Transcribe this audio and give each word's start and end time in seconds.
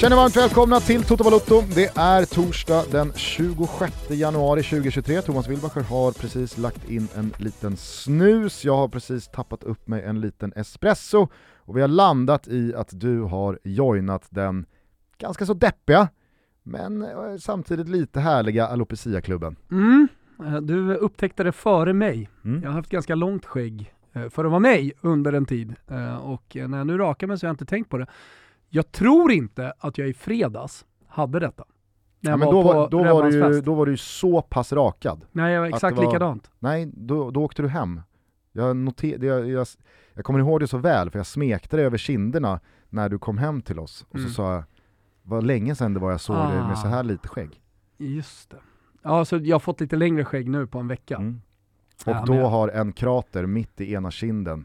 Känner 0.00 0.16
varmt 0.16 0.36
välkomna 0.36 0.80
till 0.80 1.04
Toto 1.04 1.24
Balotto. 1.24 1.62
Det 1.74 1.96
är 1.96 2.24
torsdag 2.24 2.84
den 2.92 3.12
26 3.12 4.10
januari 4.10 4.62
2023. 4.62 5.22
Thomas 5.22 5.48
Wilbacher 5.48 5.80
har 5.80 6.12
precis 6.12 6.58
lagt 6.58 6.90
in 6.90 7.08
en 7.14 7.32
liten 7.38 7.76
snus. 7.76 8.64
Jag 8.64 8.76
har 8.76 8.88
precis 8.88 9.28
tappat 9.28 9.64
upp 9.64 9.88
mig 9.88 10.02
en 10.02 10.20
liten 10.20 10.52
espresso. 10.56 11.28
Och 11.56 11.76
vi 11.76 11.80
har 11.80 11.88
landat 11.88 12.48
i 12.48 12.74
att 12.74 13.00
du 13.00 13.20
har 13.20 13.58
joinat 13.64 14.26
den 14.30 14.66
ganska 15.18 15.46
så 15.46 15.54
deppiga, 15.54 16.08
men 16.62 17.02
eh, 17.02 17.36
samtidigt 17.40 17.88
lite 17.88 18.20
härliga 18.20 18.66
Alopecia-klubben. 18.66 19.56
Mm. 19.70 20.08
Eh, 20.46 20.60
du 20.60 20.94
upptäckte 20.94 21.44
det 21.44 21.52
före 21.52 21.92
mig. 21.92 22.30
Mm. 22.44 22.62
Jag 22.62 22.68
har 22.68 22.74
haft 22.74 22.90
ganska 22.90 23.14
långt 23.14 23.46
skägg 23.46 23.94
eh, 24.12 24.28
för 24.28 24.44
att 24.44 24.50
vara 24.50 24.60
mig 24.60 24.92
under 25.00 25.32
en 25.32 25.46
tid. 25.46 25.74
Och 26.20 26.56
när 26.68 26.78
jag 26.78 26.86
nu 26.86 26.98
rakar 26.98 27.26
mig 27.26 27.38
så 27.38 27.46
har 27.46 27.48
jag 27.48 27.54
inte 27.54 27.64
tänkt 27.64 27.90
på 27.90 27.98
det. 27.98 28.06
Jag 28.72 28.92
tror 28.92 29.32
inte 29.32 29.72
att 29.78 29.98
jag 29.98 30.08
i 30.08 30.14
fredags 30.14 30.84
hade 31.06 31.40
detta. 31.40 31.64
När 32.20 32.30
ja, 32.30 32.36
var 32.36 32.52
då, 32.52 32.62
på 32.62 32.88
då, 32.90 33.02
var 33.02 33.30
du 33.30 33.60
då 33.60 33.74
var 33.74 33.86
du 33.86 33.96
så 33.96 34.42
pass 34.42 34.72
rakad. 34.72 35.24
Nej, 35.32 35.52
jag 35.52 35.60
var 35.60 35.68
exakt 35.68 35.96
var, 35.96 36.04
likadant. 36.04 36.50
Nej, 36.58 36.90
då, 36.92 37.30
då 37.30 37.42
åkte 37.42 37.62
du 37.62 37.68
hem. 37.68 38.00
Jag, 38.52 38.76
noter, 38.76 39.24
jag, 39.24 39.48
jag, 39.48 39.66
jag 40.14 40.24
kommer 40.24 40.38
ihåg 40.38 40.60
det 40.60 40.68
så 40.68 40.78
väl, 40.78 41.10
för 41.10 41.18
jag 41.18 41.26
smekte 41.26 41.76
dig 41.76 41.86
över 41.86 41.98
kinderna 41.98 42.60
när 42.88 43.08
du 43.08 43.18
kom 43.18 43.38
hem 43.38 43.62
till 43.62 43.78
oss. 43.78 44.06
Och 44.08 44.16
mm. 44.16 44.28
så 44.28 44.34
sa 44.34 44.54
jag, 44.54 44.64
vad 45.22 45.44
länge 45.44 45.74
sedan 45.74 45.94
det 45.94 46.00
var 46.00 46.10
jag 46.10 46.20
såg 46.20 46.36
ah. 46.36 46.50
dig 46.50 46.62
med 46.62 46.78
så 46.78 46.88
här 46.88 47.02
lite 47.02 47.28
skägg. 47.28 47.60
Just 47.98 48.50
det. 48.50 48.56
Ja, 49.02 49.24
så 49.24 49.36
jag 49.36 49.54
har 49.54 49.60
fått 49.60 49.80
lite 49.80 49.96
längre 49.96 50.24
skägg 50.24 50.48
nu 50.48 50.66
på 50.66 50.78
en 50.78 50.88
vecka. 50.88 51.16
Mm. 51.16 51.40
Och 52.06 52.12
ja, 52.12 52.24
då 52.26 52.34
jag... 52.34 52.48
har 52.48 52.68
en 52.68 52.92
krater 52.92 53.46
mitt 53.46 53.80
i 53.80 53.92
ena 53.92 54.10
kinden 54.10 54.64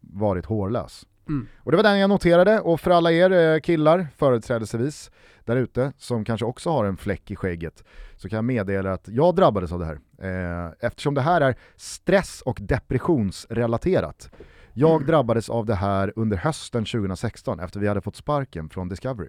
varit 0.00 0.46
hårlös. 0.46 1.06
Mm. 1.28 1.46
Och 1.58 1.70
det 1.70 1.76
var 1.76 1.84
den 1.84 1.98
jag 1.98 2.08
noterade, 2.10 2.60
och 2.60 2.80
för 2.80 2.90
alla 2.90 3.12
er 3.12 3.30
eh, 3.30 3.60
killar, 3.60 4.06
företrädesvis, 4.16 5.10
där 5.44 5.56
ute, 5.56 5.92
som 5.96 6.24
kanske 6.24 6.46
också 6.46 6.70
har 6.70 6.84
en 6.84 6.96
fläck 6.96 7.30
i 7.30 7.36
skägget, 7.36 7.84
så 8.16 8.28
kan 8.28 8.36
jag 8.36 8.44
meddela 8.44 8.92
att 8.92 9.08
jag 9.08 9.34
drabbades 9.34 9.72
av 9.72 9.78
det 9.78 9.86
här. 9.86 9.98
Eh, 10.18 10.72
eftersom 10.80 11.14
det 11.14 11.20
här 11.20 11.40
är 11.40 11.56
stress 11.76 12.42
och 12.42 12.58
depressionsrelaterat. 12.62 14.30
Jag 14.72 14.96
mm. 14.96 15.06
drabbades 15.06 15.50
av 15.50 15.66
det 15.66 15.74
här 15.74 16.12
under 16.16 16.36
hösten 16.36 16.84
2016, 16.84 17.60
efter 17.60 17.80
vi 17.80 17.88
hade 17.88 18.00
fått 18.00 18.16
sparken 18.16 18.68
från 18.68 18.88
Discovery. 18.88 19.28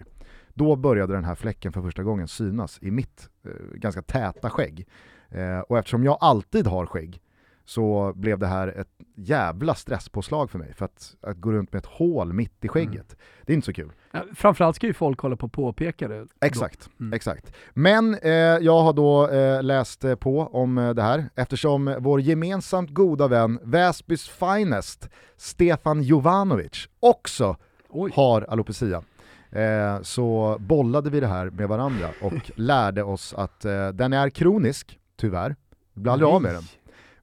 Då 0.53 0.75
började 0.75 1.14
den 1.14 1.25
här 1.25 1.36
fläcken 1.36 1.73
för 1.73 1.81
första 1.81 2.03
gången 2.03 2.28
synas 2.28 2.80
i 2.81 2.92
mitt 2.92 3.30
eh, 3.45 3.52
ganska 3.75 4.02
täta 4.02 4.50
skägg. 4.50 4.88
Eh, 5.30 5.59
och 5.59 5.78
eftersom 5.78 6.03
jag 6.03 6.18
alltid 6.22 6.68
har 6.68 6.86
skägg 6.86 7.22
så 7.67 8.13
blev 8.15 8.39
det 8.39 8.47
här 8.47 8.67
ett 8.67 8.87
jävla 9.15 9.75
stresspåslag 9.75 10.51
för 10.51 10.59
mig. 10.59 10.73
För 10.73 10.85
att, 10.85 11.15
att 11.21 11.37
gå 11.37 11.51
runt 11.51 11.73
med 11.73 11.79
ett 11.79 11.85
hål 11.85 12.33
mitt 12.33 12.65
i 12.65 12.67
skägget, 12.67 12.93
mm. 12.93 13.17
det 13.45 13.53
är 13.53 13.55
inte 13.55 13.65
så 13.65 13.73
kul. 13.73 13.91
Ja, 14.11 14.23
framförallt 14.35 14.75
ska 14.75 14.87
ju 14.87 14.93
folk 14.93 15.19
hålla 15.19 15.35
på 15.35 15.45
och 15.45 15.53
påpeka 15.53 16.07
det. 16.07 16.27
Exakt, 16.41 16.89
mm. 16.99 17.13
exakt. 17.13 17.53
Men 17.73 18.15
eh, 18.15 18.31
jag 18.31 18.81
har 18.81 18.93
då 18.93 19.29
eh, 19.29 19.63
läst 19.63 20.03
eh, 20.03 20.15
på 20.15 20.39
om 20.39 20.77
eh, 20.77 20.89
det 20.89 21.01
här 21.01 21.29
eftersom 21.35 21.95
vår 21.99 22.21
gemensamt 22.21 22.89
goda 22.89 23.27
vän 23.27 23.59
Väsbys 23.63 24.29
finest, 24.29 25.09
Stefan 25.38 26.01
Jovanovic, 26.03 26.89
också 26.99 27.56
Oj. 27.89 28.11
har 28.16 28.41
alopecia. 28.41 29.03
Eh, 29.51 30.01
så 30.01 30.57
bollade 30.59 31.09
vi 31.09 31.19
det 31.19 31.27
här 31.27 31.50
med 31.50 31.67
varandra 31.67 32.09
och 32.22 32.51
lärde 32.56 33.03
oss 33.03 33.33
att 33.33 33.66
eh, 33.66 33.88
den 33.88 34.13
är 34.13 34.29
kronisk, 34.29 35.00
tyvärr. 35.16 35.56
Vi 35.94 36.01
blir 36.01 36.11
aldrig 36.13 36.29
av 36.29 36.41
med 36.41 36.53
den. 36.53 36.63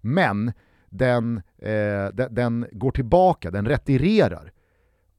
Men 0.05 0.53
den, 0.91 1.43
eh, 1.59 2.07
den, 2.13 2.35
den, 2.35 2.67
går 2.73 2.91
tillbaka, 2.91 3.51
den 3.51 3.69
retirerar 3.69 4.53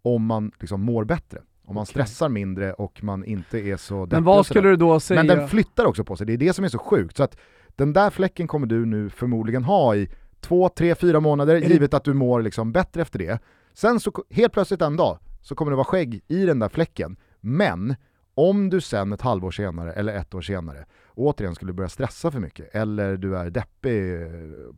om 0.02 0.26
man 0.26 0.52
liksom 0.60 0.82
mår 0.82 1.04
bättre. 1.04 1.42
Om 1.66 1.76
man 1.76 1.86
stressar 1.86 2.30
mindre 2.30 2.74
och 2.74 3.04
man 3.04 3.26
inte 3.26 3.60
är 3.60 3.78
så 3.78 4.08
Men 4.12 4.24
vad 4.24 4.46
skulle 4.46 4.70
du 4.70 4.76
då 4.76 5.00
säga? 5.00 5.24
Men 5.24 5.38
den 5.38 5.48
flyttar 5.48 5.86
också 5.86 6.04
på 6.04 6.16
sig, 6.16 6.28
det 6.28 6.34
är 6.34 6.38
det 6.38 6.54
som 6.54 6.66
är 6.66 6.70
så 6.70 6.78
sjukt. 6.78 7.18
Så 7.18 7.24
att 7.24 7.38
den 7.76 7.94
där 7.94 8.10
fläcken 8.10 8.48
kommer 8.48 8.68
du 8.68 8.86
nu 8.86 9.10
förmodligen 9.10 9.64
ha 9.64 9.96
i 9.96 10.10
två, 10.40 10.70
tre, 10.70 10.96
fyra 10.96 11.20
månader, 11.20 11.56
givet 11.56 11.94
att 11.94 12.04
du 12.04 12.14
mår 12.14 12.42
liksom 12.42 12.72
bättre 12.72 13.02
efter 13.02 13.20
det. 13.20 13.40
Sen 13.74 14.00
så 14.00 14.12
helt 14.30 14.54
plötsligt 14.54 14.82
en 14.82 14.98
dag 14.98 15.20
så 15.42 15.56
kommer 15.56 15.72
det 15.72 15.76
vara 15.76 15.86
skägg 15.86 16.22
i 16.28 16.46
den 16.46 16.60
där 16.60 16.70
fläcken. 16.70 17.18
Men 17.40 17.96
om 18.36 18.70
du 18.70 18.82
sen 18.82 19.14
ett 19.14 19.22
halvår 19.22 19.52
senare, 19.52 19.94
eller 19.94 20.14
ett 20.14 20.34
år 20.34 20.42
senare, 20.42 20.86
återigen 21.14 21.56
skulle 21.56 21.74
börja 21.74 21.90
stressa 21.90 22.32
för 22.32 22.40
mycket, 22.40 22.76
eller 22.76 23.18
du 23.18 23.38
är 23.38 23.50
deppig 23.50 24.22
eh, 24.22 24.30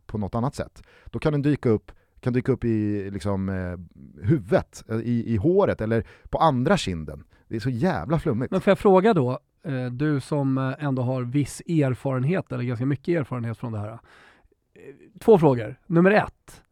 på 0.06 0.18
något 0.18 0.36
annat 0.36 0.56
sätt, 0.56 0.84
då 1.06 1.20
kan 1.20 1.32
den 1.32 1.42
dyka 1.42 1.70
upp 1.70 1.92
kan 2.20 2.34
dyka 2.34 2.52
upp 2.52 2.66
i 2.66 3.10
liksom, 3.12 3.50
eh, 3.50 3.78
huvudet, 4.26 4.84
eh, 4.90 4.98
i, 4.98 5.34
i 5.34 5.38
håret 5.38 5.82
eller 5.82 6.06
på 6.30 6.38
andra 6.38 6.78
kinden. 6.78 7.24
Det 7.48 7.56
är 7.56 7.60
så 7.60 7.70
jävla 7.70 8.20
flummigt. 8.20 8.52
Men 8.52 8.62
får 8.62 8.72
jag 8.72 8.80
fråga 8.80 9.14
då, 9.14 9.40
eh, 9.64 9.86
du 9.86 10.20
som 10.20 10.76
ändå 10.80 11.02
har 11.02 11.24
viss 11.24 11.62
erfarenhet, 11.62 12.52
eller 12.52 12.64
ganska 12.64 12.86
mycket 12.86 13.20
erfarenhet 13.20 13.58
från 13.58 13.72
det 13.72 13.80
här. 13.80 14.00
Två 15.20 15.38
frågor. 15.38 15.80
Nummer 15.86 16.12
ett, 16.12 16.64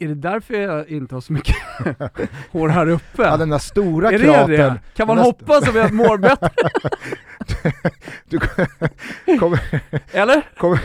är 0.00 0.08
det 0.08 0.14
därför 0.14 0.54
jag 0.54 0.88
inte 0.88 1.14
har 1.14 1.20
så 1.20 1.32
mycket 1.32 1.56
hår 2.52 2.68
här 2.68 2.88
uppe? 2.88 3.22
Ja 3.22 3.36
den 3.36 3.50
där 3.50 3.58
stora 3.58 4.10
är 4.12 4.18
kratern. 4.18 4.50
Det 4.50 4.56
det? 4.56 4.80
Kan 4.94 5.06
man 5.06 5.18
hoppas 5.18 5.68
att 5.68 5.74
vi 5.74 5.92
mår 5.92 6.18
bättre? 6.18 6.50
du 8.28 8.38
kommer, 9.38 9.82
Eller? 10.12 10.42
Kommer, 10.56 10.80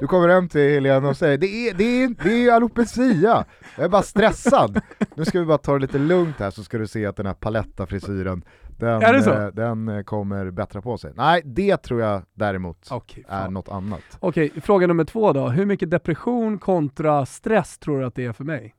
du 0.00 0.06
kommer 0.06 0.28
hem 0.28 0.48
till 0.48 0.60
Helena 0.60 1.08
och 1.08 1.16
säger 1.16 1.38
det 1.38 1.46
är, 1.46 1.74
det 1.74 1.84
är, 1.84 2.14
det 2.24 2.48
är 2.48 2.52
alopecia, 2.52 3.44
jag 3.76 3.84
är 3.84 3.88
bara 3.88 4.02
stressad. 4.02 4.80
Nu 5.14 5.24
ska 5.24 5.40
vi 5.40 5.46
bara 5.46 5.58
ta 5.58 5.72
det 5.72 5.78
lite 5.78 5.98
lugnt 5.98 6.38
här 6.38 6.50
så 6.50 6.64
ska 6.64 6.78
du 6.78 6.86
se 6.86 7.06
att 7.06 7.16
den 7.16 7.26
här 7.26 7.34
palettafrisyren 7.34 8.42
den, 8.78 9.02
eh, 9.02 9.46
den 9.46 9.88
eh, 9.88 10.02
kommer 10.02 10.50
bättra 10.50 10.82
på 10.82 10.98
sig. 10.98 11.12
Nej, 11.16 11.42
det 11.44 11.76
tror 11.76 12.00
jag 12.00 12.22
däremot 12.34 12.92
okay, 12.92 13.24
är 13.28 13.48
något 13.50 13.68
annat. 13.68 14.00
Okej, 14.20 14.50
okay, 14.50 14.60
fråga 14.60 14.86
nummer 14.86 15.04
två 15.04 15.32
då. 15.32 15.48
Hur 15.48 15.66
mycket 15.66 15.90
depression 15.90 16.58
kontra 16.58 17.26
stress 17.26 17.78
tror 17.78 18.00
du 18.00 18.06
att 18.06 18.14
det 18.14 18.24
är 18.24 18.32
för 18.32 18.44
mig? 18.44 18.74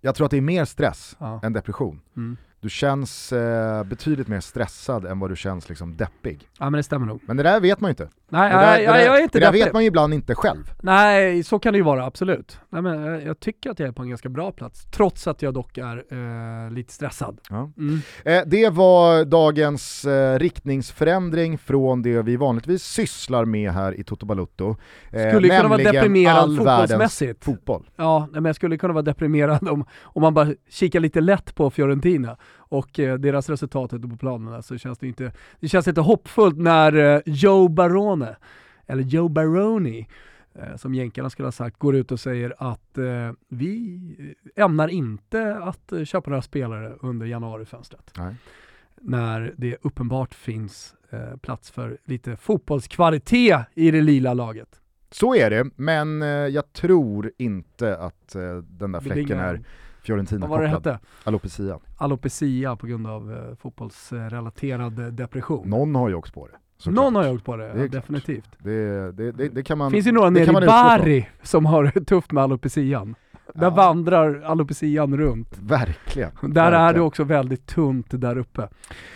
Jag 0.00 0.14
tror 0.14 0.24
att 0.24 0.30
det 0.30 0.36
är 0.36 0.40
mer 0.40 0.64
stress 0.64 1.16
ja. 1.20 1.40
än 1.42 1.52
depression. 1.52 2.00
Mm 2.16 2.36
du 2.60 2.68
känns 2.68 3.32
eh, 3.32 3.84
betydligt 3.84 4.28
mer 4.28 4.40
stressad 4.40 5.06
än 5.06 5.18
vad 5.18 5.30
du 5.30 5.36
känns 5.36 5.68
liksom 5.68 5.96
deppig. 5.96 6.48
Ja 6.58 6.64
men 6.64 6.72
det 6.72 6.82
stämmer 6.82 7.06
nog. 7.06 7.20
Men 7.26 7.36
det 7.36 7.42
där 7.42 7.60
vet 7.60 7.80
man 7.80 7.88
ju 7.88 7.92
inte. 7.92 8.08
Nej, 8.28 8.50
det 8.50 8.56
där, 8.56 8.66
nej, 8.66 8.86
det 8.86 8.92
där, 8.92 9.04
jag 9.04 9.18
är 9.18 9.22
inte 9.22 9.38
det 9.38 9.44
där 9.46 9.52
vet 9.52 9.72
man 9.72 9.82
ju 9.82 9.88
ibland 9.88 10.14
inte 10.14 10.34
själv. 10.34 10.72
Nej, 10.82 11.42
så 11.42 11.58
kan 11.58 11.72
det 11.72 11.76
ju 11.76 11.82
vara, 11.82 12.04
absolut. 12.04 12.60
Nej, 12.68 12.82
men 12.82 13.02
jag, 13.02 13.22
jag 13.22 13.40
tycker 13.40 13.70
att 13.70 13.78
jag 13.78 13.88
är 13.88 13.92
på 13.92 14.02
en 14.02 14.08
ganska 14.08 14.28
bra 14.28 14.52
plats, 14.52 14.86
trots 14.90 15.26
att 15.26 15.42
jag 15.42 15.54
dock 15.54 15.78
är 15.78 16.04
eh, 16.66 16.70
lite 16.70 16.92
stressad. 16.92 17.40
Ja. 17.50 17.70
Mm. 17.78 18.00
Eh, 18.24 18.42
det 18.46 18.68
var 18.68 19.24
dagens 19.24 20.04
eh, 20.04 20.38
riktningsförändring 20.38 21.58
från 21.58 22.02
det 22.02 22.22
vi 22.22 22.36
vanligtvis 22.36 22.82
sysslar 22.82 23.44
med 23.44 23.72
här 23.72 24.00
i 24.00 24.04
Toto 24.04 24.26
Balutto. 24.26 24.76
Eh, 25.10 25.28
skulle 25.28 25.48
kunna 25.48 25.68
vara 25.68 25.92
deprimerad 25.92 26.56
fotbollsmässigt. 26.56 27.44
fotboll. 27.44 27.90
Ja, 27.96 28.28
men 28.32 28.44
jag 28.44 28.56
skulle 28.56 28.76
kunna 28.76 28.92
vara 28.92 29.02
deprimerad 29.02 29.68
om, 29.68 29.84
om 30.02 30.22
man 30.22 30.34
bara 30.34 30.48
kikar 30.70 31.00
lite 31.00 31.20
lätt 31.20 31.54
på 31.54 31.70
Fiorentina 31.70 32.36
och 32.70 32.98
eh, 32.98 33.18
deras 33.18 33.48
resultat 33.48 33.92
ute 33.92 34.08
på 34.08 34.16
planen 34.16 34.62
så 34.62 34.78
känns 34.78 34.98
det 34.98 35.06
inte, 35.06 35.32
det 35.60 35.68
känns 35.68 35.88
inte 35.88 36.00
hoppfullt 36.00 36.58
när 36.58 36.96
eh, 36.96 37.20
Joe 37.26 37.68
Barone, 37.68 38.36
eller 38.86 39.02
Joe 39.02 39.28
Baroni, 39.28 40.08
eh, 40.54 40.76
som 40.76 40.94
jänkarna 40.94 41.30
skulle 41.30 41.46
ha 41.46 41.52
sagt, 41.52 41.78
går 41.78 41.96
ut 41.96 42.12
och 42.12 42.20
säger 42.20 42.54
att 42.58 42.98
vi 43.48 44.00
ämnar 44.56 44.88
inte 44.88 45.56
att 45.56 45.92
köpa 46.04 46.30
några 46.30 46.42
spelare 46.42 46.94
under 47.00 47.26
januarifönstret. 47.26 48.12
Nej. 48.18 48.34
När 49.00 49.54
det 49.56 49.76
uppenbart 49.82 50.34
finns 50.34 50.94
plats 51.42 51.70
för 51.70 51.98
lite 52.04 52.36
fotbollskvalitet 52.36 53.66
i 53.74 53.90
det 53.90 54.00
lila 54.00 54.34
laget. 54.34 54.80
Så 55.10 55.34
är 55.34 55.50
det, 55.50 55.70
men 55.76 56.20
jag 56.52 56.72
tror 56.72 57.32
inte 57.38 57.96
att 57.96 58.28
den 58.62 58.92
där 58.92 59.00
fläcken 59.00 59.38
är 59.38 59.62
Fiorentina 60.10 60.46
Vad 60.46 60.58
var 60.58 60.62
det 60.62 60.68
hette? 60.68 60.98
Alopecia. 61.24 61.78
Alopecia 61.96 62.76
på 62.76 62.86
grund 62.86 63.06
av 63.06 63.32
eh, 63.32 63.56
fotbollsrelaterad 63.56 64.98
eh, 64.98 65.06
depression. 65.06 65.68
Någon 65.68 65.94
har 65.94 66.08
ju 66.08 66.14
åkt 66.14 66.34
på 66.34 66.46
det. 66.46 66.90
Någon 66.90 67.14
har 67.14 67.24
ju 67.24 67.34
åkt 67.34 67.44
på 67.44 67.56
det, 67.56 67.72
det 67.72 67.88
definitivt. 67.88 68.48
Det, 68.58 69.12
det, 69.12 69.48
det, 69.48 69.62
kan 69.62 69.78
man 69.78 69.90
finns 69.90 70.06
ju 70.06 70.12
några 70.12 70.30
nere 70.30 70.64
i 70.64 70.66
Bari 70.66 71.28
som 71.42 71.66
har 71.66 72.04
tufft 72.04 72.32
med 72.32 72.44
alopecian. 72.44 73.14
Där 73.54 73.66
ja. 73.66 73.70
vandrar 73.70 74.42
alopecian 74.42 75.16
runt. 75.16 75.58
Verkligen. 75.58 76.30
Där 76.42 76.48
Verkligen. 76.48 76.74
är 76.74 76.94
det 76.94 77.00
också 77.00 77.24
väldigt 77.24 77.66
tunt 77.66 78.06
där 78.10 78.38
uppe. 78.38 78.68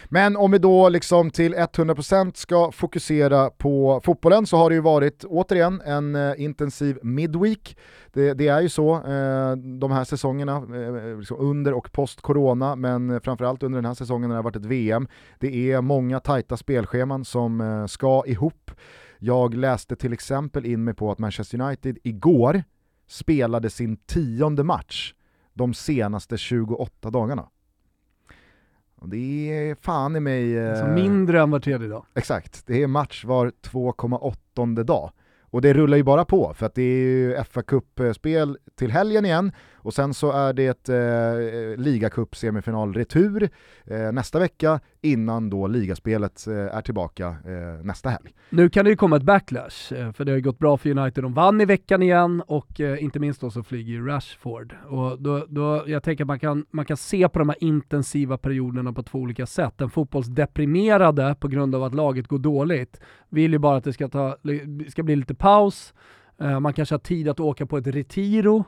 Men 0.05 0.37
om 0.37 0.51
vi 0.51 0.59
då 0.59 0.89
liksom 0.89 1.31
till 1.31 1.55
100% 1.55 2.33
ska 2.35 2.73
fokusera 2.73 3.51
på 3.51 4.01
fotbollen 4.05 4.47
så 4.47 4.57
har 4.57 4.71
det 4.71 4.75
ju 4.75 4.81
varit 4.81 5.25
återigen 5.25 5.81
en 5.81 6.15
eh, 6.15 6.33
intensiv 6.39 6.99
midweek. 7.03 7.77
Det, 8.13 8.35
det, 8.35 8.49
är 8.49 8.61
ju 8.61 8.69
så 8.69 8.95
eh, 8.95 9.57
de 9.57 9.91
här 9.93 10.05
säsongerna, 10.05 10.57
eh, 10.57 11.19
liksom 11.19 11.41
under 11.41 11.73
och 11.73 11.93
post-corona, 11.93 12.77
men 12.77 13.21
framförallt 13.21 13.63
under 13.63 13.77
den 13.77 13.87
här 13.87 13.95
säsongen 13.95 14.29
när 14.29 14.35
det 14.35 14.39
har 14.39 14.45
varit 14.45 14.57
ett 14.57 14.65
VM. 14.65 15.09
Det 15.39 15.73
är 15.73 15.81
många 15.81 16.21
tajta 16.21 16.57
spelscheman 16.57 17.25
som 17.25 17.61
eh, 17.61 17.87
ska 17.87 18.23
ihop. 18.27 18.71
Jag 19.19 19.55
läste 19.55 19.97
till 19.97 20.13
exempel 20.13 20.67
in 20.67 20.85
mig 20.85 20.95
på 20.95 21.11
att 21.11 21.19
Manchester 21.19 21.61
United 21.61 21.99
igår 22.03 22.63
spelade 23.06 23.71
sin 23.71 23.97
tionde 23.97 24.65
match 24.65 25.15
de 25.53 25.75
senaste 25.75 26.39
28 26.39 27.11
dagarna. 27.11 27.49
Och 29.05 29.09
det 29.09 29.53
är 29.53 29.75
fan 29.75 30.17
i 30.17 30.21
mig... 30.21 30.59
Eh, 30.59 30.71
alltså 30.71 30.87
mindre 30.87 31.41
än 31.41 31.51
var 31.51 31.61
tredje 31.61 31.89
dag. 31.89 32.06
Exakt, 32.15 32.67
det 32.67 32.83
är 32.83 32.87
match 32.87 33.25
var 33.25 33.53
2,8 33.62 34.83
dag. 34.83 35.11
Och 35.41 35.62
det 35.62 35.73
rullar 35.73 35.97
ju 35.97 36.03
bara 36.03 36.25
på, 36.25 36.55
för 36.55 36.67
att 36.67 36.75
det 36.75 36.83
är 36.83 37.06
ju 37.06 37.45
fa 37.45 37.62
Cup-spel 37.62 38.59
till 38.75 38.91
helgen 38.91 39.25
igen, 39.25 39.53
och 39.85 39.95
sen 39.95 40.15
så 40.15 40.33
är 40.33 40.53
det 40.53 40.89
eh, 40.89 41.77
ligacup 41.85 42.37
semifinal 42.37 42.95
retur 42.95 43.49
eh, 43.85 44.13
nästa 44.13 44.39
vecka, 44.39 44.81
innan 45.01 45.51
då 45.51 45.67
ligaspelet 45.67 46.47
eh, 46.47 46.77
är 46.77 46.81
tillbaka 46.81 47.27
eh, 47.27 47.85
nästa 47.85 48.09
helg. 48.09 48.35
Nu 48.51 48.69
kan 48.69 48.85
det 48.85 48.91
ju 48.91 48.97
komma 48.97 49.17
ett 49.17 49.23
backlash, 49.23 49.95
eh, 49.95 50.13
för 50.13 50.25
det 50.25 50.33
har 50.33 50.37
ju 50.37 50.43
gått 50.43 50.59
bra 50.59 50.77
för 50.77 50.99
United. 50.99 51.25
De 51.25 51.35
vann 51.35 51.61
i 51.61 51.65
veckan 51.65 52.03
igen, 52.03 52.43
och 52.47 52.81
eh, 52.81 53.03
inte 53.05 53.19
minst 53.19 53.41
då 53.41 53.51
så 53.51 53.63
flyger 53.63 53.93
ju 53.93 54.07
Rashford. 54.07 54.75
Och 54.89 55.23
då, 55.23 55.47
då, 55.49 55.85
jag 55.87 56.03
tänker 56.03 56.25
att 56.25 56.29
man 56.29 56.39
kan, 56.39 56.67
man 56.71 56.85
kan 56.85 56.97
se 56.97 57.29
på 57.29 57.39
de 57.39 57.49
här 57.49 57.65
intensiva 57.65 58.39
perioderna 58.39 58.93
på 58.93 59.03
två 59.03 59.19
olika 59.19 59.47
sätt. 59.47 59.75
Den 59.77 59.91
fotbollsdeprimerade 59.91 61.37
på 61.41 61.49
grund 61.49 61.75
av 61.75 61.83
att 61.83 61.95
laget 61.95 62.29
går 62.29 62.39
dåligt 62.39 63.01
vill 63.29 63.53
ju 63.53 63.59
bara 63.59 63.77
att 63.77 63.85
det 63.85 63.93
ska, 63.93 64.09
ta, 64.09 64.37
ska 64.89 65.03
bli 65.03 65.17
lite 65.17 65.35
paus, 65.35 65.95
eh, 66.41 66.61
man 66.61 66.73
kanske 66.73 66.95
har 66.95 67.01
tid 67.01 67.29
att 67.29 67.41
åka 67.41 67.67
på 67.67 67.79
ett 67.79 67.87
retiro 67.87 68.65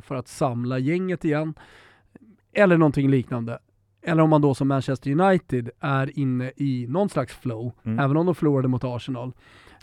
för 0.00 0.14
att 0.14 0.28
samla 0.28 0.78
gänget 0.78 1.24
igen, 1.24 1.54
eller 2.52 2.76
någonting 2.76 3.10
liknande. 3.10 3.58
Eller 4.02 4.22
om 4.22 4.30
man 4.30 4.42
då 4.42 4.54
som 4.54 4.68
Manchester 4.68 5.20
United 5.20 5.70
är 5.80 6.18
inne 6.18 6.52
i 6.56 6.86
någon 6.88 7.08
slags 7.08 7.34
flow, 7.34 7.72
mm. 7.82 7.98
även 7.98 8.16
om 8.16 8.26
de 8.26 8.34
förlorade 8.34 8.68
mot 8.68 8.84
Arsenal. 8.84 9.32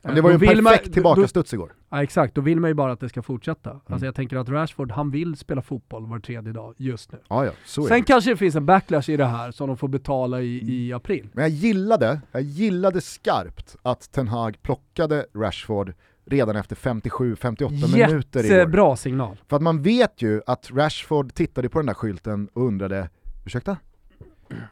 Men 0.05 0.15
det 0.15 0.21
var 0.21 0.29
ju 0.29 0.33
en 0.33 0.63
perfekt 0.63 0.93
tillbakastuds 0.93 1.53
igår. 1.53 1.73
Ja 1.89 2.03
exakt, 2.03 2.35
då 2.35 2.41
vill 2.41 2.59
man 2.59 2.69
ju 2.69 2.73
bara 2.73 2.91
att 2.91 2.99
det 2.99 3.09
ska 3.09 3.21
fortsätta. 3.21 3.69
Mm. 3.69 3.81
Alltså 3.85 4.05
jag 4.05 4.15
tänker 4.15 4.37
att 4.37 4.49
Rashford, 4.49 4.91
han 4.91 5.11
vill 5.11 5.35
spela 5.37 5.61
fotboll 5.61 6.05
var 6.05 6.19
tredje 6.19 6.53
dag 6.53 6.73
just 6.77 7.11
nu. 7.11 7.19
Ja, 7.29 7.45
ja, 7.45 7.51
Sen 7.87 8.03
kanske 8.03 8.29
det 8.29 8.37
finns 8.37 8.55
en 8.55 8.65
backlash 8.65 9.09
i 9.09 9.17
det 9.17 9.25
här 9.25 9.51
som 9.51 9.67
de 9.67 9.77
får 9.77 9.87
betala 9.87 10.41
i, 10.41 10.61
mm. 10.61 10.73
i 10.73 10.93
april. 10.93 11.29
Men 11.33 11.43
jag 11.43 11.51
gillade, 11.51 12.21
jag 12.31 12.41
gillade 12.41 13.01
skarpt 13.01 13.75
att 13.81 14.11
Ten 14.11 14.27
Hag 14.27 14.61
plockade 14.61 15.25
Rashford 15.35 15.93
redan 16.25 16.55
efter 16.55 16.75
57-58 16.75 17.69
minuter 17.71 18.43
igår. 18.43 18.57
Jättebra 18.57 18.95
signal. 18.95 19.37
För 19.47 19.55
att 19.55 19.61
man 19.61 19.81
vet 19.81 20.21
ju 20.21 20.41
att 20.47 20.71
Rashford 20.71 21.33
tittade 21.33 21.69
på 21.69 21.79
den 21.79 21.85
där 21.85 21.93
skylten 21.93 22.49
och 22.53 22.67
undrade, 22.67 23.09
ursäkta? 23.45 23.77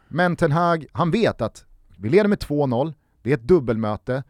Men 0.08 0.36
Ten 0.36 0.52
Hag, 0.52 0.86
han 0.92 1.12
vet 1.12 1.42
att 1.42 1.66
vi 1.98 2.10
leder 2.10 2.28
med 2.28 2.40
2-0, 2.40 2.94
det 3.22 3.30
är 3.30 3.34
ett 3.34 3.48
dubbelmöte, 3.48 4.24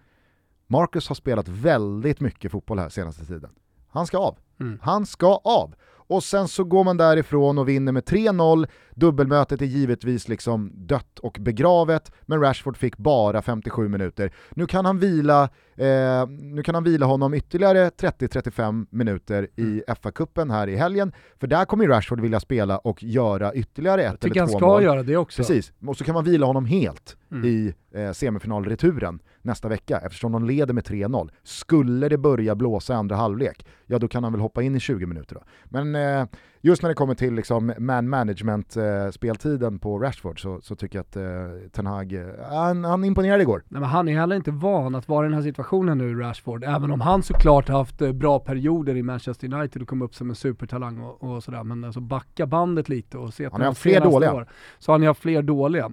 Marcus 0.67 1.07
har 1.07 1.15
spelat 1.15 1.47
väldigt 1.47 2.19
mycket 2.19 2.51
fotboll 2.51 2.79
här 2.79 2.89
senaste 2.89 3.25
tiden. 3.25 3.49
Han 3.89 4.07
ska 4.07 4.17
av. 4.17 4.37
Mm. 4.59 4.79
Han 4.81 5.05
ska 5.05 5.41
av! 5.43 5.75
Och 6.07 6.23
sen 6.23 6.47
så 6.47 6.63
går 6.63 6.83
man 6.83 6.97
därifrån 6.97 7.57
och 7.57 7.69
vinner 7.69 7.91
med 7.91 8.03
3-0, 8.03 8.67
dubbelmötet 8.95 9.61
är 9.61 9.65
givetvis 9.65 10.27
liksom 10.27 10.71
dött 10.75 11.19
och 11.19 11.37
begravet, 11.39 12.11
men 12.21 12.41
Rashford 12.41 12.77
fick 12.77 12.97
bara 12.97 13.41
57 13.41 13.87
minuter. 13.87 14.33
Nu 14.51 14.67
kan 14.67 14.85
han 14.85 14.99
vila, 14.99 15.49
eh, 15.75 16.27
nu 16.27 16.63
kan 16.63 16.75
han 16.75 16.83
vila 16.83 17.05
honom 17.05 17.33
ytterligare 17.33 17.89
30-35 17.89 18.85
minuter 18.89 19.47
i 19.55 19.61
mm. 19.61 19.83
FA-cupen 19.87 20.51
här 20.51 20.67
i 20.67 20.75
helgen, 20.75 21.11
för 21.39 21.47
där 21.47 21.65
kommer 21.65 21.87
Rashford 21.87 22.19
vilja 22.19 22.39
spela 22.39 22.77
och 22.77 23.03
göra 23.03 23.53
ytterligare 23.53 24.03
ett 24.03 24.25
eller 24.25 24.33
två 24.33 24.39
mål. 24.39 24.43
Jag 24.43 24.49
tycker 24.49 24.67
han 24.67 24.79
ska 24.79 24.83
göra 24.83 25.03
det 25.03 25.17
också. 25.17 25.37
Precis, 25.37 25.73
och 25.87 25.97
så 25.97 26.03
kan 26.03 26.13
man 26.13 26.23
vila 26.23 26.45
honom 26.45 26.65
helt 26.65 27.17
mm. 27.31 27.45
i 27.45 27.73
eh, 27.93 28.11
semifinalreturen 28.11 29.19
nästa 29.41 29.67
vecka 29.67 30.01
eftersom 30.05 30.31
de 30.31 30.45
leder 30.45 30.73
med 30.73 30.83
3-0. 30.83 31.29
Skulle 31.43 32.09
det 32.09 32.17
börja 32.17 32.55
blåsa 32.55 32.95
andra 32.95 33.15
halvlek, 33.15 33.65
ja 33.85 33.99
då 33.99 34.07
kan 34.07 34.23
han 34.23 34.33
väl 34.33 34.41
hoppa 34.41 34.61
in 34.63 34.75
i 34.75 34.79
20 34.79 35.05
minuter 35.05 35.35
då. 35.35 35.41
Men 35.65 35.95
eh, 35.95 36.27
just 36.65 36.81
när 36.81 36.89
det 36.89 36.95
kommer 36.95 37.15
till 37.15 37.33
liksom 37.33 37.73
man 37.77 38.09
management 38.09 38.77
eh, 38.77 39.09
speltiden 39.09 39.79
på 39.79 39.99
Rashford 39.99 40.41
så, 40.41 40.61
så 40.61 40.75
tycker 40.75 40.97
jag 40.97 41.03
att 41.03 41.15
eh, 41.15 41.69
Ten 41.71 41.85
Hag, 41.85 42.13
eh, 42.13 42.27
han, 42.49 42.83
han 42.83 43.03
imponerade 43.03 43.43
igår. 43.43 43.63
Nej, 43.67 43.81
men 43.81 43.89
han 43.89 44.09
är 44.09 44.19
heller 44.19 44.35
inte 44.35 44.51
van 44.51 44.95
att 44.95 45.07
vara 45.07 45.25
i 45.25 45.29
den 45.29 45.33
här 45.35 45.43
situationen 45.43 45.97
nu 45.97 46.15
Rashford, 46.15 46.63
även 46.63 46.91
om 46.91 47.01
han 47.01 47.23
såklart 47.23 47.69
har 47.69 47.77
haft 47.77 48.01
eh, 48.01 48.11
bra 48.11 48.39
perioder 48.39 48.95
i 48.95 49.03
Manchester 49.03 49.53
United 49.53 49.81
och 49.81 49.87
kom 49.87 50.01
upp 50.01 50.15
som 50.15 50.29
en 50.29 50.35
supertalang 50.35 50.99
och, 50.99 51.23
och 51.23 51.43
sådär, 51.43 51.63
men 51.63 51.83
alltså 51.83 51.99
backa 51.99 52.45
bandet 52.45 52.89
lite 52.89 53.17
och 53.17 53.33
se 53.33 53.45
att 53.45 53.51
han 53.51 53.61
har 53.61 53.67
haft 53.67 53.81
fler 53.81 54.01
dåliga. 54.01 54.33
År, 54.33 54.47
så 54.79 54.91
han 54.91 55.01
har 55.01 55.07
haft 55.07 55.21
fler 55.21 55.41
dåliga. 55.41 55.91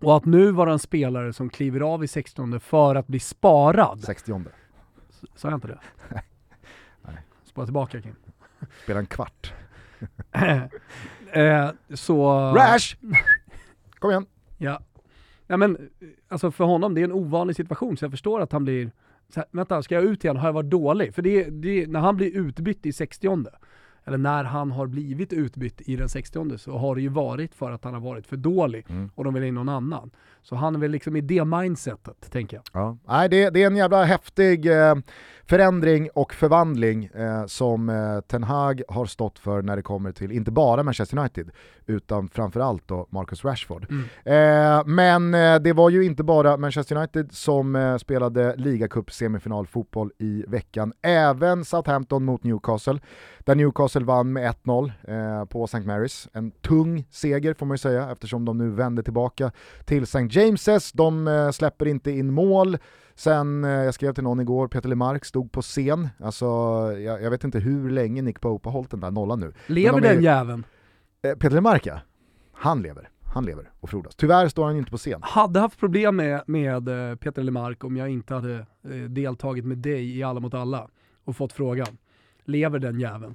Och 0.00 0.16
att 0.16 0.24
nu 0.24 0.50
vara 0.50 0.72
en 0.72 0.78
spelare 0.78 1.32
som 1.32 1.50
kliver 1.50 1.80
av 1.80 2.04
i 2.04 2.08
60 2.08 2.58
för 2.58 2.94
att 2.94 3.06
bli 3.06 3.18
sparad. 3.18 4.00
60 4.00 4.32
Sa 5.34 5.48
jag 5.48 5.56
inte 5.56 5.68
det? 5.68 5.78
Nej. 7.02 7.18
Spara 7.44 7.66
tillbaka 7.66 8.00
Kim. 8.00 8.14
Spela 8.82 8.98
en 9.00 9.06
kvart. 9.06 9.52
eh, 11.32 11.70
så... 11.94 12.30
Rash! 12.54 12.96
Kom 13.98 14.10
igen. 14.10 14.26
Ja. 14.58 14.80
ja 15.46 15.56
men, 15.56 15.90
alltså 16.28 16.50
för 16.50 16.64
honom, 16.64 16.94
det 16.94 17.00
är 17.00 17.04
en 17.04 17.12
ovanlig 17.12 17.56
situation 17.56 17.96
så 17.96 18.04
jag 18.04 18.10
förstår 18.10 18.40
att 18.40 18.52
han 18.52 18.64
blir 18.64 18.90
så 19.28 19.40
här, 19.40 19.48
vänta, 19.50 19.82
ska 19.82 19.94
jag 19.94 20.04
ut 20.04 20.24
igen? 20.24 20.36
Har 20.36 20.48
jag 20.48 20.52
varit 20.52 20.70
dålig? 20.70 21.14
För 21.14 21.22
det, 21.22 21.44
det, 21.44 21.86
när 21.86 22.00
han 22.00 22.16
blir 22.16 22.36
utbytt 22.36 22.86
i 22.86 22.92
60 22.92 23.44
eller 24.04 24.18
när 24.18 24.44
han 24.44 24.70
har 24.70 24.86
blivit 24.86 25.32
utbytt 25.32 25.80
i 25.88 25.96
den 25.96 26.08
60 26.08 26.58
så 26.58 26.78
har 26.78 26.94
det 26.94 27.02
ju 27.02 27.08
varit 27.08 27.54
för 27.54 27.72
att 27.72 27.84
han 27.84 27.94
har 27.94 28.00
varit 28.00 28.26
för 28.26 28.36
dålig 28.36 28.86
mm. 28.88 29.10
och 29.14 29.24
de 29.24 29.34
vill 29.34 29.42
in 29.42 29.54
någon 29.54 29.68
annan. 29.68 30.10
Så 30.44 30.56
han 30.56 30.74
är 30.74 30.78
väl 30.78 30.90
liksom 30.90 31.16
i 31.16 31.20
det 31.20 31.44
mindsetet, 31.44 32.30
tänker 32.30 32.56
jag. 32.56 32.64
Ja. 32.82 32.98
Nej, 33.08 33.28
det, 33.28 33.50
det 33.50 33.62
är 33.62 33.66
en 33.66 33.76
jävla 33.76 34.04
häftig 34.04 34.66
eh, 34.66 34.94
förändring 35.46 36.08
och 36.14 36.34
förvandling 36.34 37.04
eh, 37.04 37.46
som 37.46 37.88
eh, 37.88 38.20
Ten 38.20 38.42
Hag 38.42 38.82
har 38.88 39.06
stått 39.06 39.38
för 39.38 39.62
när 39.62 39.76
det 39.76 39.82
kommer 39.82 40.12
till, 40.12 40.32
inte 40.32 40.50
bara 40.50 40.82
Manchester 40.82 41.18
United, 41.18 41.50
utan 41.86 42.28
framförallt 42.28 42.88
då 42.88 43.06
Marcus 43.10 43.44
Rashford. 43.44 43.86
Mm. 43.90 44.04
Eh, 44.24 44.86
men 44.86 45.34
eh, 45.34 45.62
det 45.62 45.72
var 45.72 45.90
ju 45.90 46.04
inte 46.04 46.22
bara 46.22 46.56
Manchester 46.56 46.96
United 46.96 47.32
som 47.32 47.76
eh, 47.76 47.96
spelade 47.96 48.56
ligacup 48.56 49.12
semifinalfotboll 49.12 50.10
i 50.18 50.44
veckan, 50.48 50.92
även 51.02 51.64
Southampton 51.64 52.24
mot 52.24 52.44
Newcastle, 52.44 53.00
där 53.38 53.54
Newcastle 53.54 54.04
vann 54.04 54.32
med 54.32 54.54
1-0 54.64 54.92
eh, 55.08 55.44
på 55.44 55.64
St. 55.64 55.78
Mary's. 55.78 56.28
En 56.32 56.50
tung 56.50 57.06
seger 57.10 57.54
får 57.54 57.66
man 57.66 57.74
ju 57.74 57.78
säga, 57.78 58.10
eftersom 58.10 58.44
de 58.44 58.58
nu 58.58 58.70
vänder 58.70 59.02
tillbaka 59.02 59.50
till 59.84 60.02
St. 60.02 60.28
Jameses, 60.36 60.92
de 60.92 61.28
eh, 61.28 61.50
släpper 61.50 61.86
inte 61.86 62.10
in 62.10 62.32
mål. 62.32 62.78
Sen, 63.14 63.64
eh, 63.64 63.70
jag 63.70 63.94
skrev 63.94 64.14
till 64.14 64.24
någon 64.24 64.40
igår, 64.40 64.68
Peter 64.68 64.88
Lemark 64.88 65.24
stod 65.24 65.52
på 65.52 65.62
scen, 65.62 66.08
alltså 66.18 66.46
jag, 66.98 67.22
jag 67.22 67.30
vet 67.30 67.44
inte 67.44 67.58
hur 67.58 67.90
länge 67.90 68.22
Nick 68.22 68.40
Pope 68.40 68.68
har 68.68 68.72
hållit 68.72 68.90
den 68.90 69.00
där 69.00 69.10
nollan 69.10 69.40
nu. 69.40 69.52
Lever 69.66 70.00
de 70.00 70.08
den 70.08 70.22
jäveln? 70.22 70.66
Eh, 71.22 71.34
Peter 71.34 71.54
Lemark 71.54 71.86
ja, 71.86 72.00
han 72.52 72.82
lever. 72.82 73.08
Han 73.34 73.44
lever 73.44 73.70
och 73.80 73.90
frodas. 73.90 74.16
Tyvärr 74.16 74.48
står 74.48 74.66
han 74.66 74.76
inte 74.76 74.90
på 74.90 74.96
scen. 74.96 75.20
Hade 75.22 75.60
haft 75.60 75.80
problem 75.80 76.16
med, 76.16 76.42
med 76.46 76.84
Peter 77.20 77.42
Lemark 77.42 77.84
om 77.84 77.96
jag 77.96 78.08
inte 78.08 78.34
hade 78.34 78.66
deltagit 79.08 79.64
med 79.64 79.78
dig 79.78 80.18
i 80.18 80.22
Alla 80.22 80.40
mot 80.40 80.54
alla 80.54 80.88
och 81.24 81.36
fått 81.36 81.52
frågan, 81.52 81.98
lever 82.44 82.78
den 82.78 83.00
jäveln? 83.00 83.34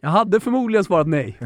Jag 0.00 0.10
hade 0.10 0.40
förmodligen 0.40 0.84
svarat 0.84 1.06
nej. 1.06 1.38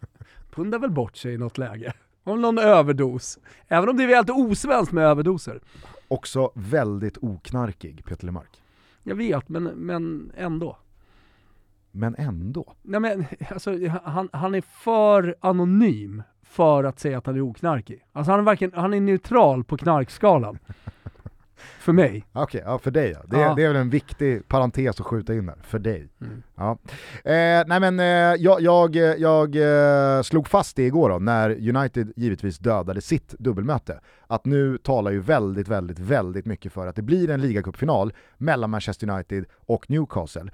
Pundar 0.50 0.78
väl 0.78 0.90
bort 0.90 1.16
sig 1.16 1.34
i 1.34 1.38
något 1.38 1.58
läge. 1.58 1.92
Om 2.28 2.40
någon 2.40 2.58
överdos. 2.58 3.38
Även 3.68 3.88
om 3.88 3.96
det 3.96 4.02
är 4.02 4.08
väldigt 4.08 4.36
osvenskt 4.36 4.92
med 4.92 5.04
överdoser. 5.04 5.60
Också 6.08 6.50
väldigt 6.54 7.18
oknarkig, 7.20 8.04
Peter 8.04 8.26
Lemark. 8.26 8.62
Jag 9.02 9.14
vet, 9.14 9.48
men, 9.48 9.64
men 9.64 10.32
ändå. 10.36 10.76
Men 11.90 12.14
ändå? 12.18 12.74
Nej 12.82 13.00
men, 13.00 13.24
alltså, 13.50 13.88
han, 14.04 14.28
han 14.32 14.54
är 14.54 14.60
för 14.60 15.36
anonym 15.40 16.22
för 16.42 16.84
att 16.84 16.98
säga 16.98 17.18
att 17.18 17.26
han 17.26 17.36
är 17.36 17.50
oknarkig. 17.50 18.04
Alltså 18.12 18.30
han 18.30 18.40
är, 18.40 18.44
verkligen, 18.44 18.72
han 18.80 18.94
är 18.94 19.00
neutral 19.00 19.64
på 19.64 19.76
knarkskalan. 19.76 20.58
För 21.80 21.92
mig. 21.92 22.24
Okej, 22.32 22.42
okay, 22.42 22.72
ja, 22.72 22.78
för 22.78 22.90
dig 22.90 23.10
ja. 23.10 23.20
Det, 23.26 23.40
ja. 23.40 23.54
det 23.54 23.62
är 23.62 23.68
väl 23.68 23.76
en 23.76 23.90
viktig 23.90 24.48
parentes 24.48 25.00
att 25.00 25.06
skjuta 25.06 25.34
in 25.34 25.46
där, 25.46 25.56
för 25.62 25.78
dig. 25.78 26.08
Mm. 26.20 26.42
Ja. 26.56 26.78
Eh, 27.24 27.64
nej 27.66 27.80
men 27.80 28.00
eh, 28.00 28.06
jag, 28.42 28.60
jag, 28.60 28.96
jag 28.96 29.56
eh, 29.56 30.22
slog 30.22 30.48
fast 30.48 30.76
det 30.76 30.86
igår 30.86 31.10
då, 31.10 31.18
när 31.18 31.76
United 31.76 32.12
givetvis 32.16 32.58
dödade 32.58 33.00
sitt 33.00 33.34
dubbelmöte, 33.38 34.00
att 34.26 34.44
nu 34.44 34.78
talar 34.78 35.10
ju 35.10 35.20
väldigt, 35.20 35.68
väldigt, 35.68 35.98
väldigt 35.98 36.46
mycket 36.46 36.72
för 36.72 36.86
att 36.86 36.96
det 36.96 37.02
blir 37.02 37.30
en 37.30 37.40
ligacupfinal 37.40 38.12
mellan 38.36 38.70
Manchester 38.70 39.10
United 39.10 39.44
och 39.66 39.90
Newcastle. 39.90 40.50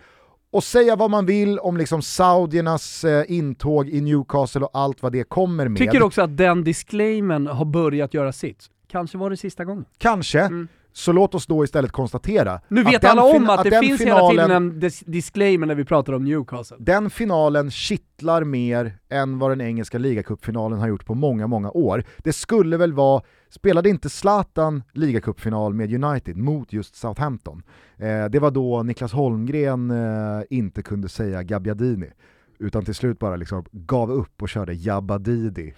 Och 0.55 0.65
säga 0.65 0.97
vad 0.97 1.11
man 1.11 1.27
vill 1.27 1.59
om 1.59 1.77
liksom 1.77 2.03
saudiernas 2.03 3.05
eh, 3.05 3.25
intåg 3.29 3.89
i 3.89 4.01
Newcastle 4.01 4.61
och 4.61 4.71
allt 4.73 5.03
vad 5.03 5.13
det 5.13 5.25
kommer 5.25 5.69
med. 5.69 5.79
Tycker 5.79 6.03
också 6.03 6.23
att 6.23 6.37
den 6.37 6.65
disclaimen 6.65 7.47
har 7.47 7.65
börjat 7.65 8.15
göra 8.15 8.33
sitt. 8.33 8.71
Kanske 8.89 9.19
var 9.19 9.31
det 9.31 9.37
sista 9.37 9.65
gången. 9.65 9.85
Kanske. 9.99 10.41
Mm. 10.41 10.69
Så 10.97 11.13
låt 11.13 11.35
oss 11.35 11.47
då 11.47 11.65
istället 11.65 11.93
konstatera 11.93 12.61
Nu 12.69 12.83
vet 12.83 13.05
alla 13.05 13.25
om 13.25 13.51
att, 13.51 13.59
att 13.59 13.65
det 13.65 13.81
finns 13.81 13.99
finalen, 14.01 14.31
hela 14.31 14.45
tiden 14.47 14.51
en 14.51 14.81
dis 14.81 15.01
disclaimer 15.01 15.67
när 15.67 15.75
vi 15.75 15.85
pratar 15.85 16.13
om 16.13 16.25
Newcastle. 16.25 16.77
Den 16.81 17.11
finalen 17.11 17.71
kittlar 17.71 18.45
mer 18.45 18.99
än 19.09 19.39
vad 19.39 19.51
den 19.51 19.61
engelska 19.61 19.99
ligacupfinalen 19.99 20.79
har 20.79 20.89
gjort 20.89 21.05
på 21.07 21.15
många, 21.15 21.47
många 21.47 21.71
år. 21.71 22.05
Det 22.19 22.33
skulle 22.33 22.77
väl 22.77 22.93
vara, 22.93 23.23
spelade 23.51 23.89
inte 23.89 24.11
Zlatan 24.11 24.83
ligacupfinal 24.93 25.75
med 25.75 26.05
United 26.05 26.37
mot 26.37 26.73
just 26.73 26.97
Southampton? 26.97 27.63
Eh, 27.97 28.25
det 28.25 28.39
var 28.39 28.51
då 28.51 28.83
Niklas 28.83 29.13
Holmgren 29.13 29.91
eh, 29.91 30.43
inte 30.51 30.83
kunde 30.83 31.09
säga 31.09 31.43
Gabbiadini 31.43 32.11
utan 32.59 32.85
till 32.85 32.95
slut 32.95 33.19
bara 33.19 33.37
liksom 33.37 33.65
gav 33.73 34.13
upp 34.13 34.43
och 34.43 34.49
körde 34.49 34.75
Jabba 34.75 35.19
Didi. 35.19 35.75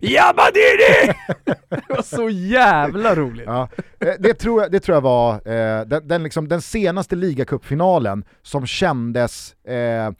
Jabba 0.00 0.50
Didi! 0.50 1.12
det 1.68 1.88
var 1.88 2.02
så 2.02 2.30
jävla 2.30 3.14
roligt. 3.14 3.46
Ja, 3.46 3.68
eh, 4.00 4.12
det, 4.18 4.34
tror 4.34 4.62
jag, 4.62 4.72
det 4.72 4.80
tror 4.80 4.96
jag 4.96 5.02
var 5.02 5.34
eh, 5.34 5.86
den, 5.86 6.08
den, 6.08 6.22
liksom, 6.22 6.48
den 6.48 6.62
senaste 6.62 7.16
ligacupfinalen 7.16 8.24
som 8.42 8.66
kändes 8.66 9.54
eh, 9.64 10.10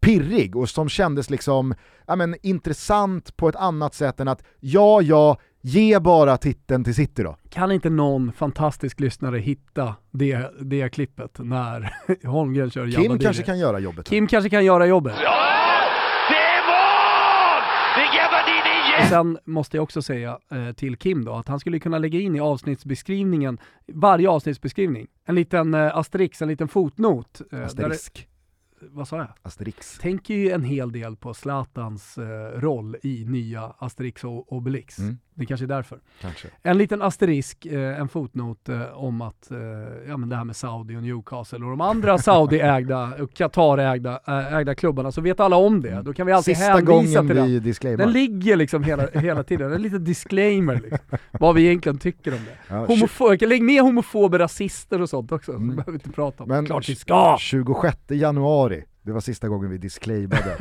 pirrig 0.00 0.56
och 0.56 0.68
som 0.68 0.88
kändes 0.88 1.30
liksom, 1.30 1.74
ja, 2.06 2.16
men, 2.16 2.36
intressant 2.42 3.36
på 3.36 3.48
ett 3.48 3.56
annat 3.56 3.94
sätt 3.94 4.20
än 4.20 4.28
att 4.28 4.42
ja, 4.60 5.02
ja, 5.02 5.36
ge 5.60 5.98
bara 5.98 6.36
titeln 6.36 6.84
till 6.84 6.94
City 6.94 7.22
då. 7.22 7.36
Kan 7.50 7.72
inte 7.72 7.90
någon 7.90 8.32
fantastisk 8.32 9.00
lyssnare 9.00 9.38
hitta 9.38 9.94
det, 10.10 10.50
det 10.60 10.88
klippet 10.88 11.38
när 11.38 11.94
Holmgren 12.26 12.70
kör 12.70 12.90
Kim 12.90 13.02
Jabba 13.02 13.18
kanske 13.18 13.42
kan 13.42 13.58
göra 13.58 13.78
jobbet. 13.78 14.08
Kim 14.08 14.26
kanske 14.26 14.50
kan 14.50 14.64
göra 14.64 14.86
jobbet. 14.86 15.16
Det 15.16 15.24
är 15.24 16.62
mål! 16.66 17.62
Det 17.96 18.02
är 18.02 18.87
Igen! 18.98 19.08
Sen 19.08 19.38
måste 19.44 19.76
jag 19.76 19.82
också 19.84 20.02
säga 20.02 20.38
eh, 20.50 20.72
till 20.72 20.96
Kim 20.96 21.24
då 21.24 21.32
att 21.32 21.48
han 21.48 21.60
skulle 21.60 21.78
kunna 21.78 21.98
lägga 21.98 22.20
in 22.20 22.36
i 22.36 22.40
avsnittsbeskrivningen, 22.40 23.58
varje 23.86 24.28
avsnittsbeskrivning, 24.28 25.06
en 25.24 25.34
liten 25.34 25.74
eh, 25.74 25.96
asterix, 25.96 26.42
en 26.42 26.48
liten 26.48 26.68
fotnot. 26.68 27.40
eh, 27.52 27.64
Asterisk. 27.64 28.28
Det, 28.80 28.86
vad 28.90 29.08
sa 29.08 29.16
jag? 29.16 29.28
Asterix. 29.42 29.98
Tänker 29.98 30.34
ju 30.34 30.50
en 30.50 30.64
hel 30.64 30.92
del 30.92 31.16
på 31.16 31.34
Zlatans 31.34 32.18
eh, 32.18 32.60
roll 32.60 32.96
i 33.02 33.24
nya 33.24 33.62
Asterix 33.78 34.24
och 34.24 34.52
Obelix. 34.52 34.98
Mm. 34.98 35.18
Det 35.38 35.46
kanske 35.46 35.66
är 35.66 35.68
därför. 35.68 35.98
Kanske. 36.20 36.48
En 36.62 36.78
liten 36.78 37.02
asterisk, 37.02 37.66
eh, 37.66 38.00
en 38.00 38.08
fotnot 38.08 38.68
eh, 38.68 38.82
om 39.04 39.20
att, 39.20 39.50
eh, 39.50 39.58
ja 40.08 40.16
men 40.16 40.28
det 40.28 40.36
här 40.36 40.44
med 40.44 40.56
Saudi 40.56 40.96
och 40.96 41.02
Newcastle 41.02 41.58
och 41.64 41.70
de 41.70 41.80
andra 41.80 42.18
Saudi-ägda 42.18 43.22
och 43.22 43.34
Qatar-ägda 43.34 44.20
äh, 44.26 44.54
ägda 44.54 44.74
klubbarna, 44.74 45.12
så 45.12 45.20
vet 45.20 45.40
alla 45.40 45.56
om 45.56 45.80
det. 45.82 46.02
Då 46.02 46.12
kan 46.14 46.26
vi 46.26 46.32
alltid 46.32 46.56
Sista 46.56 46.70
hänvisa 46.72 46.92
gången 46.92 47.26
till 47.26 47.36
den. 47.36 47.46
vi 47.46 47.60
disclaimar. 47.60 48.04
Den 48.04 48.12
ligger 48.12 48.56
liksom 48.56 48.82
hela, 48.84 49.06
hela 49.14 49.42
tiden, 49.42 49.72
en 49.72 49.82
liten 49.82 50.04
disclaimer 50.04 50.74
liksom, 50.74 50.98
vad 51.30 51.54
vi 51.54 51.66
egentligen 51.66 51.98
tycker 51.98 52.32
om 52.32 52.38
det. 52.44 52.74
Ja, 52.74 52.86
Homofo- 52.86 53.46
lägg 53.46 53.62
med 53.62 53.82
homofober, 53.82 54.38
rasister 54.38 55.02
och 55.02 55.08
sånt 55.10 55.32
också, 55.32 55.52
Mm. 55.52 55.68
behöver 55.68 55.92
vi 55.92 55.96
inte 55.96 56.10
prata 56.10 56.42
om. 56.42 56.48
Men 56.48 56.66
Klart 56.66 56.88
vi 56.88 56.94
ska! 56.94 57.36
26 57.40 57.98
januari, 58.10 58.84
det 59.02 59.12
var 59.12 59.20
sista 59.20 59.48
gången 59.48 59.70
vi 59.70 59.78
disclaimade 59.78 60.56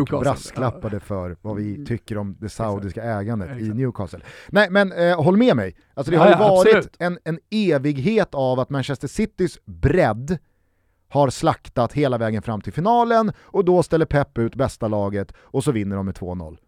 och 0.00 0.20
brasklappade 0.20 1.00
för 1.00 1.36
vad 1.42 1.56
vi 1.56 1.86
tycker 1.86 2.18
om 2.18 2.36
det 2.40 2.48
saudiska 2.48 3.02
ägandet 3.02 3.60
i. 3.60 3.68
Newcastle. 3.68 4.20
Nej 4.48 4.70
men 4.70 4.92
eh, 4.92 5.22
håll 5.22 5.36
med 5.36 5.56
mig, 5.56 5.76
alltså 5.94 6.10
det 6.10 6.16
har 6.16 6.26
ju 6.26 6.32
ja, 6.32 6.38
varit 6.38 6.74
absolut. 6.74 6.96
en, 6.98 7.18
en 7.24 7.38
evighet 7.50 8.34
av 8.34 8.60
att 8.60 8.70
Manchester 8.70 9.08
Citys 9.08 9.58
bredd 9.64 10.38
har 11.08 11.30
slaktat 11.30 11.92
hela 11.92 12.18
vägen 12.18 12.42
fram 12.42 12.60
till 12.60 12.72
finalen 12.72 13.32
och 13.38 13.64
då 13.64 13.82
ställer 13.82 14.06
Pep 14.06 14.38
ut 14.38 14.54
bästa 14.54 14.88
laget 14.88 15.32
och 15.38 15.64
så 15.64 15.72
vinner 15.72 15.96
de 15.96 16.06
med 16.06 16.14
2-0. 16.14 16.58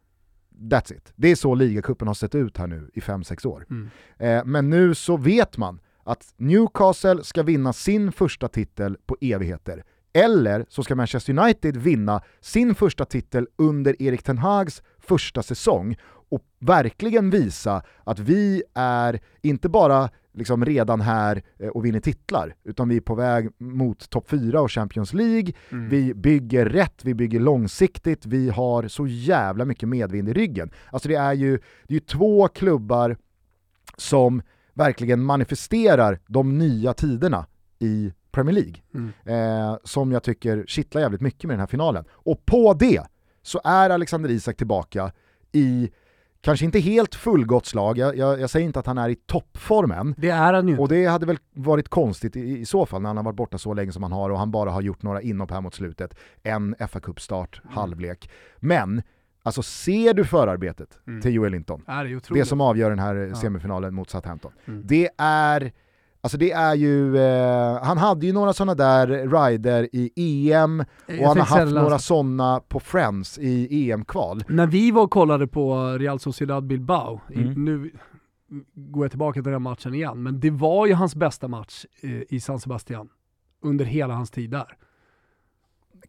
That's 0.60 0.92
it. 0.94 1.12
Det 1.16 1.28
är 1.28 1.36
så 1.36 1.54
ligacupen 1.54 2.08
har 2.08 2.14
sett 2.14 2.34
ut 2.34 2.56
här 2.56 2.66
nu 2.66 2.90
i 2.94 3.00
5-6 3.00 3.46
år. 3.46 3.66
Mm. 3.70 3.90
Eh, 4.18 4.44
men 4.44 4.70
nu 4.70 4.94
så 4.94 5.16
vet 5.16 5.56
man 5.56 5.80
att 6.04 6.34
Newcastle 6.36 7.24
ska 7.24 7.42
vinna 7.42 7.72
sin 7.72 8.12
första 8.12 8.48
titel 8.48 8.96
på 9.06 9.16
evigheter. 9.20 9.84
Eller 10.12 10.66
så 10.68 10.82
ska 10.82 10.94
Manchester 10.94 11.38
United 11.38 11.76
vinna 11.76 12.22
sin 12.40 12.74
första 12.74 13.04
titel 13.04 13.46
under 13.56 14.02
Erik 14.02 14.22
Ten 14.22 14.38
Hags 14.38 14.82
första 14.98 15.42
säsong 15.42 15.96
och 16.30 16.42
verkligen 16.58 17.30
visa 17.30 17.82
att 18.04 18.18
vi 18.18 18.62
är 18.74 19.20
inte 19.42 19.68
bara 19.68 20.10
liksom 20.32 20.64
redan 20.64 21.00
här 21.00 21.42
eh, 21.58 21.68
och 21.68 21.84
vinner 21.84 22.00
titlar, 22.00 22.54
utan 22.64 22.88
vi 22.88 22.96
är 22.96 23.00
på 23.00 23.14
väg 23.14 23.48
mot 23.58 24.10
topp 24.10 24.30
4 24.30 24.60
och 24.60 24.72
Champions 24.72 25.12
League. 25.12 25.52
Mm. 25.70 25.88
Vi 25.88 26.14
bygger 26.14 26.66
rätt, 26.66 27.04
vi 27.04 27.14
bygger 27.14 27.40
långsiktigt, 27.40 28.26
vi 28.26 28.50
har 28.50 28.88
så 28.88 29.06
jävla 29.06 29.64
mycket 29.64 29.88
medvind 29.88 30.28
i 30.28 30.32
ryggen. 30.32 30.70
Alltså 30.90 31.08
det 31.08 31.14
är 31.14 31.32
ju, 31.32 31.56
det 31.56 31.94
är 31.94 31.94
ju 31.94 32.00
två 32.00 32.48
klubbar 32.48 33.16
som 33.96 34.42
verkligen 34.74 35.22
manifesterar 35.22 36.18
de 36.26 36.58
nya 36.58 36.94
tiderna 36.94 37.46
i 37.78 38.12
Premier 38.32 38.54
League. 38.54 38.74
Mm. 38.94 39.12
Eh, 39.24 39.76
som 39.84 40.12
jag 40.12 40.22
tycker 40.22 40.64
kittlar 40.66 41.00
jävligt 41.02 41.20
mycket 41.20 41.44
med 41.44 41.54
den 41.54 41.60
här 41.60 41.66
finalen. 41.66 42.04
Och 42.10 42.46
på 42.46 42.74
det 42.74 43.02
så 43.42 43.60
är 43.64 43.90
Alexander 43.90 44.30
Isak 44.30 44.56
tillbaka 44.56 45.12
i, 45.52 45.90
kanske 46.40 46.64
inte 46.64 46.78
helt 46.78 47.14
fullgott 47.14 47.66
slag, 47.66 47.98
jag, 47.98 48.16
jag, 48.16 48.40
jag 48.40 48.50
säger 48.50 48.66
inte 48.66 48.78
att 48.78 48.86
han 48.86 48.98
är 48.98 49.08
i 49.08 49.14
toppform 49.14 49.90
än, 49.90 50.14
Det 50.18 50.30
är 50.30 50.52
han 50.52 50.68
ju 50.68 50.78
och 50.78 50.88
det 50.88 51.06
hade 51.06 51.26
väl 51.26 51.38
varit 51.54 51.88
konstigt 51.88 52.36
i, 52.36 52.58
i 52.58 52.64
så 52.66 52.86
fall 52.86 53.02
när 53.02 53.08
han 53.08 53.16
har 53.16 53.24
varit 53.24 53.36
borta 53.36 53.58
så 53.58 53.74
länge 53.74 53.92
som 53.92 54.02
han 54.02 54.12
har 54.12 54.30
och 54.30 54.38
han 54.38 54.50
bara 54.50 54.70
har 54.70 54.80
gjort 54.80 55.02
några 55.02 55.22
inhopp 55.22 55.50
här 55.50 55.60
mot 55.60 55.74
slutet. 55.74 56.14
En 56.42 56.74
fa 56.88 57.00
Cup-start, 57.00 57.60
Mm. 57.64 57.74
halvlek. 57.76 58.30
Men, 58.58 59.02
alltså 59.42 59.62
ser 59.62 60.14
du 60.14 60.24
förarbetet 60.24 60.98
Mm. 61.06 61.20
till 61.22 61.34
Joel 61.34 61.52
Linton, 61.52 61.82
det 61.86 62.20
det 62.34 62.44
som 62.44 62.60
avgör 62.60 62.90
den 62.90 62.98
här 62.98 63.14
Ja. 63.14 63.34
semifinalen 63.34 63.94
mot 63.94 64.10
Southampton. 64.10 64.52
Mm. 64.66 64.82
Det 64.86 65.08
är, 65.18 65.72
alltså 66.20 66.38
det 66.38 66.52
är 66.52 66.74
ju, 66.74 67.16
eh, 67.18 67.82
han 67.82 67.98
hade 67.98 68.26
ju 68.26 68.32
några 68.32 68.52
sådana 68.52 68.74
där 68.74 69.06
rider 69.06 69.88
i 69.92 70.12
EM 70.52 70.80
och 70.80 70.86
han 71.08 71.38
har 71.38 71.44
haft 71.44 71.72
några 71.74 71.98
sådana 71.98 72.60
på 72.68 72.80
Friends 72.80 73.38
i 73.38 73.90
EM-kval. 73.90 74.44
När 74.48 74.66
vi 74.66 74.90
var 74.90 75.02
och 75.02 75.10
kollade 75.10 75.46
på 75.46 75.88
Real 75.98 76.18
Sociedad 76.20 76.66
Bilbao, 76.66 77.20
i- 77.30 77.42
Mm. 77.42 77.64
nu 77.64 77.90
går 78.74 79.04
jag 79.04 79.10
tillbaka 79.10 79.42
till 79.42 79.52
den 79.52 79.62
matchen 79.62 79.94
igen, 79.94 80.22
men 80.22 80.40
det 80.40 80.50
var 80.50 80.86
ju 80.86 80.94
hans 80.94 81.14
bästa 81.16 81.48
match 81.48 81.84
eh, 82.02 82.10
i 82.36 82.40
San 82.40 82.60
Sebastian 82.60 83.08
under 83.62 83.84
hela 83.84 84.14
hans 84.14 84.30
tid 84.30 84.50
där. 84.50 84.76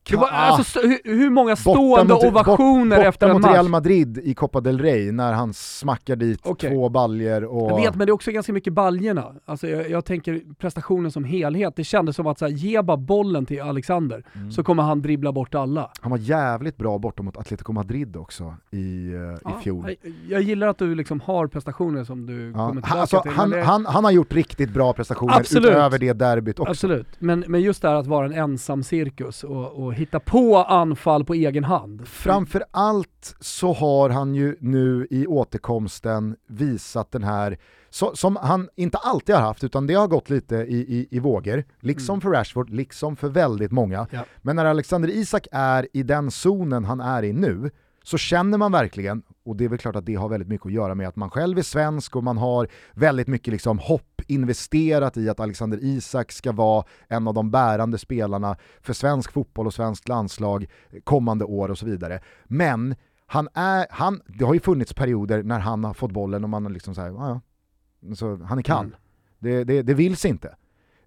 Det 0.10 0.16
var, 0.16 0.28
Ah, 0.28 0.30
alltså, 0.32 0.80
så, 0.80 0.88
hur, 0.88 1.00
hur 1.04 1.30
många 1.30 1.56
stående 1.56 2.14
mot- 2.14 2.24
ovationer 2.24 2.96
borta 2.98 3.08
efter 3.08 3.28
en 3.28 3.34
mot 3.34 3.42
match? 3.42 3.52
Real 3.54 3.70
Madrid 3.70 4.18
i 4.24 4.34
Copa 4.34 4.62
del 4.62 4.80
Rey 4.80 5.12
när 5.12 5.34
han 5.34 5.54
smackar 5.54 6.16
dit 6.16 6.40
Okej. 6.44 6.70
två 6.70 6.90
baljer 6.90 7.44
och... 7.46 7.72
Jag 7.72 7.76
vet, 7.76 7.96
men 7.96 8.08
det 8.08 8.12
är 8.12 8.14
också 8.14 8.32
ganska 8.32 8.54
mycket 8.54 8.74
baljorna. 8.74 9.26
Alltså, 9.46 9.68
jag, 9.68 9.90
jag 9.90 10.06
tänker 10.06 10.42
prestationen 10.60 11.12
som 11.12 11.24
helhet. 11.24 11.74
Det 11.76 11.84
kändes 11.84 12.16
som 12.16 12.28
att 12.28 12.40
så 12.40 12.46
här, 12.46 12.52
ge 12.52 12.82
bara 12.82 12.98
bollen 12.98 13.46
till 13.46 13.62
Alexander, 13.62 14.24
Mm. 14.36 14.52
så 14.52 14.64
kommer 14.64 14.84
han 14.84 15.02
dribbla 15.02 15.32
bort 15.32 15.56
alla. 15.56 15.92
Han 16.02 16.12
var 16.12 16.18
jävligt 16.18 16.78
bra 16.78 16.98
borta 16.98 17.24
mot 17.24 17.38
Atletico 17.38 17.74
Madrid 17.74 18.16
också 18.18 18.56
i, 18.72 19.14
eh, 19.14 19.52
i 19.60 19.64
fjol. 19.64 19.86
jag, 20.04 20.14
jag 20.30 20.42
gillar 20.42 20.68
att 20.68 20.78
du 20.78 20.96
liksom 20.96 21.20
har 21.20 21.48
prestationer 21.48 22.04
som 22.04 22.26
du 22.26 22.48
Ja, 22.48 22.54
kommer 22.68 22.82
tillbaka 22.82 23.02
alltså, 23.02 23.22
till. 23.22 23.32
han, 23.32 23.50
det- 23.50 23.62
han, 23.64 23.86
han 23.86 24.04
har 24.04 24.12
gjort 24.12 24.34
riktigt 24.34 24.74
bra 24.74 24.94
prestationer 24.94 25.36
Absolut. 25.40 25.70
utöver 25.70 26.00
det 26.00 26.14
derbyt 26.14 26.60
också. 26.60 26.72
Absolut, 26.72 27.08
men, 27.20 27.44
men 27.48 27.62
just 27.62 27.82
det 27.82 27.88
här 27.88 27.96
att 27.96 28.08
vara 28.08 28.26
en 28.26 28.34
ensam 28.34 28.84
cirkus 28.84 29.44
och, 29.44 29.72
och 29.84 29.91
hitta 29.92 30.20
på 30.20 30.58
anfall 30.58 31.26
på 31.26 31.34
egen 31.34 31.64
hand. 31.64 32.08
Framför 32.08 32.64
allt 32.72 33.36
så 33.40 33.74
har 33.74 34.10
han 34.10 34.36
ju 34.36 34.58
nu 34.60 35.08
i 35.10 35.28
återkomsten 35.28 36.36
visat 36.48 37.12
den 37.12 37.24
här, 37.24 37.58
så, 37.90 38.16
som 38.16 38.36
han 38.36 38.70
inte 38.76 38.98
alltid 38.98 39.36
har 39.36 39.42
haft, 39.42 39.64
utan 39.64 39.88
det 39.88 39.94
har 39.94 40.08
gått 40.08 40.30
lite 40.30 40.56
i, 40.56 40.76
i, 40.78 41.08
i 41.12 41.20
vågor, 41.20 41.64
liksom 41.80 42.14
Mm. 42.14 42.22
för 42.22 42.30
Rashford, 42.30 42.70
liksom 42.70 43.16
för 43.16 43.28
väldigt 43.30 43.72
många. 43.72 44.08
Ja. 44.12 44.26
Men 44.42 44.56
när 44.56 44.66
Alexander 44.66 45.10
Isak 45.10 45.48
är 45.52 45.88
i 45.94 46.04
den 46.04 46.32
zonen 46.32 46.86
han 46.86 47.02
är 47.02 47.24
i 47.24 47.34
nu, 47.34 47.72
så 48.04 48.18
känner 48.18 48.58
man 48.58 48.72
verkligen, 48.72 49.24
och 49.46 49.56
det 49.56 49.66
är 49.66 49.70
väl 49.70 49.80
klart 49.80 49.96
att 49.96 50.06
det 50.06 50.16
har 50.16 50.30
väldigt 50.30 50.50
mycket 50.50 50.66
att 50.66 50.72
göra 50.72 50.96
med 50.96 51.08
att 51.08 51.16
man 51.16 51.30
själv 51.30 51.58
är 51.58 51.62
svensk 51.62 52.16
och 52.16 52.24
man 52.24 52.38
har 52.38 52.68
väldigt 52.94 53.28
mycket 53.28 53.52
liksom 53.52 53.80
hopp 53.80 54.22
investerat 54.28 55.18
i 55.18 55.30
att 55.30 55.40
Alexander 55.40 55.80
Isak 55.82 56.32
ska 56.32 56.52
vara 56.52 56.86
en 57.08 57.28
av 57.28 57.34
de 57.34 57.52
bärande 57.52 57.98
spelarna 57.98 58.58
för 58.82 58.94
svensk 58.94 59.32
fotboll 59.32 59.68
och 59.68 59.74
svenskt 59.74 60.08
landslag 60.08 60.68
kommande 61.04 61.46
år 61.46 61.70
och 61.70 61.78
så 61.78 61.86
vidare. 61.86 62.20
Men 62.46 62.96
han 63.26 63.48
är, 63.54 63.88
han, 63.90 64.22
det 64.28 64.46
har 64.46 64.54
ju 64.54 64.60
funnits 64.60 64.94
perioder 64.94 65.44
när 65.44 65.60
han 65.60 65.84
har 65.84 65.94
fått 65.94 66.12
bollen 66.12 66.44
och 66.44 66.50
man 66.50 66.66
har 66.66 66.72
liksom 66.72 66.96
såhär, 66.96 67.08
ja, 67.10 67.30
ja. 67.30 68.16
Så 68.16 68.36
han 68.36 68.58
är 68.58 68.64
kall. 68.64 68.86
Mm. 68.86 68.98
Det, 69.40 69.64
det, 69.64 69.82
det 69.82 69.94
vill 69.94 70.18
sig 70.18 70.32
inte. 70.32 70.56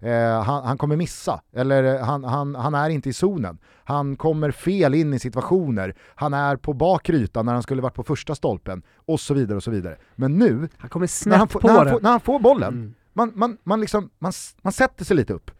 Eh, 0.05 0.41
han, 0.43 0.63
han 0.65 0.77
kommer 0.77 0.95
missa, 0.95 1.41
eller 1.53 1.83
eh, 1.95 2.01
han, 2.05 2.23
han, 2.23 2.55
han 2.55 2.73
är 2.75 2.89
inte 2.89 3.09
i 3.09 3.13
zonen. 3.13 3.57
Han 3.83 4.15
kommer 4.15 4.51
fel 4.51 4.93
in 4.95 5.13
i 5.13 5.19
situationer, 5.19 5.95
han 6.15 6.33
är 6.33 6.55
på 6.55 6.73
bakre 6.73 7.15
ytan 7.17 7.45
när 7.45 7.53
han 7.53 7.63
skulle 7.63 7.81
varit 7.81 7.93
på 7.93 8.03
första 8.03 8.35
stolpen, 8.35 8.83
och 9.05 9.19
så 9.19 9.33
vidare 9.33 9.55
och 9.57 9.63
så 9.63 9.71
vidare. 9.71 9.97
Men 10.15 10.37
nu, 10.37 10.69
Han 10.77 10.89
kommer 10.89 11.29
när 11.29 11.37
han, 11.37 11.47
får, 11.47 11.59
på 11.59 11.67
när, 11.67 11.75
han 11.75 11.89
får, 11.89 12.01
när 12.01 12.11
han 12.11 12.19
får 12.19 12.39
bollen, 12.39 12.73
Mm. 12.73 12.93
man, 13.13 13.31
man, 13.35 13.57
man, 13.63 13.81
liksom, 13.81 14.09
man, 14.19 14.31
man 14.61 14.73
sätter 14.73 15.05
sig 15.05 15.15
lite 15.17 15.33
upp, 15.33 15.51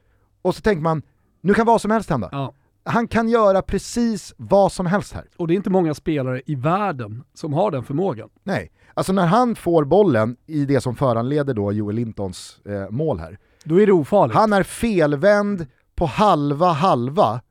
och 0.42 0.56
så 0.56 0.62
tänker 0.62 0.82
man, 0.82 1.02
nu 1.42 1.54
kan 1.54 1.66
vad 1.66 1.82
som 1.82 1.92
helst 1.92 2.10
hända. 2.10 2.30
Ja. 2.32 2.54
Han 2.88 3.08
kan 3.08 3.30
göra 3.30 3.62
precis 3.62 4.34
vad 4.38 4.72
som 4.72 4.86
helst 4.86 5.14
här. 5.14 5.26
Och 5.38 5.48
det 5.48 5.54
är 5.54 5.56
inte 5.56 5.70
många 5.70 5.94
spelare 5.94 6.42
i 6.46 6.56
världen 6.56 7.24
som 7.34 7.54
har 7.54 7.72
den 7.72 7.84
förmågan. 7.84 8.30
Nej, 8.44 8.72
alltså 8.94 9.14
när 9.14 9.26
han 9.26 9.56
får 9.56 9.86
bollen 9.86 10.38
i 10.46 10.66
det 10.66 10.82
som 10.82 10.96
föranleder 10.96 11.54
då 11.54 11.72
Joel 11.72 11.96
Lintons 11.96 12.60
eh, 12.66 12.90
mål 12.90 13.20
här, 13.20 13.40
Då 13.66 13.82
är 13.82 13.86
det 13.86 13.94
ofarligt. 13.94 14.36
Han 14.36 14.54
är 14.54 14.64
felvänd 14.64 15.68
på 15.96 16.06
halva 16.06 16.72
halva, 16.72 17.42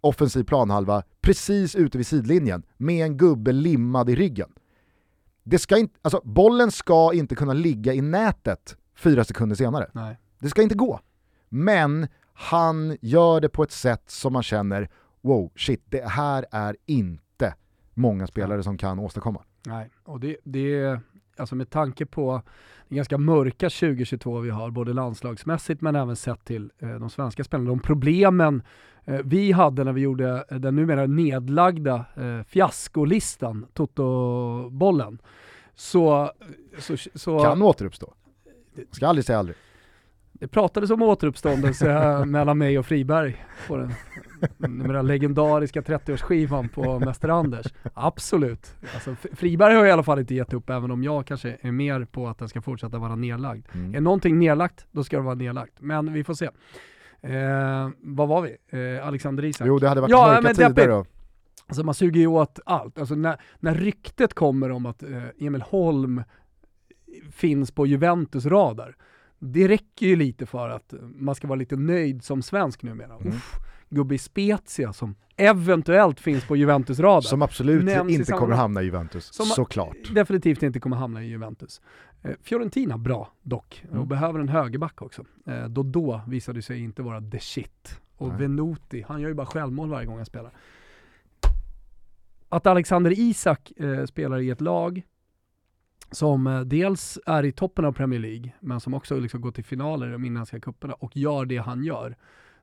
offensiv 0.00 0.44
planhalva, 0.44 1.02
precis 1.20 1.74
ute 1.74 1.98
vid 1.98 2.06
sidlinjen, 2.06 2.62
med 2.76 3.06
en 3.06 3.16
gubbe 3.16 3.52
limmad 3.52 4.10
i 4.10 4.14
ryggen. 4.14 4.52
Det 5.42 5.58
ska 5.58 5.78
inte, 5.78 5.94
alltså, 6.02 6.20
bollen 6.24 6.70
ska 6.70 7.12
inte 7.14 7.34
kunna 7.34 7.52
ligga 7.52 7.92
i 7.92 8.00
nätet 8.00 8.76
fyra 8.96 9.24
sekunder 9.24 9.56
senare. 9.56 9.90
Nej. 9.92 10.18
Det 10.38 10.48
ska 10.48 10.62
inte 10.62 10.74
gå. 10.74 11.00
Men 11.48 12.08
han 12.32 12.96
gör 13.00 13.40
det 13.40 13.48
på 13.48 13.62
ett 13.62 13.72
sätt 13.72 14.10
som 14.10 14.32
man 14.32 14.42
känner, 14.42 14.90
wow, 15.20 15.52
shit, 15.56 15.84
det 15.88 16.08
här 16.08 16.46
är 16.50 16.76
inte 16.86 17.54
många 17.94 18.26
spelare 18.26 18.62
som 18.62 18.78
kan 18.78 18.98
åstadkomma. 18.98 19.42
Nej, 19.66 19.90
och 20.04 20.20
det, 20.20 20.36
det 20.44 21.00
alltså 21.36 21.54
med 21.54 21.70
tanke 21.70 22.06
på 22.06 22.42
det 22.88 22.94
ganska 22.94 23.18
mörka 23.18 23.70
2022 23.70 24.40
vi 24.40 24.50
har, 24.50 24.70
både 24.70 24.92
landslagsmässigt 24.92 25.80
men 25.80 25.96
även 25.96 26.16
sett 26.16 26.44
till 26.44 26.70
eh, 26.78 26.88
de 26.88 27.10
svenska 27.10 27.44
spelarna, 27.44 27.70
de 27.70 27.78
problemen 27.78 28.62
eh, 29.04 29.20
vi 29.24 29.52
hade 29.52 29.84
när 29.84 29.92
vi 29.92 30.00
gjorde 30.00 30.44
eh, 30.50 30.58
den 30.58 30.76
numera 30.76 31.06
nedlagda 31.06 32.04
eh, 32.16 32.42
fiaskolistan, 32.42 33.66
Toto-bollen. 33.72 35.18
Så, 35.74 36.22
eh, 36.22 36.30
så, 36.78 36.96
så, 37.14 37.38
kan 37.38 37.62
återuppstå. 37.62 38.14
Ska 38.90 39.08
aldrig 39.08 39.24
säga 39.24 39.38
aldrig. 39.38 39.56
Det 40.40 40.48
pratades 40.48 40.90
om 40.90 41.02
återuppståndelse 41.02 42.24
mellan 42.26 42.58
mig 42.58 42.78
och 42.78 42.86
Friberg 42.86 43.44
på 43.68 43.76
den, 43.76 43.92
den 44.58 45.06
legendariska 45.06 45.80
30-årsskivan 45.80 46.68
på 46.68 46.98
Mäster 46.98 47.28
Anders. 47.28 47.66
Absolut. 47.94 48.76
Alltså, 48.94 49.14
Friberg 49.32 49.74
har 49.74 49.86
i 49.86 49.90
alla 49.90 50.02
fall 50.02 50.18
inte 50.18 50.34
gett 50.34 50.52
upp, 50.52 50.70
även 50.70 50.90
om 50.90 51.04
jag 51.04 51.26
kanske 51.26 51.56
är 51.60 51.72
mer 51.72 52.04
på 52.04 52.28
att 52.28 52.38
den 52.38 52.48
ska 52.48 52.62
fortsätta 52.62 52.98
vara 52.98 53.16
nedlagd. 53.16 53.66
Mm. 53.74 53.94
Är 53.94 54.00
någonting 54.00 54.38
nedlagt, 54.38 54.86
då 54.90 55.04
ska 55.04 55.16
det 55.16 55.22
vara 55.22 55.34
nedlagt. 55.34 55.72
Men 55.80 56.12
vi 56.12 56.24
får 56.24 56.34
se. 56.34 56.48
Eh, 57.20 57.88
vad 58.00 58.28
var 58.28 58.42
vi? 58.42 58.56
Eh, 58.96 59.06
Alexander 59.06 59.44
Isak? 59.44 59.66
Jo, 59.66 59.78
det 59.78 59.88
hade 59.88 60.00
varit 60.00 60.10
ja, 60.10 60.40
mörka 60.42 60.54
tider 60.54 60.88
då. 60.88 61.04
Alltså 61.66 61.84
man 61.84 61.94
suger 61.94 62.20
ju 62.20 62.26
åt 62.26 62.60
allt. 62.66 62.98
Alltså 62.98 63.14
när, 63.14 63.40
när 63.60 63.74
ryktet 63.74 64.34
kommer 64.34 64.70
om 64.70 64.86
att 64.86 65.02
eh, 65.02 65.22
Emil 65.38 65.62
Holm 65.62 66.22
finns 67.32 67.70
på 67.70 67.86
Juventus 67.86 68.46
radar, 68.46 68.96
det 69.52 69.68
räcker 69.68 70.06
ju 70.06 70.16
lite 70.16 70.46
för 70.46 70.68
att 70.68 70.94
man 71.00 71.34
ska 71.34 71.46
vara 71.46 71.58
lite 71.58 71.76
nöjd 71.76 72.24
som 72.24 72.42
svensk 72.42 72.82
numera. 72.82 73.16
Mm. 73.16 73.28
Uff, 73.28 73.54
gubbe 73.88 74.18
Spezia 74.18 74.92
som 74.92 75.14
eventuellt 75.36 76.20
finns 76.20 76.44
på 76.44 76.56
Juventus 76.56 77.00
radar. 77.00 77.20
Som 77.20 77.42
absolut 77.42 77.84
Nämns 77.84 78.12
inte 78.12 78.32
kommer 78.32 78.56
hamna 78.56 78.82
i 78.82 78.84
Juventus, 78.84 79.24
som 79.24 79.46
såklart. 79.46 80.14
Definitivt 80.14 80.62
inte 80.62 80.80
kommer 80.80 80.96
hamna 80.96 81.24
i 81.24 81.26
Juventus. 81.26 81.80
Eh, 82.22 82.30
Fiorentina, 82.42 82.98
bra 82.98 83.32
dock, 83.42 83.84
mm. 83.88 84.00
och 84.00 84.06
behöver 84.06 84.40
en 84.40 84.48
högerback 84.48 85.02
också. 85.02 85.24
Eh, 85.46 85.64
då 85.68 86.20
visade 86.26 86.62
sig 86.62 86.80
inte 86.80 87.02
vara 87.02 87.20
the 87.20 87.40
shit. 87.40 88.00
Och 88.16 88.28
Nej. 88.28 88.38
Venuti, 88.38 89.04
han 89.08 89.20
gör 89.20 89.28
ju 89.28 89.34
bara 89.34 89.46
självmål 89.46 89.90
varje 89.90 90.06
gång 90.06 90.16
han 90.16 90.26
spelar. 90.26 90.52
Att 92.48 92.66
Alexander 92.66 93.18
Isak 93.18 93.72
eh, 93.76 94.04
spelar 94.04 94.40
i 94.40 94.50
ett 94.50 94.60
lag 94.60 95.02
som 96.14 96.46
eh, 96.46 96.60
dels 96.60 97.18
är 97.26 97.44
i 97.44 97.52
toppen 97.52 97.84
av 97.84 97.92
Premier 97.92 98.20
League, 98.20 98.52
men 98.60 98.80
som 98.80 98.94
också 98.94 99.18
liksom 99.18 99.40
går 99.40 99.50
till 99.50 99.64
finaler 99.64 100.08
i 100.08 100.12
de 100.12 100.24
inländska 100.24 100.60
cuperna 100.60 100.94
och 100.94 101.16
gör 101.16 101.44
det 101.44 101.56
han 101.56 101.84
gör. 101.84 102.16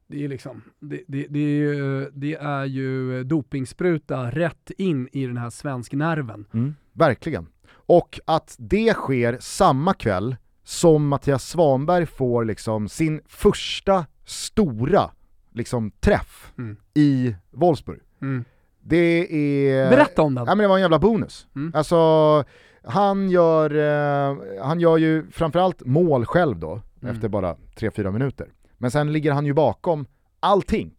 Det 0.08 0.24
är, 0.24 0.28
liksom, 0.28 0.62
det, 0.80 1.02
det, 1.08 1.28
det, 1.30 1.40
är 1.40 1.74
ju, 1.74 2.10
det 2.14 2.36
är 2.36 2.66
ju 2.66 3.24
dopingspruta 3.24 4.32
rätt 4.32 4.72
in 4.78 5.10
i 5.12 5.26
den 5.26 5.38
här 5.38 5.50
svensk 5.50 5.94
nerven. 5.94 6.46
Mm, 6.54 6.76
verkligen. 6.94 7.48
Och 7.72 8.20
att 8.26 8.56
det 8.60 8.94
sker 8.94 9.38
samma 9.40 9.94
kväll 9.94 10.36
som 10.64 11.08
Mattias 11.08 11.50
Svanberg 11.50 12.06
får 12.06 12.46
liksom 12.46 12.90
sin 12.90 13.22
första 13.28 14.06
stora 14.26 15.12
liksom, 15.52 15.92
träff 15.92 16.54
mm. 16.58 16.78
i 16.94 17.36
Wolfsburg. 17.52 18.00
Mm. 18.22 18.44
Det 18.80 19.36
är... 19.36 19.90
Berätta 19.90 20.22
om 20.22 20.36
den. 20.36 20.46
Ja 20.48 20.56
men 20.56 20.64
det 20.64 20.68
var 20.68 20.76
en 20.76 20.82
jävla 20.82 21.00
bonus. 21.00 21.48
Mm. 21.56 21.72
Alltså, 21.76 22.44
han 22.84 23.30
gör, 23.30 23.76
eh, 23.76 24.38
han 24.64 24.80
gör 24.80 24.98
ju 24.98 25.32
framförallt 25.32 25.86
mål 25.86 26.26
själv 26.26 26.60
då, 26.60 26.82
mm. 27.02 27.16
efter 27.16 27.30
bara 27.30 27.56
3-4 27.76 28.12
minuter. 28.12 28.48
Men 28.78 28.92
sen 28.92 29.12
ligger 29.14 29.32
han 29.32 29.46
ju 29.46 29.54
bakom 29.54 30.06
allting 30.40 30.92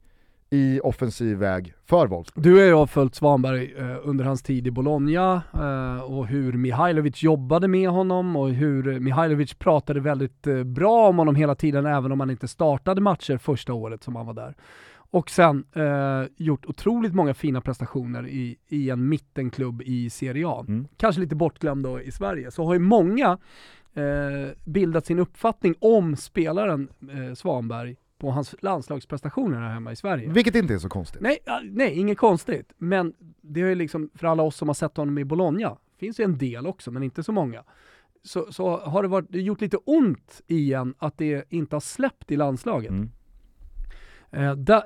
i 0.52 0.80
offensiv 0.80 1.36
väg 1.36 1.74
för 1.86 2.06
Wolfsburg. 2.06 2.44
Du 2.44 2.54
och 2.54 2.68
jag 2.70 2.76
har 2.76 2.86
följt 2.86 3.14
Svanberg 3.14 3.74
eh, 3.78 3.96
under 4.04 4.24
hans 4.24 4.42
tid 4.42 4.66
i 4.66 4.70
Bologna 4.70 5.42
eh, 5.54 6.02
och 6.02 6.26
hur 6.26 6.52
Mihailovic 6.52 7.22
jobbade 7.22 7.68
med 7.68 7.88
honom 7.88 8.36
och 8.36 8.50
hur 8.50 9.00
Mihailovic 9.00 9.54
pratade 9.54 10.00
väldigt 10.00 10.46
eh, 10.46 10.62
bra 10.64 11.08
om 11.08 11.18
honom 11.18 11.34
hela 11.34 11.54
tiden 11.54 11.86
även 11.86 12.12
om 12.12 12.20
han 12.20 12.30
inte 12.30 12.48
startade 12.48 13.00
matcher 13.00 13.36
första 13.36 13.72
året 13.72 14.02
som 14.02 14.16
han 14.16 14.26
var 14.26 14.34
där. 14.34 14.54
Och 15.12 15.30
sen 15.30 15.64
eh, 15.72 16.22
gjort 16.36 16.66
otroligt 16.66 17.14
många 17.14 17.34
fina 17.34 17.60
prestationer 17.60 18.28
i, 18.28 18.58
i 18.68 18.90
en 18.90 19.08
mittenklubb 19.08 19.82
i 19.82 20.10
Serie 20.10 20.48
A. 20.48 20.64
Mm. 20.68 20.88
Kanske 20.96 21.20
lite 21.20 21.34
bortglömd 21.34 21.84
då 21.84 22.00
i 22.00 22.12
Sverige. 22.12 22.50
Så 22.50 22.64
har 22.64 22.72
ju 22.72 22.78
många 22.78 23.38
eh, 23.94 24.50
bildat 24.64 25.06
sin 25.06 25.18
uppfattning 25.18 25.74
om 25.78 26.16
spelaren 26.16 26.88
eh, 27.00 27.34
Svanberg 27.34 27.96
på 28.18 28.30
hans 28.30 28.54
landslagsprestationer 28.60 29.60
här 29.60 29.74
hemma 29.74 29.92
i 29.92 29.96
Sverige. 29.96 30.28
Vilket 30.28 30.54
inte 30.54 30.74
är 30.74 30.78
så 30.78 30.88
konstigt. 30.88 31.22
Nej, 31.22 31.38
nej 31.62 31.92
inget 31.92 32.18
konstigt. 32.18 32.72
Men 32.78 33.14
det 33.40 33.60
är 33.60 33.66
ju 33.66 33.74
liksom, 33.74 34.10
för 34.14 34.26
alla 34.26 34.42
oss 34.42 34.56
som 34.56 34.68
har 34.68 34.74
sett 34.74 34.96
honom 34.96 35.18
i 35.18 35.24
Bologna, 35.24 35.76
finns 35.98 36.20
ju 36.20 36.24
en 36.24 36.38
del 36.38 36.66
också, 36.66 36.90
men 36.90 37.02
inte 37.02 37.22
så 37.22 37.32
många. 37.32 37.64
Så, 38.22 38.52
så 38.52 38.76
har 38.76 39.02
det, 39.02 39.08
varit, 39.08 39.26
det 39.28 39.40
gjort 39.40 39.60
lite 39.60 39.76
ont 39.76 40.40
igen 40.46 40.94
att 40.98 41.18
det 41.18 41.44
inte 41.48 41.76
har 41.76 41.80
släppt 41.80 42.30
i 42.30 42.36
landslaget. 42.36 42.90
Mm. 42.90 43.10
Eh, 44.32 44.54
da, 44.54 44.84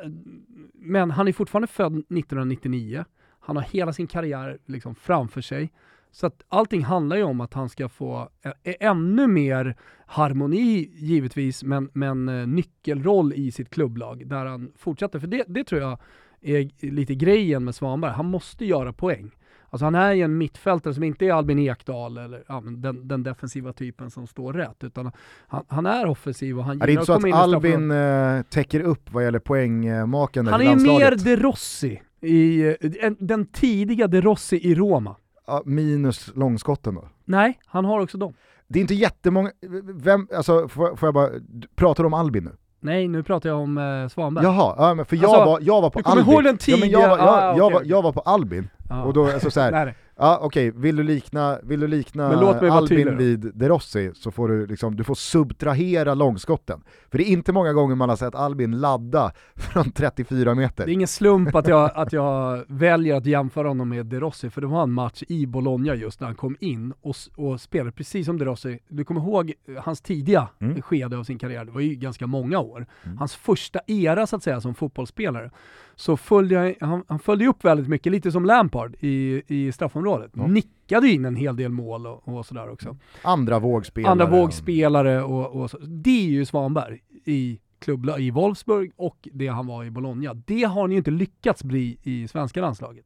men 0.73 1.11
han 1.11 1.29
är 1.29 1.33
fortfarande 1.33 1.67
född 1.67 1.93
1999. 1.93 3.05
Han 3.41 3.57
har 3.57 3.63
hela 3.63 3.93
sin 3.93 4.07
karriär 4.07 4.59
liksom 4.67 4.95
framför 4.95 5.41
sig. 5.41 5.73
Så 6.11 6.27
att 6.27 6.43
allting 6.49 6.85
handlar 6.85 7.17
ju 7.17 7.23
om 7.23 7.41
att 7.41 7.55
han 7.55 7.69
ska 7.69 7.89
få 7.89 8.29
ännu 8.65 9.27
mer 9.27 9.77
harmoni 10.07 10.91
givetvis, 10.95 11.65
men, 11.65 11.91
men 11.93 12.29
eh, 12.29 12.47
nyckelroll 12.47 13.33
i 13.33 13.51
sitt 13.51 13.71
klubblag 13.71 14.27
där 14.27 14.47
han 14.47 14.73
fortsätter. 14.77 15.19
För 15.19 15.27
det, 15.27 15.45
det 15.49 15.65
tror 15.65 15.81
jag 15.81 15.99
är 16.41 16.91
lite 16.91 17.15
grejen 17.15 17.65
med 17.65 17.75
Svanberg. 17.75 18.13
Han 18.13 18.27
måste 18.27 18.65
göra 18.65 18.93
poäng. 18.93 19.31
Alltså 19.77 19.85
han 19.85 19.95
är 19.95 20.13
ju 20.13 20.23
en 20.23 20.39
mittfältare 20.39 20.95
som 20.95 21.03
inte 21.03 21.27
är 21.27 21.33
Albin 21.33 21.59
Ekdal 21.59 22.19
eller 22.19 22.45
ja, 22.49 22.63
den, 22.67 23.09
den, 23.09 23.23
defensiva 23.23 23.73
typen 23.73 24.11
som 24.11 24.27
står 24.27 24.53
rätt, 24.53 24.85
utan 24.85 25.13
han, 25.47 25.65
han 25.69 25.87
är 25.87 26.07
offensiv 26.07 26.59
och 26.59 26.65
han 26.65 26.79
gillar 26.79 27.03
att 27.03 27.07
komma 27.07 27.29
in 27.29 27.35
Är 27.35 27.39
det 27.39 27.53
inte 27.53 27.63
så 27.63 27.63
att 27.63 27.65
Albin 27.65 27.91
äh, 27.91 28.43
täcker 28.43 28.81
upp 28.81 29.13
vad 29.13 29.25
gäller 29.25 29.39
poängmakande 29.39 30.51
Han 30.51 30.61
är 30.61 30.71
ju 30.71 30.77
mer 30.77 31.17
De 31.25 31.37
Rossi, 31.37 32.03
i, 32.21 32.77
en, 33.01 33.17
den 33.19 33.47
tidiga 33.47 34.07
De 34.07 34.21
Rossi 34.21 34.57
i 34.57 34.75
Roma. 34.75 35.17
Ja, 35.47 35.63
minus 35.65 36.31
långskotten 36.35 36.95
då? 36.95 37.09
Nej, 37.25 37.59
han 37.67 37.85
har 37.85 38.01
också 38.01 38.19
dem. 38.19 38.35
Det 38.69 38.79
är 38.79 38.81
inte 38.81 38.95
jättemånga, 38.95 39.51
vem, 39.95 40.29
alltså 40.37 40.69
får, 40.69 40.97
får 40.97 41.07
jag 41.07 41.15
bara, 41.15 41.31
pratar 41.75 42.03
du 42.03 42.07
om 42.07 42.15
Albin 42.15 42.45
nu? 42.45 42.57
Nej, 42.81 43.09
nu 43.09 43.23
pratar 43.23 43.49
jag 43.49 43.59
om 43.59 43.79
eh, 43.79 44.09
Svanberg. 44.09 44.45
Jaha, 44.45 44.75
ja, 44.79 44.95
men 44.95 45.05
för 45.05 45.17
jag, 45.17 45.25
alltså, 45.25 45.45
var, 45.45 45.59
jag 45.63 45.83
var 45.83 45.91
på 45.91 45.99
Albin. 45.99 46.19
Du 46.19 46.25
kommer 46.25 46.33
ihåg 46.33 46.45
den 46.45 46.59
tidiga? 46.59 46.87
Ja, 46.87 47.01
jag, 47.01 47.09
var, 47.09 47.19
jag, 47.19 47.29
ah, 47.29 47.57
jag, 47.57 47.67
okay. 47.67 47.75
var, 47.75 47.83
jag 47.85 48.03
var 48.03 48.13
på 48.13 48.21
Albin, 48.21 48.69
ah. 48.91 49.03
och 49.03 49.13
då, 49.13 49.33
alltså 49.33 49.51
så 49.51 49.61
här, 49.61 49.95
Ja 50.19 50.39
okej, 50.43 50.69
okay. 50.69 50.81
vill 50.81 50.97
du 50.97 51.03
likna, 51.03 51.59
vill 51.63 51.81
du 51.81 51.87
likna 51.87 52.27
Albin 52.71 53.17
vid 53.17 53.53
De 53.55 53.69
Rossi 53.69 54.11
så 54.15 54.31
får 54.31 54.49
du, 54.49 54.67
liksom, 54.67 54.97
du 54.97 55.05
får 55.05 55.15
subtrahera 55.15 56.15
långskotten. 56.15 56.83
För 57.11 57.19
det 57.19 57.25
är 57.25 57.33
inte 57.33 57.53
många 57.53 57.73
gånger 57.73 57.95
man 57.95 58.09
har 58.09 58.17
sett 58.17 58.35
Albin 58.35 58.81
ladda 58.81 59.33
från 59.55 59.91
34 59.93 60.55
meter. 60.55 60.85
Det 60.85 60.91
är 60.91 60.95
ingen 60.95 61.09
slump 61.09 61.55
att 61.55 61.69
jag, 61.69 61.91
att 61.95 62.13
jag 62.13 62.65
väljer 62.69 63.15
att 63.15 63.27
jämföra 63.27 63.69
honom 63.69 63.89
med 63.89 64.07
De 64.07 64.21
Rossi, 64.21 64.51
för 64.51 64.61
det 64.61 64.67
var 64.67 64.83
en 64.83 64.93
match 64.93 65.23
i 65.29 65.47
Bologna 65.47 65.95
just 65.95 66.21
när 66.21 66.27
han 66.27 66.37
kom 66.37 66.57
in 66.61 66.93
och, 67.01 67.17
och 67.37 67.61
spelade 67.61 67.93
precis 67.93 68.27
som 68.27 68.39
De 68.39 68.45
Rossi. 68.45 68.79
Du 68.89 69.05
kommer 69.05 69.21
ihåg 69.21 69.53
hans 69.79 70.01
tidiga 70.01 70.49
mm. 70.61 70.83
skede 70.83 71.19
av 71.19 71.25
sin 71.25 71.39
karriär, 71.39 71.65
det 71.65 71.73
var 71.73 71.81
ju 71.81 71.95
ganska 71.95 72.27
många 72.27 72.59
år. 72.59 72.87
Mm. 73.05 73.19
Hans 73.19 73.35
första 73.35 73.81
era 73.87 74.27
så 74.27 74.37
att 74.37 74.43
säga 74.43 74.61
som 74.61 74.75
fotbollsspelare 74.75 75.51
så 75.97 76.17
följde 76.17 76.55
jag, 76.55 76.75
han, 76.81 77.05
han 77.09 77.19
följde 77.19 77.47
upp 77.47 77.65
väldigt 77.65 77.89
mycket, 77.89 78.13
lite 78.13 78.33
som 78.33 78.45
Lampard 78.45 78.97
i, 79.01 79.43
i 79.47 79.73
straffområdet. 79.73 80.06
Ja. 80.35 80.47
Nickade 80.47 81.09
in 81.09 81.25
en 81.25 81.37
hel 81.37 81.57
del 81.57 81.73
mål 81.73 82.07
och, 82.07 82.29
och 82.29 82.47
sådär 82.47 82.71
också. 82.71 82.97
Andra 83.23 83.59
vågspelare. 83.59 84.13
Andra 84.13 84.27
vågspelare 84.27 85.23
och, 85.23 85.61
och 85.61 85.71
så. 85.71 85.79
Det 85.79 86.27
är 86.27 86.31
ju 86.31 86.45
Svanberg 86.45 87.01
i 87.25 87.61
klubbla 87.79 88.19
i 88.19 88.31
Wolfsburg 88.31 88.93
och 88.97 89.29
det 89.33 89.49
han 89.49 89.67
var 89.67 89.85
i 89.85 89.91
Bologna. 89.91 90.35
Det 90.35 90.63
har 90.63 90.81
han 90.81 90.91
ju 90.91 90.97
inte 90.97 91.11
lyckats 91.11 91.65
bli 91.65 91.99
i 92.03 92.29
svenska 92.29 92.61
landslaget. 92.61 93.05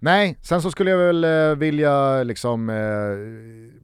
Nej, 0.00 0.36
sen 0.42 0.62
så 0.62 0.70
skulle 0.70 0.90
jag 0.90 0.98
väl 0.98 1.24
eh, 1.24 1.56
vilja 1.56 2.22
liksom 2.22 2.70
eh, 2.70 2.76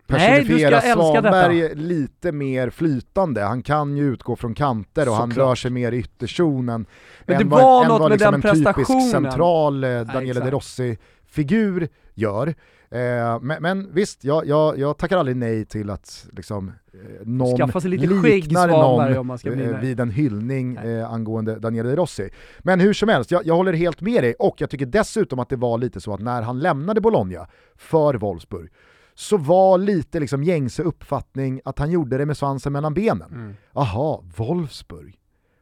personifiera 0.07 0.81
Nej, 0.85 0.93
Svanberg 0.93 1.75
lite 1.75 2.33
mer 2.33 2.71
flytande. 2.71 3.43
Han 3.43 3.63
kan 3.63 3.97
ju 3.97 4.13
utgå 4.13 4.37
från 4.37 4.55
kanter 4.55 5.03
och 5.09 5.15
så 5.15 5.21
han 5.21 5.31
klart. 5.31 5.49
rör 5.49 5.55
sig 5.55 5.71
mer 5.71 5.93
i 5.93 5.99
ytterzonen. 5.99 6.87
Men 7.25 7.39
det 7.39 7.45
var 7.45 7.83
än 7.83 7.89
något 7.89 8.01
vad, 8.01 8.11
liksom 8.11 8.31
med 8.31 8.45
en 8.45 8.63
den 8.63 8.75
typisk 8.75 9.11
central 9.11 9.85
eh, 9.85 10.01
Daniele 10.01 10.41
De 10.41 10.51
Rossi-figur 10.51 11.89
gör. 12.15 12.55
Eh, 12.91 13.41
men, 13.41 13.63
men, 13.63 13.95
visst, 13.95 14.25
jag, 14.25 14.47
jag, 14.47 14.79
jag, 14.79 14.99
tackar 14.99 15.19
aldrig 15.19 15.37
nej 15.37 15.65
till 15.65 15.91
att 15.91 16.27
liksom, 16.33 16.69
eh, 16.69 17.27
någon 17.27 17.57
Skaffa 17.57 17.81
sig 17.81 17.91
lite 17.91 18.07
liknar 18.07 18.69
någon 18.69 19.17
om 19.17 19.27
man 19.27 19.39
ska 19.39 19.53
eh, 19.53 19.81
vid 19.81 20.01
en 20.01 20.11
hyllning 20.11 20.77
eh, 20.77 21.13
angående 21.13 21.59
Daniele 21.59 21.97
Rossi. 21.97 22.31
Men 22.59 22.81
hur 22.81 22.93
som 22.93 23.09
helst, 23.09 23.31
jag, 23.31 23.47
jag, 23.47 23.57
håller 23.57 23.73
helt 23.73 24.01
med 24.01 24.23
dig 24.23 24.35
och 24.39 24.61
jag 24.61 24.71
tycker 24.71 24.87
dessutom 24.87 25.39
att 25.39 25.49
det 25.49 25.57
var 25.57 25.79
lite 25.79 26.01
så 26.01 26.15
att 26.15 26.21
när 26.21 26.43
han 26.43 26.59
lämnade 26.61 27.01
Bologna 27.01 27.47
för 27.77 28.15
Wolfsburg 28.15 28.71
så 29.15 29.37
var 29.37 29.79
lite 29.79 30.21
liksom 30.21 30.45
gängse 30.45 30.83
uppfattning 30.83 31.61
att 31.65 31.79
han 31.79 31.91
gjorde 31.91 32.19
det 32.19 32.27
med 32.27 32.37
svansen 32.37 32.73
mellan 32.73 32.95
benen. 32.95 33.33
Mm. 33.33 33.55
Aha, 33.73 34.25
Wolfsburg. 34.37 35.19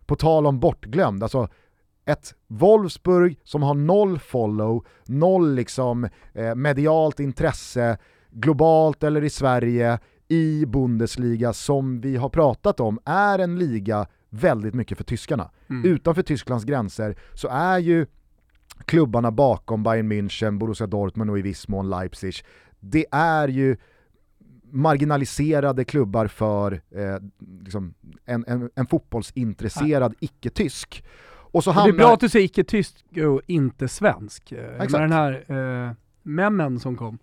På 0.07 0.17
tal 0.17 0.47
om 0.47 0.61
bortglömd, 0.61 1.23
alltså 1.23 1.49
ett 2.05 2.35
Wolfsburg 2.47 3.41
som 3.45 3.62
har 3.62 3.75
noll 3.75 4.19
follow, 4.19 4.87
noll 5.07 5.55
liksom 5.55 6.09
eh, 6.33 6.55
medialt 6.55 7.21
intresse, 7.21 7.99
globalt 8.31 9.03
eller 9.03 9.25
i 9.25 9.31
Sverige, 9.31 9.99
i 10.29 10.67
Bundesliga 10.67 11.53
som 11.53 12.01
vi 12.01 12.17
har 12.17 12.29
pratat 12.29 12.81
om 12.81 12.99
är 13.05 13.38
en 13.38 13.59
liga 13.59 14.07
väldigt 14.31 14.75
mycket 14.75 14.99
för 14.99 15.05
tyskarna. 15.05 15.51
Mm. 15.71 15.85
Utanför 15.85 16.23
Tysklands 16.23 16.65
gränser 16.65 17.19
så 17.35 17.49
är 17.49 17.79
ju 17.79 18.07
klubbarna 18.85 19.31
bakom 19.31 19.83
Bayern 19.83 20.12
München, 20.12 20.59
Borussia 20.59 20.87
Dortmund 20.87 21.31
och 21.31 21.38
i 21.38 21.43
viss 21.43 21.69
mån 21.69 21.91
Leipzig, 21.91 22.35
det 22.81 23.07
är 23.11 23.49
ju 23.49 23.77
marginaliserade 24.71 25.85
klubbar 25.85 26.27
för 26.27 26.73
eh, 26.73 27.19
liksom 27.65 27.95
en, 28.25 28.45
en, 28.47 28.71
en 28.75 28.87
fotbollsintresserad 28.87 30.15
icke-tysk. 30.21 31.05
Och 31.53 31.65
så 31.65 31.71
hamnar... 31.71 31.93
Det 31.93 31.97
är 31.97 31.99
bra 31.99 32.15
att 32.15 32.21
du 32.21 32.29
säger 32.29 32.45
icke-tysk 32.45 33.05
och 33.17 33.41
inte 33.47 33.88
svensk. 33.88 34.53
Eh, 34.53 34.75
Exakt. 34.75 34.93
Med 34.93 35.01
den 35.01 35.12
här 35.12 35.45
eh, 35.87 35.93
memmen 36.23 36.81
som 36.81 36.97
kom. 36.97 37.19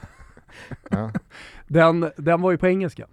ja. 0.90 1.10
den, 1.66 2.10
den 2.16 2.42
var 2.42 2.50
ju 2.50 2.58
på 2.58 2.66
engelska. 2.66 3.06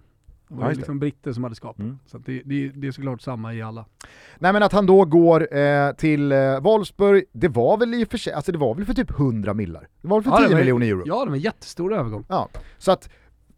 Det 0.48 0.54
var 0.54 0.70
ju 0.70 0.76
liksom 0.76 0.98
britter 0.98 1.32
som 1.32 1.44
hade 1.44 1.56
skapat 1.56 1.78
mm. 1.78 1.98
Så 2.06 2.18
det, 2.18 2.42
det, 2.44 2.68
det, 2.68 2.86
är 2.86 2.92
såklart 2.92 3.20
samma 3.20 3.54
i 3.54 3.62
alla. 3.62 3.84
Nej 4.38 4.52
men 4.52 4.62
att 4.62 4.72
han 4.72 4.86
då 4.86 5.04
går 5.04 5.56
eh, 5.56 5.92
till 5.92 6.32
eh, 6.32 6.60
Wolfsburg, 6.60 7.24
det 7.32 7.48
var 7.48 7.76
väl 7.76 7.94
i 7.94 8.04
och 8.04 8.08
för 8.08 8.18
sig, 8.18 8.32
alltså 8.32 8.52
det 8.52 8.58
var 8.58 8.74
väl 8.74 8.84
för 8.84 8.94
typ 8.94 9.10
100 9.10 9.54
millar? 9.54 9.88
Det 10.00 10.08
var 10.08 10.20
väl 10.20 10.24
för 10.24 10.30
ja, 10.30 10.46
10 10.46 10.54
var, 10.54 10.60
miljoner 10.60 10.86
euro? 10.86 11.02
Ja, 11.06 11.24
det 11.24 11.30
var 11.30 11.36
en 11.36 11.42
jättestor 11.42 11.94
övergång. 11.94 12.24
Ja, 12.28 12.48
så 12.78 12.92
att 12.92 13.08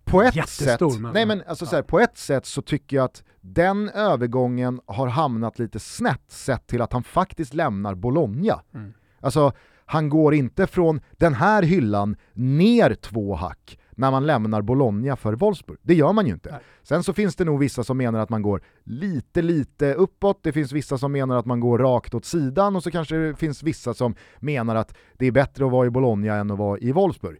på 0.06 0.22
ett 0.22 0.48
sätt, 0.48 0.80
men, 0.80 1.12
nej 1.12 1.26
men 1.26 1.42
alltså 1.46 1.64
ja. 1.64 1.68
så 1.68 1.76
här, 1.76 1.82
på 1.82 2.00
ett 2.00 2.18
sätt 2.18 2.46
så 2.46 2.62
tycker 2.62 2.96
jag 2.96 3.04
att 3.04 3.24
den 3.40 3.88
övergången 3.88 4.80
har 4.86 5.06
hamnat 5.06 5.58
lite 5.58 5.78
snett 5.78 6.24
sett 6.28 6.66
till 6.66 6.82
att 6.82 6.92
han 6.92 7.02
faktiskt 7.02 7.54
lämnar 7.54 7.94
Bologna. 7.94 8.62
Mm. 8.74 8.92
Alltså, 9.20 9.52
han 9.86 10.08
går 10.08 10.34
inte 10.34 10.66
från 10.66 11.00
den 11.12 11.34
här 11.34 11.62
hyllan 11.62 12.16
ner 12.32 12.94
två 12.94 13.34
hack 13.34 13.78
när 13.90 14.10
man 14.10 14.26
lämnar 14.26 14.62
Bologna 14.62 15.16
för 15.16 15.32
Wolfsburg. 15.32 15.78
Det 15.82 15.94
gör 15.94 16.12
man 16.12 16.26
ju 16.26 16.32
inte. 16.32 16.50
Nej. 16.50 16.60
Sen 16.82 17.02
så 17.02 17.12
finns 17.12 17.36
det 17.36 17.44
nog 17.44 17.58
vissa 17.58 17.84
som 17.84 17.96
menar 17.96 18.18
att 18.18 18.30
man 18.30 18.42
går 18.42 18.62
lite, 18.84 19.42
lite 19.42 19.94
uppåt, 19.94 20.40
det 20.42 20.52
finns 20.52 20.72
vissa 20.72 20.98
som 20.98 21.12
menar 21.12 21.36
att 21.36 21.46
man 21.46 21.60
går 21.60 21.78
rakt 21.78 22.14
åt 22.14 22.24
sidan 22.24 22.76
och 22.76 22.82
så 22.82 22.90
kanske 22.90 23.16
det 23.16 23.36
finns 23.36 23.62
vissa 23.62 23.94
som 23.94 24.14
menar 24.38 24.76
att 24.76 24.96
det 25.14 25.26
är 25.26 25.32
bättre 25.32 25.66
att 25.66 25.72
vara 25.72 25.86
i 25.86 25.90
Bologna 25.90 26.34
än 26.34 26.50
att 26.50 26.58
vara 26.58 26.78
i 26.78 26.92
Wolfsburg 26.92 27.38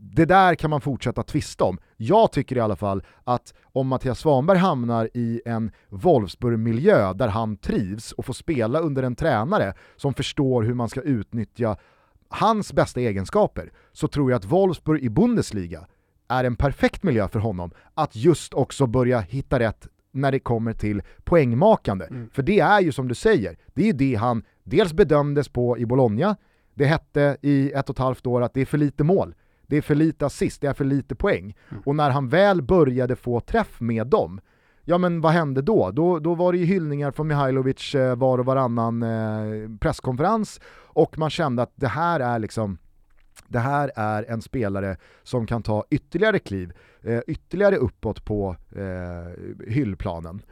det 0.00 0.24
där 0.24 0.54
kan 0.54 0.70
man 0.70 0.80
fortsätta 0.80 1.22
tvista 1.22 1.64
om. 1.64 1.78
Jag 1.96 2.32
tycker 2.32 2.56
i 2.56 2.60
alla 2.60 2.76
fall 2.76 3.02
att 3.24 3.54
om 3.62 3.88
Mattias 3.88 4.18
Svanberg 4.18 4.58
hamnar 4.58 5.10
i 5.14 5.42
en 5.44 5.70
Wolfsburg-miljö 5.88 7.12
där 7.12 7.28
han 7.28 7.56
trivs 7.56 8.12
och 8.12 8.24
får 8.24 8.32
spela 8.32 8.80
under 8.80 9.02
en 9.02 9.16
tränare 9.16 9.74
som 9.96 10.14
förstår 10.14 10.62
hur 10.62 10.74
man 10.74 10.88
ska 10.88 11.00
utnyttja 11.00 11.76
hans 12.28 12.72
bästa 12.72 13.00
egenskaper, 13.00 13.72
så 13.92 14.08
tror 14.08 14.30
jag 14.30 14.38
att 14.38 14.44
Wolfsburg 14.44 15.02
i 15.02 15.10
Bundesliga 15.10 15.86
är 16.28 16.44
en 16.44 16.56
perfekt 16.56 17.02
miljö 17.02 17.28
för 17.28 17.38
honom 17.38 17.70
att 17.94 18.16
just 18.16 18.54
också 18.54 18.86
börja 18.86 19.20
hitta 19.20 19.58
rätt 19.58 19.86
när 20.12 20.32
det 20.32 20.38
kommer 20.38 20.72
till 20.72 21.02
poängmakande. 21.24 22.04
Mm. 22.10 22.30
För 22.30 22.42
det 22.42 22.60
är 22.60 22.80
ju 22.80 22.92
som 22.92 23.08
du 23.08 23.14
säger, 23.14 23.56
det 23.74 23.82
är 23.82 23.86
ju 23.86 23.92
det 23.92 24.14
han 24.14 24.42
dels 24.64 24.92
bedömdes 24.92 25.48
på 25.48 25.78
i 25.78 25.86
Bologna, 25.86 26.36
det 26.74 26.84
hette 26.84 27.36
i 27.42 27.72
ett 27.72 27.88
och 27.88 27.94
ett 27.94 27.98
halvt 27.98 28.26
år 28.26 28.42
att 28.42 28.54
det 28.54 28.60
är 28.60 28.66
för 28.66 28.78
lite 28.78 29.04
mål 29.04 29.34
det 29.68 29.76
är 29.76 29.82
för 29.82 29.94
lite 29.94 30.26
assist, 30.26 30.60
det 30.60 30.66
är 30.66 30.72
för 30.72 30.84
lite 30.84 31.14
poäng. 31.14 31.56
Mm. 31.70 31.82
Och 31.86 31.96
när 31.96 32.10
han 32.10 32.28
väl 32.28 32.62
började 32.62 33.16
få 33.16 33.40
träff 33.40 33.80
med 33.80 34.06
dem, 34.06 34.40
ja 34.84 34.98
men 34.98 35.20
vad 35.20 35.32
hände 35.32 35.62
då? 35.62 35.90
Då, 35.90 36.18
då 36.18 36.34
var 36.34 36.52
det 36.52 36.58
ju 36.58 36.64
hyllningar 36.64 37.10
från 37.10 37.28
Mihailovic 37.28 37.94
eh, 37.94 38.16
var 38.16 38.38
och 38.38 38.44
varannan 38.44 39.02
eh, 39.02 39.78
presskonferens 39.80 40.60
och 40.74 41.18
man 41.18 41.30
kände 41.30 41.62
att 41.62 41.72
det 41.74 41.88
här 41.88 42.20
är 42.20 42.38
liksom 42.38 42.78
det 43.48 43.58
här 43.58 43.90
är 43.96 44.30
en 44.30 44.42
spelare 44.42 44.96
som 45.22 45.46
kan 45.46 45.62
ta 45.62 45.84
ytterligare 45.90 46.38
kliv, 46.38 46.72
eh, 47.02 47.20
ytterligare 47.26 47.76
uppåt 47.76 48.24
på 48.24 48.56
eh, 48.76 49.66
hyllplanen. 49.66 50.42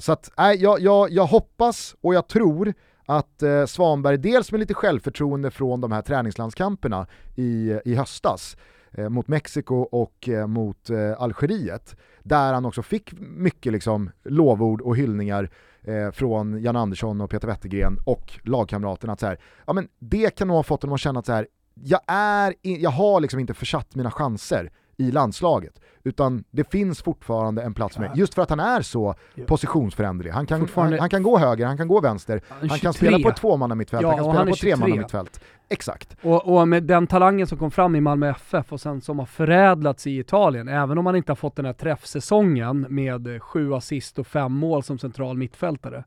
Så 0.00 0.12
att, 0.12 0.38
äh, 0.38 0.52
jag, 0.52 0.80
jag, 0.80 1.10
jag 1.10 1.26
hoppas 1.26 1.96
och 2.00 2.14
jag 2.14 2.28
tror 2.28 2.74
att 3.10 3.42
eh, 3.42 3.66
Svanberg, 3.66 4.18
dels 4.18 4.52
med 4.52 4.58
lite 4.60 4.74
självförtroende 4.74 5.50
från 5.50 5.80
de 5.80 5.92
här 5.92 6.02
träningslandskamperna 6.02 7.06
i, 7.36 7.80
i 7.84 7.94
höstas, 7.94 8.56
eh, 8.92 9.08
mot 9.08 9.28
Mexiko 9.28 9.74
och 9.76 10.28
eh, 10.28 10.46
mot 10.46 10.90
eh, 10.90 11.22
Algeriet, 11.22 11.96
där 12.22 12.52
han 12.52 12.64
också 12.64 12.82
fick 12.82 13.12
mycket 13.20 13.72
liksom, 13.72 14.10
lovord 14.24 14.80
och 14.80 14.96
hyllningar 14.96 15.50
eh, 15.82 16.10
från 16.10 16.62
Jan 16.62 16.76
Andersson 16.76 17.20
och 17.20 17.30
Peter 17.30 17.48
Wettergren 17.48 17.98
och 18.06 18.40
lagkamraterna. 18.42 19.12
Att 19.12 19.20
så 19.20 19.26
här, 19.26 19.38
ja, 19.66 19.72
men 19.72 19.88
det 19.98 20.36
kan 20.36 20.48
nog 20.48 20.56
ha 20.56 20.62
fått 20.62 20.82
honom 20.82 20.94
att 20.94 21.00
känna 21.00 21.20
att 21.20 21.26
så 21.26 21.32
här, 21.32 21.46
jag, 21.74 22.00
är, 22.06 22.54
jag 22.62 22.90
har 22.90 23.20
liksom 23.20 23.40
inte 23.40 23.54
försatt 23.54 23.94
mina 23.94 24.10
chanser 24.10 24.72
i 25.00 25.10
landslaget. 25.10 25.80
Utan 26.04 26.44
det 26.50 26.70
finns 26.70 27.02
fortfarande 27.02 27.62
en 27.62 27.74
plats 27.74 27.98
med, 27.98 28.10
just 28.14 28.34
för 28.34 28.42
att 28.42 28.50
han 28.50 28.60
är 28.60 28.82
så 28.82 29.14
positionsförändrig. 29.46 30.32
Han 30.32 30.46
kan, 30.46 30.68
han, 30.74 30.98
han, 30.98 31.10
kan 31.10 31.22
gå 31.22 31.38
höger, 31.38 31.66
han 31.66 31.76
kan 31.76 31.88
gå 31.88 32.00
vänster, 32.00 32.40
han, 32.48 32.70
han 32.70 32.78
kan 32.78 32.92
spela 32.92 33.18
på 33.18 33.28
ett 33.28 33.36
tvåmannamittfält, 33.36 34.02
ja, 34.02 34.08
han 34.08 34.16
kan 34.16 34.24
spela 34.24 34.44
på 34.44 34.50
ett 34.50 34.60
tremannamittfält. 34.60 35.40
Exakt. 35.68 36.16
Och, 36.22 36.56
och, 36.56 36.68
med 36.68 36.82
den 36.82 37.06
talangen 37.06 37.46
som 37.46 37.58
kom 37.58 37.70
fram 37.70 37.96
i 37.96 38.00
Malmö 38.00 38.30
FF 38.30 38.72
och 38.72 38.80
sen 38.80 39.00
som 39.00 39.18
har 39.18 39.26
förädlats 39.26 40.06
i 40.06 40.18
Italien, 40.18 40.68
även 40.68 40.98
om 40.98 41.06
han 41.06 41.16
inte 41.16 41.32
har 41.32 41.36
fått 41.36 41.56
den 41.56 41.64
här 41.64 41.72
träffsäsongen 41.72 42.86
med 42.88 43.42
sju 43.42 43.74
assist 43.74 44.18
och 44.18 44.26
fem 44.26 44.52
mål 44.52 44.82
som 44.82 44.98
central 44.98 45.36
mittfältare, 45.36 46.04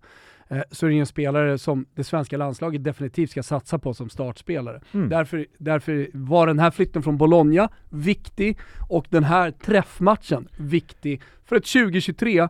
så 0.72 0.86
är 0.86 0.90
det 0.90 0.94
ju 0.94 1.00
en 1.00 1.06
spelare 1.06 1.58
som 1.58 1.86
det 1.96 2.04
svenska 2.04 2.38
landslaget 2.38 2.84
definitivt 2.84 3.32
ska 3.32 3.44
satsa 3.44 3.80
på 3.80 3.94
som 3.94 4.10
startspelare. 4.10 4.82
Mm. 4.92 5.10
Därför, 5.10 5.46
därför 5.58 6.10
var 6.14 6.48
den 6.48 6.60
här 6.60 6.72
flytten 6.72 7.04
från 7.04 7.18
Bologna 7.18 7.70
viktig 7.90 8.60
och 8.90 9.06
den 9.10 9.24
här 9.24 9.52
träffmatchen 9.52 10.48
viktig 10.58 11.22
för 11.46 11.56
ett 11.56 11.66
2023, 11.66 12.48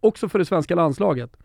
också 0.00 0.28
för 0.28 0.38
det 0.38 0.44
svenska 0.44 0.74
landslaget. 0.74 1.36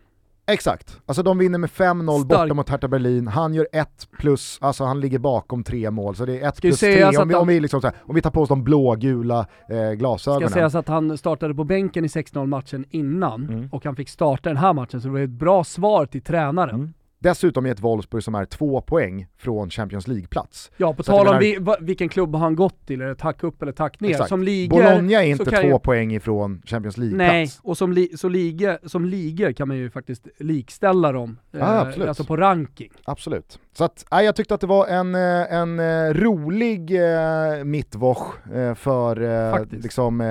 Exakt, 0.46 1.00
alltså 1.06 1.22
de 1.22 1.38
vinner 1.38 1.58
med 1.58 1.70
5-0 1.70 2.24
borta 2.26 2.54
mot 2.54 2.68
Hertha 2.68 2.88
Berlin, 2.88 3.28
han 3.28 3.54
gör 3.54 3.66
1 3.72 3.88
plus, 4.18 4.58
alltså 4.60 4.84
han 4.84 5.00
ligger 5.00 5.18
bakom 5.18 5.64
tre 5.64 5.90
mål, 5.90 6.16
så 6.16 6.26
det 6.26 6.40
är 6.40 6.48
1 6.48 6.60
plus 6.60 6.80
3 6.80 7.04
om, 7.04 7.28
vi, 7.28 7.34
om, 7.34 7.48
vi 7.48 7.60
liksom 7.60 7.80
här, 7.84 7.92
om 8.00 8.14
vi 8.14 8.22
tar 8.22 8.30
på 8.30 8.40
oss 8.42 8.48
de 8.48 8.64
blågula 8.64 9.46
eh, 9.68 9.92
glasögonen. 9.92 10.48
Ska 10.48 10.54
sägas 10.54 10.74
att 10.74 10.88
han 10.88 11.18
startade 11.18 11.54
på 11.54 11.64
bänken 11.64 12.04
i 12.04 12.08
6-0 12.08 12.46
matchen 12.46 12.84
innan, 12.90 13.48
mm. 13.48 13.68
och 13.72 13.84
han 13.84 13.96
fick 13.96 14.08
starta 14.08 14.48
den 14.48 14.56
här 14.56 14.72
matchen, 14.72 15.00
så 15.00 15.08
det 15.08 15.12
var 15.12 15.20
ett 15.20 15.30
bra 15.30 15.64
svar 15.64 16.06
till 16.06 16.22
tränaren. 16.22 16.74
Mm. 16.74 16.92
Dessutom 17.22 17.66
i 17.66 17.70
ett 17.70 17.80
Wolfsburg 17.80 18.24
som 18.24 18.34
är 18.34 18.44
två 18.44 18.80
poäng 18.80 19.26
från 19.38 19.70
Champions 19.70 20.08
League-plats. 20.08 20.70
Ja, 20.76 20.94
på 20.94 21.02
tal 21.02 21.28
om 21.28 21.38
menar... 21.38 21.80
vilken 21.80 22.08
klubb 22.08 22.34
har 22.34 22.40
han 22.40 22.56
gått 22.56 22.86
till, 22.86 23.00
eller 23.00 23.14
tack 23.14 23.42
upp 23.42 23.62
eller 23.62 23.72
tack 23.72 24.00
ner. 24.00 24.10
Exakt. 24.10 24.28
Som 24.28 24.42
liger, 24.42 24.70
Bologna 24.70 25.22
är 25.22 25.26
inte 25.26 25.44
två 25.44 25.68
jag... 25.68 25.82
poäng 25.82 26.14
ifrån 26.14 26.62
Champions 26.66 26.96
League-plats. 26.96 27.32
Nej, 27.32 27.50
och 27.62 27.78
som, 27.78 27.92
li 27.92 28.08
så 28.16 28.28
liga, 28.28 28.78
som 28.84 29.04
ligor 29.04 29.52
kan 29.52 29.68
man 29.68 29.76
ju 29.76 29.90
faktiskt 29.90 30.28
likställa 30.38 31.12
dem, 31.12 31.38
ja, 31.50 31.58
eh, 31.58 31.80
absolut. 31.80 32.08
alltså 32.08 32.24
på 32.24 32.36
ranking. 32.36 32.92
Absolut. 33.04 33.58
Så 33.72 33.84
att, 33.84 34.04
äh, 34.12 34.20
jag 34.20 34.36
tyckte 34.36 34.54
att 34.54 34.60
det 34.60 34.66
var 34.66 34.86
en, 34.86 35.14
eh, 35.14 35.52
en 35.52 35.80
uh, 35.80 36.14
rolig 36.14 36.90
uh, 36.90 37.64
mittwoch 37.64 38.34
uh, 38.54 38.74
för 38.74 39.22
uh, 39.22 39.66
liksom, 39.70 40.22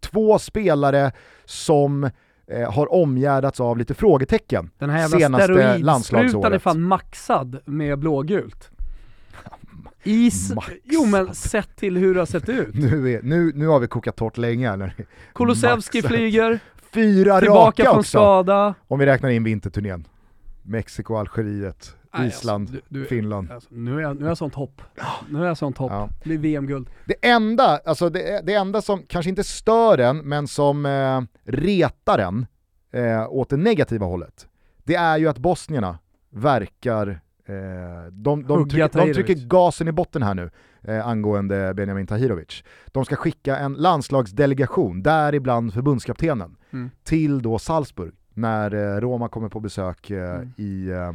två 0.00 0.38
spelare 0.38 1.12
som 1.44 2.10
eh, 2.52 2.72
har 2.72 2.92
omgärdats 2.92 3.60
av 3.60 3.78
lite 3.78 3.94
frågetecken 3.94 4.70
Den 4.78 4.90
här 4.90 5.18
jävla 5.20 5.38
steroidsprutan 5.38 6.52
är 6.52 6.58
fan 6.58 6.82
maxad 6.82 7.58
med 7.64 7.98
blågult. 7.98 8.70
Is, 10.02 10.52
jo 10.84 11.06
men 11.06 11.34
sett 11.34 11.76
till 11.76 11.96
hur 11.96 12.14
det 12.14 12.20
har 12.20 12.26
sett 12.26 12.48
ut. 12.48 12.74
Nu, 12.74 13.12
är, 13.12 13.22
nu, 13.22 13.52
nu 13.54 13.66
har 13.66 13.80
vi 13.80 13.86
kokat 13.86 14.16
torrt 14.16 14.36
länge. 14.36 14.92
Kulusevski 15.34 16.02
flyger, 16.02 16.60
Fyra 16.92 17.40
tillbaka 17.40 17.82
raka 17.82 17.92
från 17.92 18.04
skada. 18.04 18.74
Om 18.88 18.98
vi 18.98 19.06
räknar 19.06 19.30
in 19.30 19.44
vinterturnén. 19.44 20.04
Mexiko, 20.62 21.14
Algeriet, 21.16 21.96
Nej, 22.14 22.24
alltså, 22.24 22.38
Island, 22.38 22.68
alltså, 22.68 22.84
du, 22.88 23.00
du, 23.00 23.06
Finland. 23.06 23.50
Alltså, 23.50 23.68
nu, 23.72 23.96
är 23.96 24.00
jag, 24.00 24.16
nu 24.16 24.24
är 24.24 24.28
jag 24.28 24.38
sånt 24.38 24.54
hopp. 24.54 24.82
Nu 25.28 25.42
är 25.42 25.46
jag 25.46 25.58
sånt 25.58 25.78
hopp. 25.78 25.92
Ja. 25.92 26.08
Det 26.22 26.28
blir 26.28 26.38
VM-guld. 26.38 26.90
Det 27.04 27.28
enda, 27.28 27.80
alltså 27.84 28.10
det, 28.10 28.46
det, 28.46 28.54
enda 28.54 28.82
som 28.82 29.02
kanske 29.06 29.28
inte 29.28 29.44
stör 29.44 29.98
en, 29.98 30.18
men 30.18 30.48
som 30.48 30.86
eh, 30.86 31.20
retar 31.44 32.18
en 32.18 32.46
eh, 32.92 33.26
åt 33.28 33.48
det 33.48 33.56
negativa 33.56 34.06
hållet, 34.06 34.48
det 34.84 34.94
är 34.94 35.18
ju 35.18 35.28
att 35.28 35.38
bosnierna 35.38 35.98
verkar 36.30 37.20
eh, 37.46 37.54
de, 38.10 38.46
de, 38.46 38.68
trycker, 38.68 39.06
de 39.06 39.14
trycker 39.14 39.34
gasen 39.34 39.88
i 39.88 39.92
botten 39.92 40.22
här 40.22 40.34
nu 40.34 40.50
eh, 40.82 41.06
angående 41.06 41.74
Benjamin 41.74 42.06
Tahirovic. 42.06 42.64
De 42.86 43.04
ska 43.04 43.16
skicka 43.16 43.56
en 43.56 43.74
landslagsdelegation, 43.74 45.02
däribland 45.02 45.74
förbundskaptenen, 45.74 46.56
mm. 46.72 46.90
till 47.04 47.42
då 47.42 47.58
Salzburg 47.58 48.14
när 48.34 48.74
eh, 48.74 49.00
Roma 49.00 49.28
kommer 49.28 49.48
på 49.48 49.60
besök 49.60 50.10
eh, 50.10 50.34
mm. 50.34 50.52
i 50.56 50.88
eh, 50.88 51.12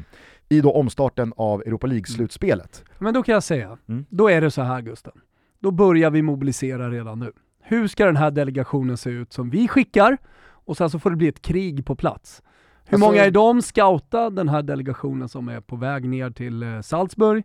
i 0.49 0.61
då 0.61 0.71
omstarten 0.71 1.33
av 1.37 1.61
Europa 1.61 1.87
League-slutspelet. 1.87 2.83
Men 2.99 3.13
då 3.13 3.23
kan 3.23 3.33
jag 3.33 3.43
säga, 3.43 3.77
mm. 3.89 4.05
då 4.09 4.29
är 4.29 4.41
det 4.41 4.51
så 4.51 4.61
här 4.61 4.81
Gusten. 4.81 5.13
Då 5.59 5.71
börjar 5.71 6.09
vi 6.09 6.21
mobilisera 6.21 6.89
redan 6.89 7.19
nu. 7.19 7.31
Hur 7.61 7.87
ska 7.87 8.05
den 8.05 8.15
här 8.15 8.31
delegationen 8.31 8.97
se 8.97 9.09
ut 9.09 9.33
som 9.33 9.49
vi 9.49 9.67
skickar 9.67 10.17
och 10.65 10.77
sen 10.77 10.89
så 10.89 10.99
får 10.99 11.09
det 11.09 11.15
bli 11.15 11.27
ett 11.27 11.41
krig 11.41 11.85
på 11.85 11.95
plats. 11.95 12.41
Hur 12.85 12.95
Alltså- 12.95 13.09
många 13.09 13.25
är 13.25 13.31
de? 13.31 13.61
Scouta 13.61 14.29
den 14.29 14.49
här 14.49 14.61
delegationen 14.63 15.29
som 15.29 15.49
är 15.49 15.61
på 15.61 15.75
väg 15.75 16.09
ner 16.09 16.29
till 16.29 16.63
eh, 16.63 16.81
Salzburg. 16.81 17.43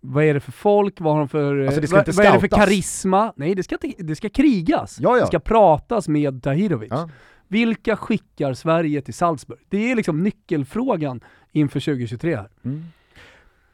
Vad 0.00 0.24
är 0.24 0.34
det 0.34 0.40
för 0.40 0.52
folk? 0.52 1.00
Vad 1.00 1.12
har 1.12 1.18
de 1.18 1.28
för, 1.28 1.60
eh, 1.60 1.66
Alltså, 1.66 1.80
det 1.80 1.86
ska 1.86 1.96
vad, 1.96 2.14
vad 2.14 2.26
är 2.26 2.32
det 2.32 2.40
för 2.40 2.48
karisma? 2.48 3.32
Nej, 3.36 3.54
det 3.54 3.62
ska, 3.62 3.76
det 3.98 4.16
ska 4.16 4.28
krigas. 4.28 4.98
Ja, 5.00 5.16
ja. 5.16 5.20
Det 5.20 5.26
ska 5.26 5.38
pratas 5.38 6.08
med 6.08 6.42
Tahirovic. 6.42 6.88
Ja. 6.90 7.08
Vilka 7.48 7.96
skickar 7.96 8.54
Sverige 8.54 9.02
till 9.02 9.14
Salzburg? 9.14 9.58
Det 9.68 9.92
är 9.92 9.96
liksom 9.96 10.22
nyckelfrågan 10.22 11.20
inför 11.52 11.80
2023 11.80 12.36
här. 12.36 12.48
Mm. 12.64 12.84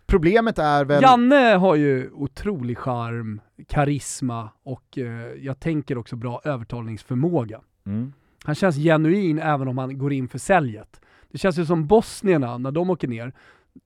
Problemet 0.06 0.58
är 0.58 0.84
väl... 0.84 1.02
Janne 1.02 1.54
har 1.54 1.74
ju 1.74 2.10
otrolig 2.10 2.78
charm, 2.78 3.40
karisma 3.66 4.50
och 4.62 4.98
eh, 4.98 5.32
jag 5.38 5.60
tänker 5.60 5.98
också 5.98 6.16
bra 6.16 6.40
övertalningsförmåga. 6.44 7.60
Mm. 7.86 8.12
Han 8.44 8.54
känns 8.54 8.76
genuin 8.76 9.38
även 9.38 9.68
om 9.68 9.78
han 9.78 9.98
går 9.98 10.12
in 10.12 10.28
för 10.28 10.38
säljet. 10.38 11.00
Det 11.30 11.38
känns 11.38 11.58
ju 11.58 11.66
som 11.66 11.86
bosnierna, 11.86 12.58
när 12.58 12.70
de 12.70 12.90
åker 12.90 13.08
ner, 13.08 13.32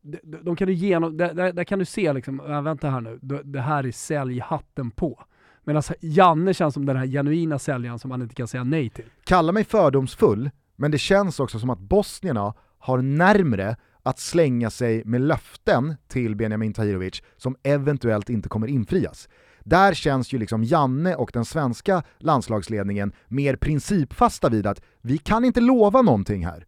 de, 0.02 0.18
de, 0.42 0.56
kan 0.56 0.68
du 0.68 0.74
genom, 0.74 1.16
där, 1.16 1.34
där, 1.34 1.52
där 1.52 1.64
kan 1.64 1.78
du 1.78 1.84
se 1.84 2.12
liksom, 2.12 2.40
äh, 2.40 2.62
vänta 2.62 2.90
här 2.90 3.00
nu, 3.00 3.18
det, 3.22 3.42
det 3.42 3.60
här 3.60 3.86
är 3.86 3.92
säljhatten 3.92 4.90
på. 4.90 5.24
Medan 5.64 5.82
Janne 6.00 6.54
känns 6.54 6.74
som 6.74 6.86
den 6.86 6.96
här 6.96 7.06
genuina 7.06 7.58
säljaren 7.58 7.98
som 7.98 8.08
man 8.08 8.22
inte 8.22 8.34
kan 8.34 8.48
säga 8.48 8.64
nej 8.64 8.88
till. 8.88 9.04
Kalla 9.24 9.52
mig 9.52 9.64
fördomsfull, 9.64 10.50
men 10.76 10.90
det 10.90 10.98
känns 10.98 11.40
också 11.40 11.58
som 11.58 11.70
att 11.70 11.78
bosnierna 11.78 12.54
har 12.82 13.02
närmre 13.02 13.76
att 14.02 14.18
slänga 14.18 14.70
sig 14.70 15.02
med 15.04 15.20
löften 15.20 15.94
till 16.08 16.36
Benjamin 16.36 16.72
Tahirovic 16.72 17.22
som 17.36 17.56
eventuellt 17.62 18.30
inte 18.30 18.48
kommer 18.48 18.66
infrias. 18.66 19.28
Där 19.60 19.94
känns 19.94 20.32
ju 20.32 20.38
liksom 20.38 20.64
Janne 20.64 21.14
och 21.14 21.30
den 21.34 21.44
svenska 21.44 22.02
landslagsledningen 22.18 23.12
mer 23.28 23.56
principfasta 23.56 24.48
vid 24.48 24.66
att 24.66 24.82
vi 25.00 25.18
kan 25.18 25.44
inte 25.44 25.60
lova 25.60 26.02
någonting 26.02 26.46
här. 26.46 26.66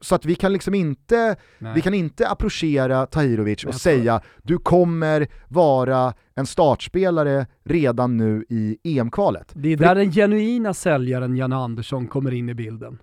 Så 0.00 0.14
att 0.14 0.24
vi 0.24 0.34
kan 0.34 0.52
liksom 0.52 0.74
inte, 0.74 1.36
Nej. 1.58 1.74
vi 1.74 1.80
kan 1.80 1.94
inte 1.94 2.28
approchera 2.28 3.06
Tahirovic 3.06 3.64
och 3.64 3.74
säga 3.74 4.20
du 4.42 4.58
kommer 4.58 5.26
vara 5.48 6.14
en 6.34 6.46
startspelare 6.46 7.46
redan 7.64 8.16
nu 8.16 8.44
i 8.48 8.78
EM-kvalet. 8.82 9.52
Det 9.54 9.72
är 9.72 9.76
där 9.76 9.94
den 9.94 10.12
genuina 10.12 10.74
säljaren 10.74 11.36
Janne 11.36 11.56
Andersson 11.56 12.06
kommer 12.06 12.34
in 12.34 12.48
i 12.48 12.54
bilden. 12.54 12.98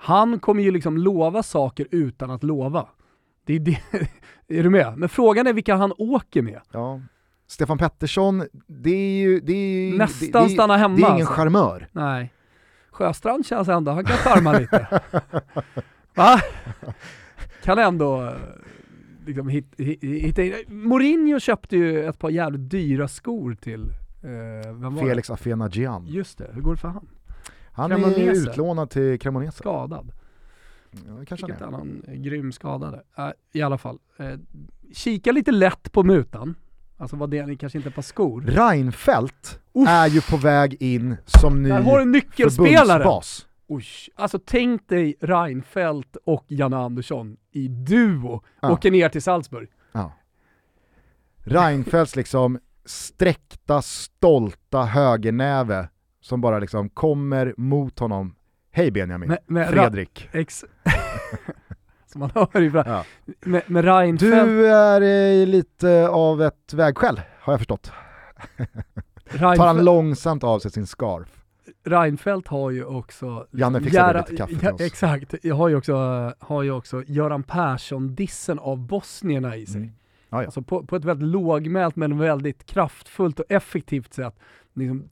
Han 0.00 0.40
kommer 0.40 0.62
ju 0.62 0.70
liksom 0.70 0.96
lova 0.96 1.42
saker 1.42 1.86
utan 1.90 2.30
att 2.30 2.42
lova. 2.42 2.88
Det 3.44 3.54
är, 3.54 3.60
det. 3.60 3.78
är 4.58 4.62
du 4.62 4.70
med? 4.70 4.98
Men 4.98 5.08
frågan 5.08 5.46
är 5.46 5.52
vilka 5.52 5.74
han 5.74 5.92
åker 5.98 6.42
med. 6.42 6.60
Ja. 6.72 7.00
Stefan 7.46 7.78
Pettersson, 7.78 8.44
det 8.66 8.90
är 8.90 9.22
ju... 9.22 9.40
Det 9.40 9.52
är, 9.52 9.98
Nästan 9.98 10.42
det, 10.42 10.48
det, 10.48 10.54
stanna 10.54 10.76
hemma. 10.76 10.96
Det 10.96 11.02
är 11.02 11.06
ingen 11.06 11.26
alltså. 11.26 11.34
charmör. 11.34 11.88
Nej. 11.92 12.32
Sjöstrand 12.90 13.46
känns 13.46 13.68
ändå, 13.68 13.92
han 13.92 14.04
kan 14.04 14.16
charma 14.16 14.58
lite. 14.58 15.00
Va? 16.14 16.40
Kan 17.62 17.78
ändå 17.78 18.24
eh, 18.24 18.32
liksom 19.26 19.48
hit, 19.48 19.74
hit, 19.78 20.38
in. 20.38 20.54
Mourinho 20.68 21.40
köpte 21.40 21.76
ju 21.76 22.04
ett 22.04 22.18
par 22.18 22.30
jävligt 22.30 22.70
dyra 22.70 23.08
skor 23.08 23.54
till, 23.54 23.82
eh, 24.22 24.72
vem 24.72 24.94
var 24.94 25.02
Felix 25.02 25.30
Afenagian. 25.30 26.04
det? 26.04 26.10
Just 26.10 26.38
det, 26.38 26.50
hur 26.52 26.62
går 26.62 26.74
det 26.74 26.80
för 26.80 26.88
han? 26.88 27.08
Han 27.78 27.92
är 27.92 27.96
Cremonese. 27.96 28.50
utlånad 28.50 28.90
till 28.90 29.18
Cremonese. 29.18 29.56
Skadad. 29.56 30.12
Ja, 30.90 31.24
kanske 31.26 31.46
Vilket 31.46 31.60
han 31.64 31.74
är. 31.74 31.78
annan 31.78 32.02
eh, 32.08 32.14
grym 32.14 32.52
skadade. 32.52 33.02
Äh, 33.18 33.28
I 33.52 33.62
alla 33.62 33.78
fall. 33.78 33.98
Eh, 34.16 34.30
kika 34.94 35.32
lite 35.32 35.52
lätt 35.52 35.92
på 35.92 36.02
mutan. 36.02 36.54
Alltså 36.96 37.16
vad 37.16 37.30
det 37.30 37.38
är, 37.38 37.54
kanske 37.54 37.78
inte 37.78 37.88
ett 37.88 37.94
par 37.94 38.02
skor. 38.02 38.40
Reinfeldt 38.42 39.60
Uff. 39.72 39.88
är 39.88 40.06
ju 40.08 40.20
på 40.20 40.36
väg 40.36 40.76
in 40.82 41.16
som 41.24 41.62
ny 41.62 41.68
Där 41.68 41.82
har 41.82 42.00
en 42.00 42.12
nyckelspelare! 42.12 43.20
Oj, 43.70 43.84
alltså 44.16 44.38
tänk 44.46 44.88
dig 44.88 45.14
Reinfeldt 45.20 46.16
och 46.24 46.44
Janne 46.48 46.76
Andersson 46.76 47.36
i 47.52 47.68
duo 47.68 48.42
Ja. 48.60 48.70
åker 48.72 48.90
ner 48.90 49.08
till 49.08 49.22
Salzburg. 49.22 49.68
Ja. 49.92 50.12
Reinfeldts 51.44 52.16
liksom 52.16 52.58
sträckta, 52.84 53.82
stolta 53.82 54.82
högernäve 54.84 55.88
som 56.28 56.40
bara 56.40 56.58
liksom 56.58 56.88
kommer 56.88 57.54
mot 57.56 57.98
honom. 57.98 58.34
Hej 58.70 58.90
Benjamin, 58.90 59.36
med 59.46 59.68
Ra- 59.68 59.72
Fredrik. 59.72 60.28
Ex 60.32 60.64
Som 62.06 62.20
man 62.20 62.30
hör 62.34 62.62
ibland. 62.62 62.88
Ja. 62.88 63.04
Med, 63.40 63.62
med 63.66 63.84
Reinfeldt, 63.84 64.46
Du 64.46 64.66
är 64.66 65.00
eh, 65.40 65.46
lite 65.46 66.08
av 66.08 66.42
ett 66.42 66.72
vägskäl, 66.72 67.20
har 67.40 67.52
jag 67.52 67.60
förstått. 67.60 67.92
Tar 69.38 69.66
han 69.66 69.84
långsamt 69.84 70.44
av 70.44 70.58
sig 70.58 70.70
sin 70.70 70.86
scarf. 70.86 71.44
Reinfeldt 71.84 72.48
har 72.48 72.70
ju 72.70 72.84
också... 72.84 73.46
Janne 73.50 73.80
fixade 73.80 74.18
lite 74.18 74.36
kaffe 74.36 74.74
ja. 74.78 74.86
Exakt, 74.86 75.34
jag 75.42 75.54
har 75.54 75.68
ju 75.68 75.76
också, 75.76 75.94
har 76.38 76.62
ju 76.62 76.70
också 76.70 77.02
Göran 77.06 77.42
Persson-dissen 77.42 78.58
av 78.58 78.78
bosnierna 78.78 79.56
i 79.56 79.66
sig. 79.66 79.80
Mm. 79.80 79.92
Ja, 80.28 80.40
ja. 80.40 80.44
Alltså 80.44 80.62
på, 80.62 80.86
på 80.86 80.96
ett 80.96 81.04
väldigt 81.04 81.28
lågmält 81.28 81.96
men 81.96 82.18
väldigt 82.18 82.66
kraftfullt 82.66 83.40
och 83.40 83.46
effektivt 83.48 84.14
sätt 84.14 84.38
liksom 84.78 85.08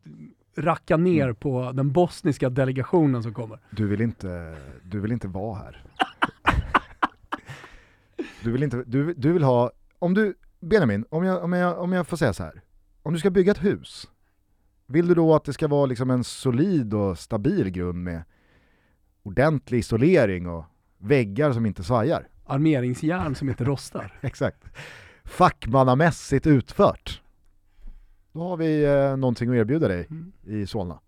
racka 0.57 0.97
ner 0.97 1.25
Mm. 1.25 1.35
på 1.37 1.73
den 1.73 1.93
bosniska 1.93 2.51
delegationen 2.51 3.23
som 3.23 3.35
kommer. 3.35 3.59
Du 3.71 3.87
vill 3.87 4.01
inte, 4.01 4.57
du 4.83 5.01
vill 5.01 5.13
inte 5.13 5.29
vara 5.29 5.59
här. 5.59 5.83
Du 8.43 8.53
vill 8.53 8.63
inte, 8.63 8.83
du, 8.87 9.15
du 9.15 9.33
vill 9.33 9.43
ha, 9.43 9.71
om 9.99 10.15
du, 10.15 10.35
Benjamin, 10.61 11.05
om 11.11 11.25
jag, 11.25 11.45
om, 11.45 11.53
jag, 11.53 11.79
om 11.79 11.93
jag 11.93 12.07
får 12.07 12.17
säga 12.17 12.33
så 12.33 12.43
här. 12.43 12.63
Om 13.03 13.13
du 13.13 13.19
ska 13.19 13.31
bygga 13.31 13.53
ett 13.53 13.65
hus, 13.65 14.09
vill 14.87 15.09
du 15.09 15.15
då 15.15 15.35
att 15.35 15.45
det 15.45 15.53
ska 15.53 15.69
vara 15.69 15.87
liksom 15.87 16.11
en 16.11 16.25
solid 16.25 16.95
och 16.95 17.19
stabil 17.19 17.71
grund 17.71 18.03
med 18.05 18.23
ordentlig 19.23 19.79
isolering 19.79 20.47
och 20.49 20.65
väggar 20.99 21.53
som 21.53 21.67
inte 21.67 21.85
svajar? 21.85 22.29
Armeringsjärn 22.45 23.35
som 23.35 23.49
inte 23.49 23.65
rostar. 23.65 24.19
Exakt. 24.21 24.65
Fackmannamässigt 25.25 26.47
utfört. 26.47 27.23
Då 28.37 28.43
har 28.49 28.57
vi 28.57 28.85
eh, 28.85 29.17
någonting 29.17 29.51
att 29.51 29.57
erbjuda 29.57 29.89
dig 29.89 30.07
Mm. 30.11 30.33
i 30.47 30.67
Solna. 30.67 30.99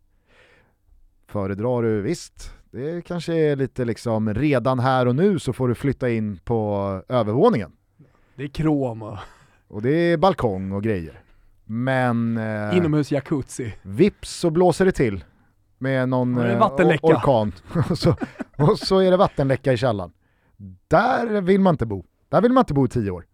Föredrar 1.27 1.83
du 1.83 2.01
visst, 2.03 2.53
det 2.71 3.05
kanske 3.07 3.35
är 3.35 3.57
lite 3.57 3.85
liksom 3.85 4.35
redan 4.35 4.79
här 4.79 5.07
och 5.07 5.15
nu 5.17 5.39
så 5.39 5.53
får 5.53 5.69
du 5.69 5.75
flytta 5.75 6.11
in 6.11 6.39
på 6.45 7.03
övervåningen. 7.09 7.73
Det 8.37 8.43
är 8.45 8.49
krom 8.49 9.03
och 9.03 9.19
Och 9.69 9.83
det 9.83 9.91
är 9.91 10.17
balkong 10.17 10.73
och 10.73 10.83
grejer. 10.83 11.21
Men 11.65 12.37
eh, 12.39 12.77
inomhus 12.77 13.13
jacuzzi. 13.13 13.75
vips 13.83 14.31
så 14.31 14.51
blåser 14.51 14.85
det 14.85 14.93
till 14.93 15.25
med 15.79 16.09
någon 16.09 16.39
eh, 16.39 16.59
vattenläcka. 16.59 17.07
or- 17.07 17.15
orkan. 17.17 17.53
och, 17.91 17.99
så, 17.99 18.15
och 18.59 18.79
så 18.79 18.99
är 18.99 19.11
det 19.11 19.17
vattenläcka 19.17 19.73
i 19.73 19.77
källaren. 19.77 20.13
Där 20.89 21.41
vill 21.41 21.61
man 21.61 21.75
inte 21.75 21.87
bo. 21.87 22.05
Där 22.29 22.43
vill 22.43 22.53
man 22.53 22.63
inte 22.63 22.75
bo 22.75 22.87
i 22.87 22.89
tio 22.89 23.11
år. 23.11 23.25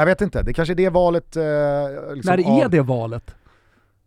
Jag 0.00 0.06
vet 0.06 0.20
inte, 0.20 0.42
det 0.42 0.52
kanske 0.52 0.72
är 0.72 0.76
det 0.76 0.88
valet... 0.88 1.36
Eh, 1.36 1.42
liksom 2.14 2.30
När 2.36 2.60
är 2.60 2.64
av- 2.64 2.70
det 2.70 2.80
valet? 2.80 3.34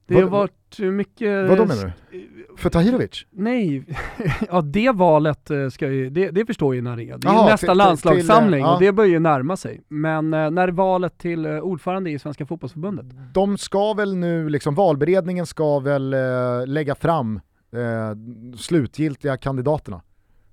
Det 0.08 0.13
Vad- 0.15 0.23
har 0.23 0.29
varit 0.29 0.79
mycket... 0.79 1.49
Vad 1.49 1.58
då 1.58 1.65
menar 1.65 1.86
du? 2.12 2.27
För 2.58 2.69
Tahirovic? 2.69 3.25
Nej, 3.32 3.84
ja 4.49 4.62
det 4.62 4.91
valet 4.91 5.49
eh, 5.51 5.69
ska 5.69 5.88
ju, 5.88 6.10
det, 6.10 6.29
det 6.32 6.45
förstår 6.45 6.75
jag 6.75 6.84
när 6.84 6.95
det 6.97 7.03
är. 7.03 7.17
Det 7.17 7.27
är 7.27 7.34
Jaha, 7.34 7.45
nästa 7.45 7.58
till- 7.58 7.67
till- 7.67 7.77
landslagssamling 7.77 8.60
till, 8.60 8.65
eh, 8.67 8.73
och 8.73 8.79
det 8.79 8.91
börjar 8.91 9.10
ju 9.12 9.19
närma 9.19 9.58
sig. 9.58 9.82
Men 9.88 10.34
eh, 10.34 10.51
när 10.51 10.67
är 10.67 10.71
valet 10.71 11.17
till 11.17 11.45
eh, 11.45 11.51
ordförande 11.60 12.10
i 12.12 12.19
Svenska 12.19 12.45
fotbollsförbundet? 12.45 13.06
De 13.34 13.58
ska 13.58 13.93
väl 13.93 14.15
nu, 14.15 14.49
liksom 14.49 14.75
valberedningen 14.75 15.45
ska 15.45 15.79
väl 15.79 16.13
eh, 16.13 16.19
lägga 16.67 16.95
fram 16.95 17.39
eh, 17.73 18.17
slutgiltiga 18.58 19.38
kandidaterna. 19.38 20.01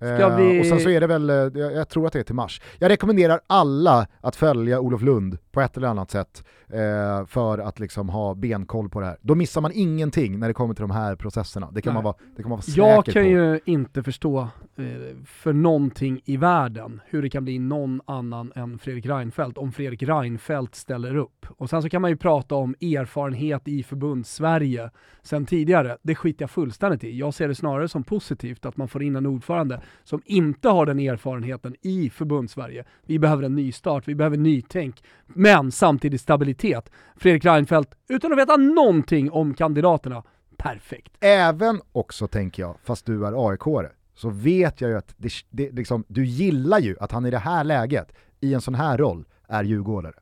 Ska 0.01 0.07
Eh, 0.07 0.37
vi- 0.37 0.61
Och 0.63 0.67
sen 0.67 0.81
så 0.81 0.91
är 0.91 1.01
det 1.01 1.07
väl, 1.07 1.31
eh, 1.31 1.37
jag, 1.37 1.73
jag 1.73 1.89
tror 1.89 2.07
att 2.07 2.13
det 2.13 2.19
är 2.19 2.23
till 2.23 2.35
mars. 2.35 2.61
Jag 2.79 2.89
rekommenderar 2.91 3.41
alla 3.47 4.07
att 4.21 4.37
följa 4.37 4.81
Olof 4.81 5.03
Lund 5.03 5.39
på 5.53 5.61
ett 5.61 5.77
eller 5.77 5.89
annat 5.89 6.11
sätt 6.11 6.45
eh, 6.69 7.27
för 7.27 7.59
att 7.59 7.81
liksom 7.81 8.09
ha 8.09 8.35
benkoll 8.35 8.89
på 8.89 9.01
det 9.01 9.07
här. 9.07 9.17
Då 9.21 9.35
missar 9.35 9.61
man 9.61 9.73
ingenting 9.75 10.39
när 10.39 10.49
det 10.49 10.55
kommer 10.55 10.75
till 10.75 10.83
de 10.83 10.91
här 10.91 11.17
processerna. 11.17 11.71
Det 11.73 11.83
kan, 11.83 11.91
Nej. 11.91 11.95
man 11.95 12.05
vara, 12.05 12.15
det 12.37 12.43
kan 12.43 12.49
man 12.49 12.57
vara 12.57 12.63
säker 12.63 12.83
Jag 12.83 13.05
kan 13.05 13.13
på. 13.23 13.29
ju 13.29 13.61
inte 13.65 14.03
förstå 14.03 14.41
eh, 14.41 15.17
för 15.27 15.53
någonting 15.53 16.21
i 16.25 16.37
världen 16.37 17.01
hur 17.07 17.23
det 17.23 17.31
kan 17.31 17.45
bli 17.45 17.59
någon 17.59 18.01
annan 18.05 18.53
än 18.55 18.79
Fredrik 18.79 19.07
Reinfeldt 19.07 19.59
om 19.59 19.73
Fredrik 19.73 20.03
Reinfeldt 20.03 20.75
ställer 20.75 21.17
upp. 21.17 21.47
Och 21.57 21.71
sen 21.71 21.83
så 21.83 21.89
kan 21.89 22.03
man 22.03 22.11
ju 22.11 22.17
prata 22.17 22.55
om 22.55 22.75
erfarenhet 22.81 23.69
i 23.69 23.83
förbunds-Sverige 23.83 24.91
sen 25.23 25.47
tidigare. 25.47 25.97
Det 26.03 26.15
skiter 26.15 26.43
jag 26.43 26.51
fullständigt 26.51 27.05
i. 27.05 27.19
Jag 27.19 27.35
ser 27.35 27.49
det 27.49 27.55
snarare 27.55 27.89
som 27.89 28.05
positivt 28.05 28.67
att 28.67 28.77
man 28.77 28.89
får 28.89 29.03
in 29.03 29.17
en 29.17 29.27
ordförande 29.27 29.81
som 30.05 30.23
inte 30.25 30.69
har 30.69 30.87
den 30.87 30.99
erfarenheten 31.01 31.77
i 31.83 32.11
förbunds-Sverige. 32.11 32.85
Vi 33.07 33.19
behöver 33.19 33.43
en 33.43 33.55
ny 33.55 33.73
start, 33.73 34.09
vi 34.09 34.15
behöver 34.15 34.37
nytänk, 34.37 35.03
men 35.41 35.73
samtidigt 35.73 36.21
stabilitet. 36.21 36.91
Fredrik 37.17 37.45
Reinfeldt, 37.45 37.95
utan 38.09 38.33
att 38.33 38.39
veta 38.39 38.57
någonting 38.57 39.31
om 39.31 39.55
kandidaterna, 39.55 40.23
perfekt. 40.57 41.13
Även 41.21 41.81
också 41.93 42.27
tänker 42.27 42.63
jag, 42.63 42.77
fast 42.85 43.07
du 43.07 43.27
är 43.27 43.51
aik 43.51 43.91
så 44.15 44.31
vet 44.31 44.81
jag 44.81 44.91
ju 44.91 44.97
att 44.97 45.15
det, 45.17 45.33
det, 45.51 45.71
liksom, 45.71 46.05
du 46.09 46.25
gillar 46.25 46.79
ju 46.79 46.97
att 47.01 47.13
han 47.13 47.27
i 47.27 47.31
det 47.31 47.39
här 47.39 47.65
läget, 47.65 48.13
i 48.41 48.55
en 48.55 48.61
sån 48.61 48.75
här 48.75 48.99
roll, 48.99 49.25
är 49.49 49.65
djurgårdare. 49.65 50.15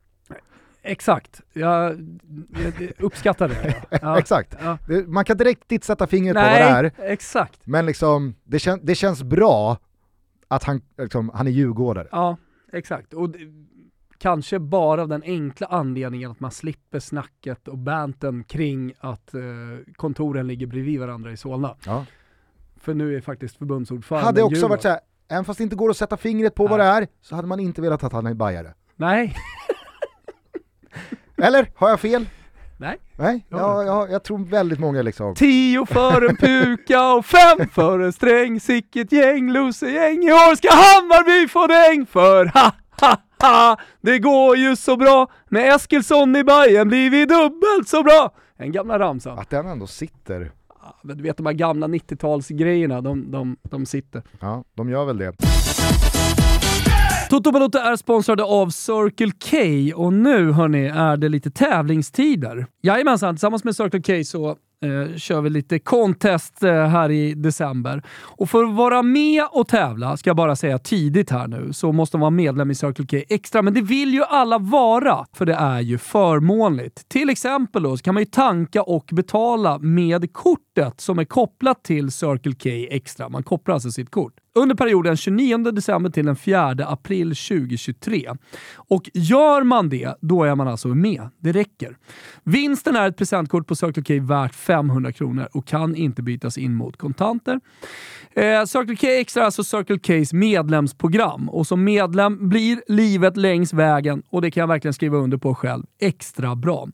Exakt, 0.81 1.41
jag, 1.53 2.07
jag 2.63 2.91
uppskattar 2.99 3.47
det. 3.47 3.75
Ja. 4.01 4.19
Exakt. 4.19 4.55
Ja. 4.61 4.77
Man 5.07 5.25
kan 5.25 5.33
inte 5.33 5.43
riktigt 5.43 5.83
sätta 5.83 6.07
fingret 6.07 6.35
på 6.35 6.41
vad 6.41 6.51
Nej, 6.51 6.83
det 6.83 7.03
är, 7.03 7.11
exakt. 7.11 7.59
men 7.63 7.85
liksom, 7.85 8.35
det, 8.43 8.59
kän, 8.59 8.79
det 8.83 8.95
känns 8.95 9.23
bra 9.23 9.77
att 10.47 10.63
han, 10.63 10.81
liksom, 10.97 11.31
han 11.33 11.47
är 11.47 11.51
djurgårdare. 11.51 12.07
Ja, 12.11 12.37
exakt. 12.71 13.13
Och 13.13 13.29
kanske 14.19 14.59
bara 14.59 15.01
av 15.01 15.07
den 15.07 15.23
enkla 15.23 15.67
anledningen 15.67 16.31
att 16.31 16.39
man 16.39 16.51
slipper 16.51 16.99
snacket 16.99 17.67
och 17.67 17.77
banten 17.77 18.43
kring 18.43 18.93
att 18.99 19.33
eh, 19.33 19.41
kontoren 19.95 20.47
ligger 20.47 20.67
bredvid 20.67 20.99
varandra 20.99 21.31
i 21.31 21.37
Solna. 21.37 21.75
Ja. 21.85 22.05
För 22.77 22.93
nu 22.93 23.15
är 23.15 23.21
faktiskt 23.21 23.57
förbundsordförande 23.57 24.25
Hade 24.25 24.43
också 24.43 24.55
Djurgården. 24.55 24.69
varit 24.69 24.81
såhär, 24.81 24.99
även 25.29 25.45
fast 25.45 25.57
det 25.57 25.63
inte 25.63 25.75
går 25.75 25.89
att 25.89 25.97
sätta 25.97 26.17
fingret 26.17 26.55
på 26.55 26.67
vad 26.67 26.79
det 26.79 26.85
är, 26.85 27.07
så 27.21 27.35
hade 27.35 27.47
man 27.47 27.59
inte 27.59 27.81
velat 27.81 28.03
att 28.03 28.13
han 28.13 28.25
är 28.25 28.33
bajare. 28.33 28.73
Nej. 28.95 29.35
Eller? 31.37 31.71
Har 31.75 31.89
jag 31.89 31.99
fel? 31.99 32.25
Nej. 32.77 32.97
Nej, 33.17 33.45
ja, 33.49 33.83
ja, 33.83 34.07
jag 34.07 34.23
tror 34.23 34.45
väldigt 34.45 34.79
många 34.79 35.01
liksom. 35.01 35.35
Tio 35.35 35.85
för 35.85 36.29
en 36.29 36.35
puka 36.37 37.13
och 37.13 37.25
fem 37.25 37.69
för 37.71 37.99
en 37.99 38.13
sträng, 38.13 38.59
sicket 38.59 39.11
gäng, 39.11 39.47
gäng 39.81 40.23
I 40.23 40.31
år 40.31 40.55
ska 40.55 40.69
Hammarby 40.71 41.47
få 41.47 41.67
däng 41.67 42.05
för 42.05 42.45
ha, 42.45 42.71
ha, 43.01 43.17
ha, 43.41 43.77
det 44.01 44.19
går 44.19 44.57
ju 44.57 44.75
så 44.75 44.97
bra. 44.97 45.27
Med 45.49 45.75
Eskilsson 45.75 46.35
i 46.35 46.43
Bayern 46.43 46.87
blir 46.87 47.09
vi 47.09 47.25
dubbelt 47.25 47.87
så 47.87 48.03
bra. 48.03 48.31
En 48.57 48.71
gamla 48.71 48.99
ramsa. 48.99 49.31
Att 49.31 49.49
den 49.49 49.67
ändå 49.67 49.87
sitter. 49.87 50.51
Ja, 50.81 50.99
men 51.03 51.17
Du 51.17 51.23
vet 51.23 51.37
de 51.37 51.45
här 51.45 51.53
gamla 51.53 51.87
90-talsgrejerna, 51.87 53.01
de, 53.01 53.31
de, 53.31 53.57
de 53.61 53.85
sitter. 53.85 54.23
Ja, 54.39 54.63
de 54.75 54.89
gör 54.89 55.05
väl 55.05 55.17
det. 55.17 55.33
Toto 57.29 57.51
Balotto 57.51 57.77
är 57.77 57.95
sponsrade 57.95 58.43
av 58.43 58.69
Circle 58.69 59.31
K 59.49 59.57
och 60.03 60.13
nu 60.13 60.51
hörni 60.51 60.85
är 60.85 61.17
det 61.17 61.29
lite 61.29 61.51
tävlingstider. 61.51 62.65
Jajamensan, 62.81 63.35
tillsammans 63.35 63.63
med 63.63 63.75
Circle 63.75 64.01
K 64.01 64.23
så 64.23 64.57
eh, 64.83 65.15
kör 65.17 65.41
vi 65.41 65.49
lite 65.49 65.79
contest 65.79 66.63
eh, 66.63 66.71
här 66.71 67.11
i 67.11 67.33
december. 67.33 68.03
Och 68.21 68.49
för 68.49 68.63
att 68.63 68.75
vara 68.75 69.03
med 69.03 69.43
och 69.51 69.67
tävla, 69.67 70.17
ska 70.17 70.29
jag 70.29 70.37
bara 70.37 70.55
säga 70.55 70.79
tidigt 70.79 71.29
här 71.29 71.47
nu, 71.47 71.73
så 71.73 71.91
måste 71.91 72.17
man 72.17 72.21
vara 72.21 72.29
medlem 72.29 72.71
i 72.71 72.75
Circle 72.75 73.05
K 73.05 73.25
Extra. 73.29 73.61
Men 73.61 73.73
det 73.73 73.81
vill 73.81 74.13
ju 74.13 74.23
alla 74.23 74.57
vara, 74.57 75.25
för 75.33 75.45
det 75.45 75.53
är 75.53 75.79
ju 75.79 75.97
förmånligt. 75.97 77.09
Till 77.09 77.29
exempel 77.29 77.83
då, 77.83 77.97
så 77.97 78.03
kan 78.03 78.13
man 78.13 78.23
ju 78.23 78.29
tanka 78.29 78.83
och 78.83 79.09
betala 79.11 79.79
med 79.79 80.33
kortet 80.33 81.01
som 81.01 81.19
är 81.19 81.25
kopplat 81.25 81.83
till 81.83 82.11
Circle 82.11 82.53
K 82.53 82.95
Extra. 82.95 83.29
Man 83.29 83.43
kopplar 83.43 83.73
alltså 83.73 83.91
sitt 83.91 84.11
kort 84.11 84.33
under 84.59 84.75
perioden 84.75 85.17
29 85.17 85.57
december 85.57 86.09
till 86.09 86.25
den 86.25 86.35
4 86.35 86.75
april 86.87 87.27
2023. 87.35 88.29
Och 88.75 89.09
gör 89.13 89.63
man 89.63 89.89
det, 89.89 90.15
då 90.21 90.43
är 90.43 90.55
man 90.55 90.67
alltså 90.67 90.87
med. 90.87 91.29
Det 91.39 91.51
räcker. 91.51 91.97
Vinsten 92.43 92.95
är 92.95 93.07
ett 93.07 93.17
presentkort 93.17 93.67
på 93.67 93.75
Circle 93.75 94.03
K 94.03 94.25
värt 94.25 94.55
500 94.55 95.11
kronor 95.11 95.47
och 95.53 95.67
kan 95.67 95.95
inte 95.95 96.21
bytas 96.21 96.57
in 96.57 96.75
mot 96.75 96.97
kontanter. 96.97 97.59
Eh, 98.33 98.65
Circle 98.65 98.95
K 98.95 99.07
Extra 99.07 99.41
är 99.41 99.45
alltså 99.45 99.63
Circle 99.63 100.25
Ks 100.25 100.33
medlemsprogram 100.33 101.49
och 101.49 101.67
som 101.67 101.83
medlem 101.83 102.49
blir 102.49 102.83
livet 102.87 103.37
längs 103.37 103.73
vägen, 103.73 104.23
och 104.29 104.41
det 104.41 104.51
kan 104.51 104.61
jag 104.61 104.67
verkligen 104.67 104.93
skriva 104.93 105.17
under 105.17 105.37
på 105.37 105.55
själv, 105.55 105.83
extra 105.99 106.55
bra. 106.55 106.87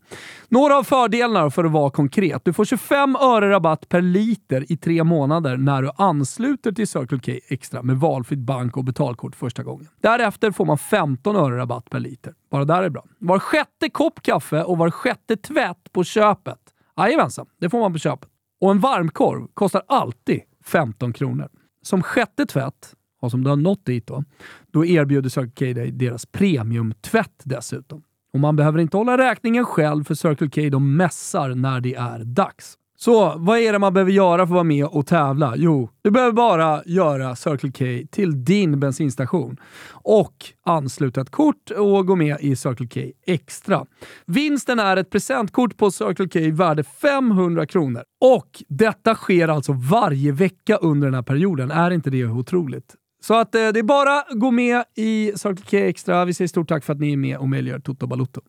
Några 0.49 0.77
av 0.77 0.83
fördelarna 0.83 1.51
för 1.51 1.63
att 1.63 1.71
vara 1.71 1.89
konkret. 1.89 2.41
Du 2.45 2.53
får 2.53 2.65
25 2.65 3.15
öre 3.15 3.49
rabatt 3.49 3.89
per 3.89 4.01
liter 4.01 4.71
i 4.71 4.77
tre 4.77 5.03
månader 5.03 5.57
när 5.57 5.81
du 5.81 5.91
ansluter 5.97 6.71
till 6.71 6.87
Circle 6.87 7.19
K 7.19 7.54
Extra 7.55 7.83
med 7.83 7.97
valfritt 7.97 8.39
bank 8.39 8.77
och 8.77 8.83
betalkort 8.83 9.35
första 9.35 9.63
gången. 9.63 9.87
Därefter 10.01 10.51
får 10.51 10.65
man 10.65 10.77
15 10.77 11.35
öre 11.35 11.57
rabatt 11.57 11.89
per 11.89 11.99
liter. 11.99 12.33
Bara 12.51 12.65
där 12.65 12.83
är 12.83 12.89
bra. 12.89 13.05
Var 13.19 13.39
sjätte 13.39 13.89
kopp 13.89 14.21
kaffe 14.21 14.63
och 14.63 14.77
var 14.77 14.91
sjätte 14.91 15.37
tvätt 15.37 15.91
på 15.91 16.03
köpet. 16.03 16.59
Jajamensan, 16.97 17.45
det 17.59 17.69
får 17.69 17.79
man 17.79 17.93
på 17.93 17.99
köpet. 17.99 18.29
Och 18.61 18.71
en 18.71 18.79
varmkorv 18.79 19.47
kostar 19.53 19.83
alltid 19.87 20.41
15 20.65 21.13
kronor. 21.13 21.49
Som 21.81 22.03
sjätte 22.03 22.45
tvätt, 22.45 22.95
och 23.21 23.31
som 23.31 23.43
du 23.43 23.49
har 23.49 23.57
nått 23.57 23.85
dit 23.85 24.07
då, 24.07 24.23
då 24.71 24.85
erbjuder 24.85 25.29
Circle 25.29 25.73
K 25.73 25.79
dig 25.79 25.91
deras 25.91 26.25
premiumtvätt 26.25 27.41
dessutom. 27.43 28.03
Och 28.33 28.39
man 28.39 28.55
behöver 28.55 28.79
inte 28.79 28.97
hålla 28.97 29.17
räkningen 29.17 29.65
själv 29.65 30.03
för 30.03 30.15
Circle 30.15 30.49
K 30.49 30.69
de 30.69 30.97
mässar 30.97 31.55
när 31.55 31.79
det 31.79 31.95
är 31.95 32.19
dags. 32.23 32.77
Så 32.97 33.33
vad 33.37 33.59
är 33.59 33.73
det 33.73 33.79
man 33.79 33.93
behöver 33.93 34.11
göra 34.11 34.37
för 34.37 34.43
att 34.43 34.49
vara 34.49 34.63
med 34.63 34.85
och 34.85 35.07
tävla? 35.07 35.53
Jo, 35.55 35.89
du 36.01 36.11
behöver 36.11 36.31
bara 36.31 36.83
göra 36.85 37.35
Circle 37.35 37.71
K 37.71 38.07
till 38.11 38.45
din 38.45 38.79
bensinstation 38.79 39.57
och 39.91 40.35
ansluta 40.65 41.21
ett 41.21 41.29
kort 41.29 41.71
och 41.71 42.07
gå 42.07 42.15
med 42.15 42.37
i 42.39 42.55
Circle 42.55 42.87
K 42.87 42.99
Extra. 43.25 43.85
Vinsten 44.25 44.79
är 44.79 44.97
ett 44.97 45.09
presentkort 45.09 45.77
på 45.77 45.91
Circle 45.91 46.27
K 46.27 46.55
värde 46.55 46.83
500 46.83 47.65
kronor 47.65 48.03
och 48.21 48.63
detta 48.67 49.15
sker 49.15 49.47
alltså 49.47 49.73
varje 49.73 50.31
vecka 50.31 50.75
under 50.75 51.07
den 51.07 51.13
här 51.15 51.21
perioden. 51.21 51.71
Är 51.71 51.91
inte 51.91 52.09
det 52.09 52.25
otroligt? 52.25 52.95
Så 53.23 53.33
att 53.33 53.55
eh, 53.55 53.59
det 53.59 53.79
är 53.79 53.83
bara 53.83 54.19
att 54.19 54.39
gå 54.39 54.51
med 54.51 54.83
i 54.95 55.31
Circle 55.35 55.65
K 55.69 55.77
Extra. 55.77 56.25
Vi 56.25 56.33
säger 56.33 56.47
stort 56.47 56.69
tack 56.69 56.83
för 56.83 56.93
att 56.93 56.99
ni 56.99 57.13
är 57.13 57.17
med 57.17 57.37
och 57.37 57.49
möjliggör 57.49 57.79
Toto 57.79 58.07
Balotto. 58.07 58.41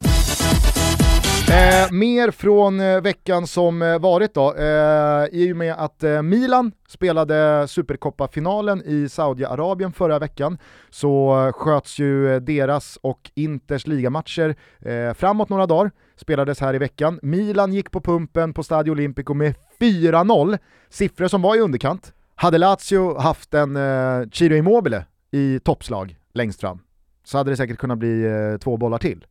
Eh, 1.51 1.93
mer 1.93 2.31
från 2.31 2.81
eh, 2.81 3.01
veckan 3.01 3.47
som 3.47 3.83
eh, 3.83 3.99
varit 3.99 4.35
då, 4.35 4.55
eh, 4.55 5.25
i 5.33 5.51
och 5.53 5.57
med 5.57 5.75
att 5.79 6.03
eh, 6.05 6.23
Milan 6.23 6.73
spelade 6.89 7.69
Supercoppa-finalen 7.69 8.83
i 8.87 9.09
Saudiarabien 9.09 9.93
förra 9.93 10.19
veckan 10.19 10.59
så 10.91 11.45
eh, 11.47 11.53
sköts 11.53 11.99
ju 11.99 12.35
eh, 12.35 12.41
deras 12.41 12.99
och 13.03 13.31
Inters 13.35 13.87
ligamatcher 13.87 14.57
eh, 14.81 15.15
framåt 15.15 15.49
några 15.49 15.67
dagar, 15.67 15.91
spelades 16.17 16.61
här 16.61 16.75
i 16.75 16.79
veckan. 16.79 17.19
Milan 17.23 17.73
gick 17.73 17.91
på 17.91 18.01
pumpen 18.01 18.53
på 18.53 18.63
Stadio 18.63 18.91
Olimpico 18.93 19.35
med 19.35 19.55
4-0, 19.81 20.59
siffror 20.89 21.29
som 21.29 21.43
var 21.43 21.57
i 21.57 21.61
underkant. 21.61 22.13
Hade 22.35 22.59
Lazio 22.59 23.19
haft 23.19 23.55
en 23.55 23.77
eh, 23.77 24.29
Ciro 24.33 24.55
Immobile 24.55 25.05
i 25.31 25.61
toppslag 25.65 26.17
längst 26.35 26.61
fram 26.61 26.79
så 27.25 27.39
hade 27.39 27.51
det 27.51 27.57
säkert 27.57 27.79
kunnat 27.79 27.99
bli 27.99 28.25
eh, 28.25 28.59
två 28.59 28.77
bollar 28.77 28.99
till. 28.99 29.27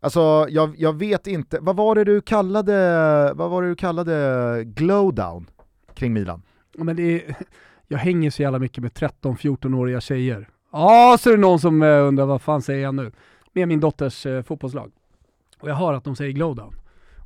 Alltså 0.00 0.46
jag, 0.48 0.74
jag 0.78 0.96
vet 0.98 1.26
inte, 1.26 1.58
vad 1.60 1.76
var 1.76 1.94
det 1.94 2.04
du 2.04 2.20
kallade, 2.20 2.72
vad 3.34 3.50
var 3.50 3.62
det 3.62 3.68
du 3.68 3.74
kallade 3.74 4.62
glowdown 4.64 5.50
kring 5.94 6.12
Milan? 6.12 6.42
Men 6.78 6.96
det 6.96 7.02
är, 7.02 7.34
jag 7.88 7.98
hänger 7.98 8.30
så 8.30 8.42
jävla 8.42 8.58
mycket 8.58 8.82
med 8.82 8.92
13-14-åriga 8.92 10.00
tjejer. 10.00 10.48
Ja, 10.72 11.16
så 11.20 11.28
är 11.30 11.34
det 11.34 11.40
någon 11.40 11.60
som 11.60 11.82
eh, 11.82 11.88
undrar 12.06 12.26
vad 12.26 12.42
fan 12.42 12.62
säger 12.62 12.82
jag 12.82 12.94
nu? 12.94 13.12
Med 13.52 13.68
min 13.68 13.80
dotters 13.80 14.26
eh, 14.26 14.42
fotbollslag. 14.42 14.92
Och 15.60 15.68
jag 15.70 15.74
hör 15.74 15.92
att 15.94 16.04
de 16.04 16.16
säger 16.16 16.32
glowdown 16.32 16.74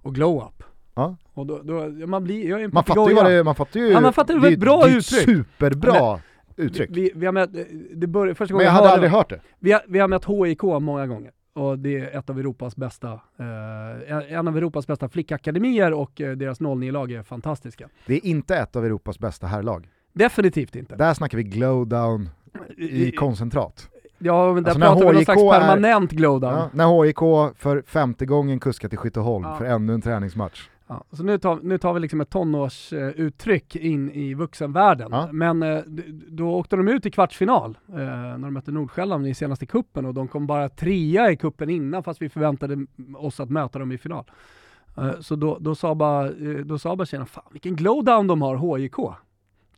och 0.03 0.15
glow 0.15 0.37
up. 0.45 0.63
Ja. 0.95 1.17
Och 1.35 1.47
då, 1.47 1.61
då, 1.63 2.07
man 2.07 2.25
blir, 2.25 2.49
jag 2.49 2.61
är 2.61 2.65
en 2.65 2.71
Man 2.75 2.85
fattar 2.85 3.09
ju 3.09 3.15
vad 3.15 3.31
det 3.31 3.45
man 3.45 3.55
fattar 3.55 3.81
ju, 3.81 3.89
Ja, 3.89 4.01
man 4.01 4.13
fattar 4.13 4.35
det 4.35 4.41
var 4.41 4.49
ett 4.51 4.59
bra 4.61 4.83
det 4.85 4.91
är 4.93 4.97
uttryck. 4.97 5.25
superbra 5.25 6.21
uttryck. 6.57 6.91
Vi, 6.93 7.13
vi 7.15 7.27
har 7.27 7.33
mött, 7.33 7.51
det 7.95 8.07
började, 8.07 8.35
första 8.35 8.55
Men 8.55 8.65
jag 8.65 8.73
hade 8.73 8.83
hörde 8.89 8.95
aldrig 8.95 9.11
det- 9.11 9.17
hört 9.17 9.29
det. 9.31 9.41
Vi 9.59 9.73
har, 9.73 9.83
vi 9.89 9.99
har 9.99 10.09
mött 10.09 10.25
HIK 10.25 10.63
många 10.63 11.07
gånger 11.07 11.31
och 11.55 11.79
det 11.79 11.99
är 11.99 12.19
ett 12.19 12.31
av 12.31 12.39
Europas 12.39 12.77
bästa, 12.77 13.13
eh, 13.13 14.33
en 14.35 14.49
av 14.49 14.57
Europas 14.57 14.87
bästa 14.87 15.09
flickakademier 15.09 15.93
och 15.93 16.21
eh, 16.21 16.33
deras 16.37 16.61
09-lag 16.61 17.13
är 17.13 17.23
fantastiska. 17.23 17.89
Det 18.07 18.15
är 18.15 18.27
inte 18.27 18.57
ett 18.57 18.77
av 18.77 18.85
Europas 18.87 19.19
bästa 19.19 19.47
herrlag. 19.47 19.89
Definitivt 20.13 20.77
inte. 20.77 20.97
Där 20.97 21.15
snackar 21.15 21.39
vi 21.39 21.45
glowdown 21.45 22.29
i 22.77 23.13
koncentrat. 23.13 23.89
Ja, 24.19 24.53
men 24.55 24.63
där 24.63 24.71
Alltså, 24.71 24.81
pratar 24.81 25.01
vi 25.01 25.07
om 25.07 25.15
någon 25.15 25.25
slags 25.25 25.43
är- 25.43 25.61
permanent 25.61 26.11
glowdown. 26.13 26.55
Ja, 26.55 26.71
när 26.73 27.05
HIK 27.05 27.19
för 27.59 27.83
femte 27.87 28.27
gången 28.27 28.61
kuskar 28.61 28.89
till 28.89 28.99
Skytteholm 28.99 29.45
Ja. 29.45 29.57
för 29.57 29.65
ännu 29.65 29.95
en 29.95 30.01
träningsmatch. 30.03 30.69
Ja, 31.11 31.17
så 31.17 31.23
nu 31.23 31.39
tar, 31.39 31.59
nu 31.63 31.79
tar 31.79 31.93
vi 31.95 32.01
liksom 32.01 32.21
ett 32.21 32.31
tonårsuttryck 32.31 33.77
in 33.77 34.11
i 34.11 34.35
vuxenvärlden. 34.35 35.09
Ja. 35.13 35.29
Men 35.33 35.63
eh, 35.63 35.81
då 36.29 36.55
åkte 36.55 36.77
de 36.77 36.89
ut 36.89 37.07
i 37.07 37.11
kvartsfinal 37.11 37.79
eh, 37.89 37.95
när 37.95 38.39
de 38.39 38.55
mötte 38.55 38.71
Nordsjälland 38.73 39.27
i 39.27 39.35
senaste 39.35 39.67
kuppen 39.67 40.05
och 40.07 40.15
de 40.15 40.29
kom 40.29 40.47
bara 40.47 40.69
trea 40.69 41.31
i 41.31 41.37
kuppen 41.37 41.71
innan 41.71 42.03
fast 42.03 42.23
vi 42.23 42.29
förväntade 42.29 42.87
oss 43.17 43.41
att 43.41 43.51
möta 43.51 43.79
dem 43.79 43.93
i 43.93 43.99
final. 43.99 44.25
Eh, 44.97 45.21
så 45.21 45.37
då, 45.37 45.59
då 45.61 45.75
sa 45.75 45.95
bara, 45.95 46.31
då 46.65 46.79
sa 46.79 46.97
bara 46.97 47.07
tjejerna, 47.07 47.27
fan 47.27 47.45
vilken 47.53 47.77
glowdown 47.77 48.27
de 48.27 48.43
har, 48.43 48.79
HIK. 48.79 48.95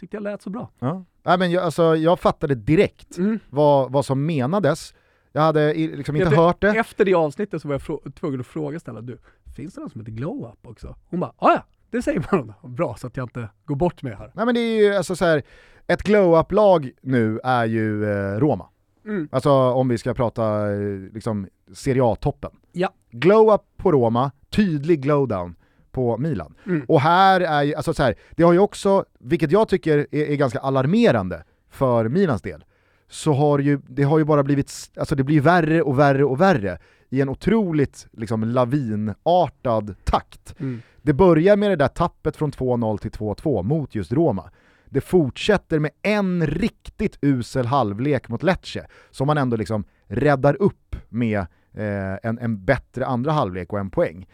Tyckte 0.01 0.17
jag 0.17 0.23
lät 0.23 0.43
så 0.43 0.51
bra. 0.51 0.71
Ja. 0.79 1.05
Nej, 1.23 1.39
men 1.39 1.51
jag, 1.51 1.65
alltså, 1.65 1.97
jag 1.97 2.21
fattade 2.21 2.55
direkt 2.55 3.19
Mm. 3.19 3.39
vad, 3.51 3.93
vad 3.93 4.05
som 4.05 4.27
menades. 4.27 4.95
Jag 5.33 5.43
hade 5.43 5.75
liksom 5.75 6.17
inte 6.17 6.31
du, 6.31 6.37
hört 6.37 6.61
det. 6.61 6.69
Efter 6.69 7.05
det 7.05 7.15
avsnittet 7.15 7.63
så 7.63 7.69
var 7.69 7.81
jag 7.89 8.15
tvungen 8.15 8.41
att 8.41 8.47
fråga 8.47 8.81
Stella, 8.81 9.01
du, 9.01 9.19
finns 9.55 9.75
det 9.75 9.81
någon 9.81 9.91
som 9.91 10.01
heter 10.01 10.13
glow 10.13 10.51
up 10.53 10.67
också? 10.71 10.97
Hon 11.11 11.21
bara, 11.21 11.33
"Ah, 11.37 11.51
ja 11.53 11.63
det 11.91 12.03
säger 12.03 12.27
man. 12.33 12.53
Bra, 12.75 12.97
så 12.97 13.07
att 13.07 13.17
jag 13.17 13.25
inte 13.25 13.49
går 13.65 13.77
bort 13.77 14.03
med 14.03 14.19
här. 14.19 14.31
Nej 14.35 14.47
men 14.47 14.55
det 14.55 14.61
är 14.61 14.77
ju 14.83 14.95
alltså 14.95 15.17
så 15.17 15.25
här, 15.25 15.43
ett 15.87 16.03
glow-up-lag 16.03 16.91
nu 17.03 17.41
är 17.45 17.65
ju 17.65 18.05
eh, 18.11 18.39
Roma. 18.39 18.69
Mm. 19.05 19.29
Alltså 19.33 19.51
om 19.51 19.89
vi 19.89 19.99
ska 19.99 20.15
prata 20.15 20.73
eh, 20.73 20.79
liksom 21.13 21.49
Serie 21.73 22.05
A-toppen. 22.05 22.51
Ja. 22.73 22.89
Glow-up 23.11 23.61
på 23.77 23.93
Roma, 23.93 24.31
tydlig 24.51 25.05
glow-down 25.05 25.55
på 25.93 26.17
Milan. 26.19 26.55
Mm. 26.67 26.85
Och 26.89 27.01
här 27.01 27.41
är 27.41 27.63
ju, 27.63 27.75
alltså 27.75 27.95
så 27.95 28.03
här, 28.03 28.15
det 28.31 28.43
har 28.43 28.53
ju 28.53 28.59
också, 28.59 29.05
vilket 29.19 29.53
jag 29.53 29.69
tycker 29.69 29.99
är, 29.99 30.31
är 30.31 30.37
ganska 30.37 30.59
alarmerande 30.59 31.45
för 31.71 32.09
Milans 32.09 32.43
del, 32.43 32.65
så 33.09 33.33
har 33.33 33.59
ju, 33.59 33.81
det 33.89 34.03
har 34.03 34.19
ju 34.19 34.25
bara 34.25 34.43
blivit, 34.43 34.73
alltså 34.97 35.15
det 35.15 35.25
blir 35.25 35.41
värre 35.41 35.83
och 35.83 35.99
värre 35.99 36.25
och 36.25 36.41
värre 36.41 36.79
i 37.15 37.21
en 37.21 37.29
otroligt 37.29 38.07
liksom 38.13 38.45
lavinartad 38.45 39.95
takt. 40.05 40.55
Mm. 40.61 40.83
Det 41.03 41.13
börjar 41.13 41.57
med 41.57 41.71
det 41.71 41.77
där 41.77 41.89
tappet 41.89 42.37
från 42.37 42.53
2-0 42.53 42.99
till 42.99 43.11
2-2 43.11 43.63
mot 43.63 43.95
just 43.95 44.13
Roma. 44.13 44.51
det 44.89 45.01
fortsätter 45.01 45.79
med 45.79 45.91
en 46.03 46.47
riktigt 46.47 47.19
usel 47.23 47.67
halvlek 47.67 48.29
mot 48.29 48.43
Lecce, 48.43 48.87
som 49.11 49.27
man 49.27 49.39
ändå 49.39 49.57
liksom 49.57 49.85
räddar 50.07 50.63
upp 50.63 50.97
med 51.09 51.39
eh, 51.73 52.19
en, 52.23 52.39
en 52.39 52.65
bättre 52.65 53.07
andra 53.07 53.33
halvlek 53.33 53.73
och 53.73 53.79
en 53.79 53.91
poäng. 53.91 54.27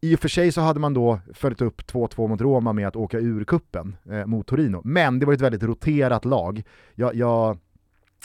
I 0.00 0.14
och 0.14 0.20
för 0.20 0.28
sig 0.28 0.52
så 0.52 0.60
hade 0.60 0.80
man 0.80 0.94
då 0.94 1.20
följt 1.34 1.60
upp 1.60 1.80
2-2 1.80 2.28
mot 2.28 2.40
Roma 2.40 2.72
med 2.72 2.88
att 2.88 2.96
åka 2.96 3.18
ur 3.18 3.44
kuppen 3.44 3.96
eh, 4.10 4.26
mot 4.26 4.46
Torino, 4.46 4.80
men 4.84 5.18
det 5.18 5.26
var 5.26 5.32
ett 5.32 5.40
väldigt 5.40 5.62
roterat 5.62 6.24
lag. 6.24 6.62
Jag, 6.94 7.14
jag, 7.14 7.58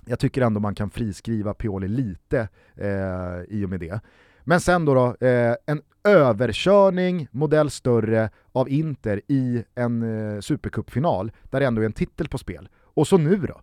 jag 0.05 0.19
tycker 0.19 0.41
ändå 0.41 0.59
man 0.59 0.75
kan 0.75 0.89
friskriva 0.89 1.53
Pioli 1.53 1.87
lite 1.87 2.47
eh, 2.75 3.43
i 3.47 3.65
och 3.65 3.69
med 3.69 3.79
det. 3.79 3.99
Men 4.43 4.59
sen 4.59 4.85
då, 4.85 4.93
då 4.95 5.27
eh, 5.27 5.55
en 5.65 5.81
överkörning, 6.03 7.27
modell 7.31 7.69
större, 7.69 8.29
av 8.51 8.69
Inter 8.69 9.21
i 9.27 9.63
en 9.75 10.03
eh, 10.35 10.39
supercupfinal 10.39 11.31
där 11.43 11.59
det 11.59 11.65
ändå 11.65 11.81
är 11.81 11.85
en 11.85 11.93
titel 11.93 12.27
på 12.27 12.37
spel. 12.37 12.69
Och 12.93 13.07
så 13.07 13.17
nu 13.17 13.37
då? 13.37 13.61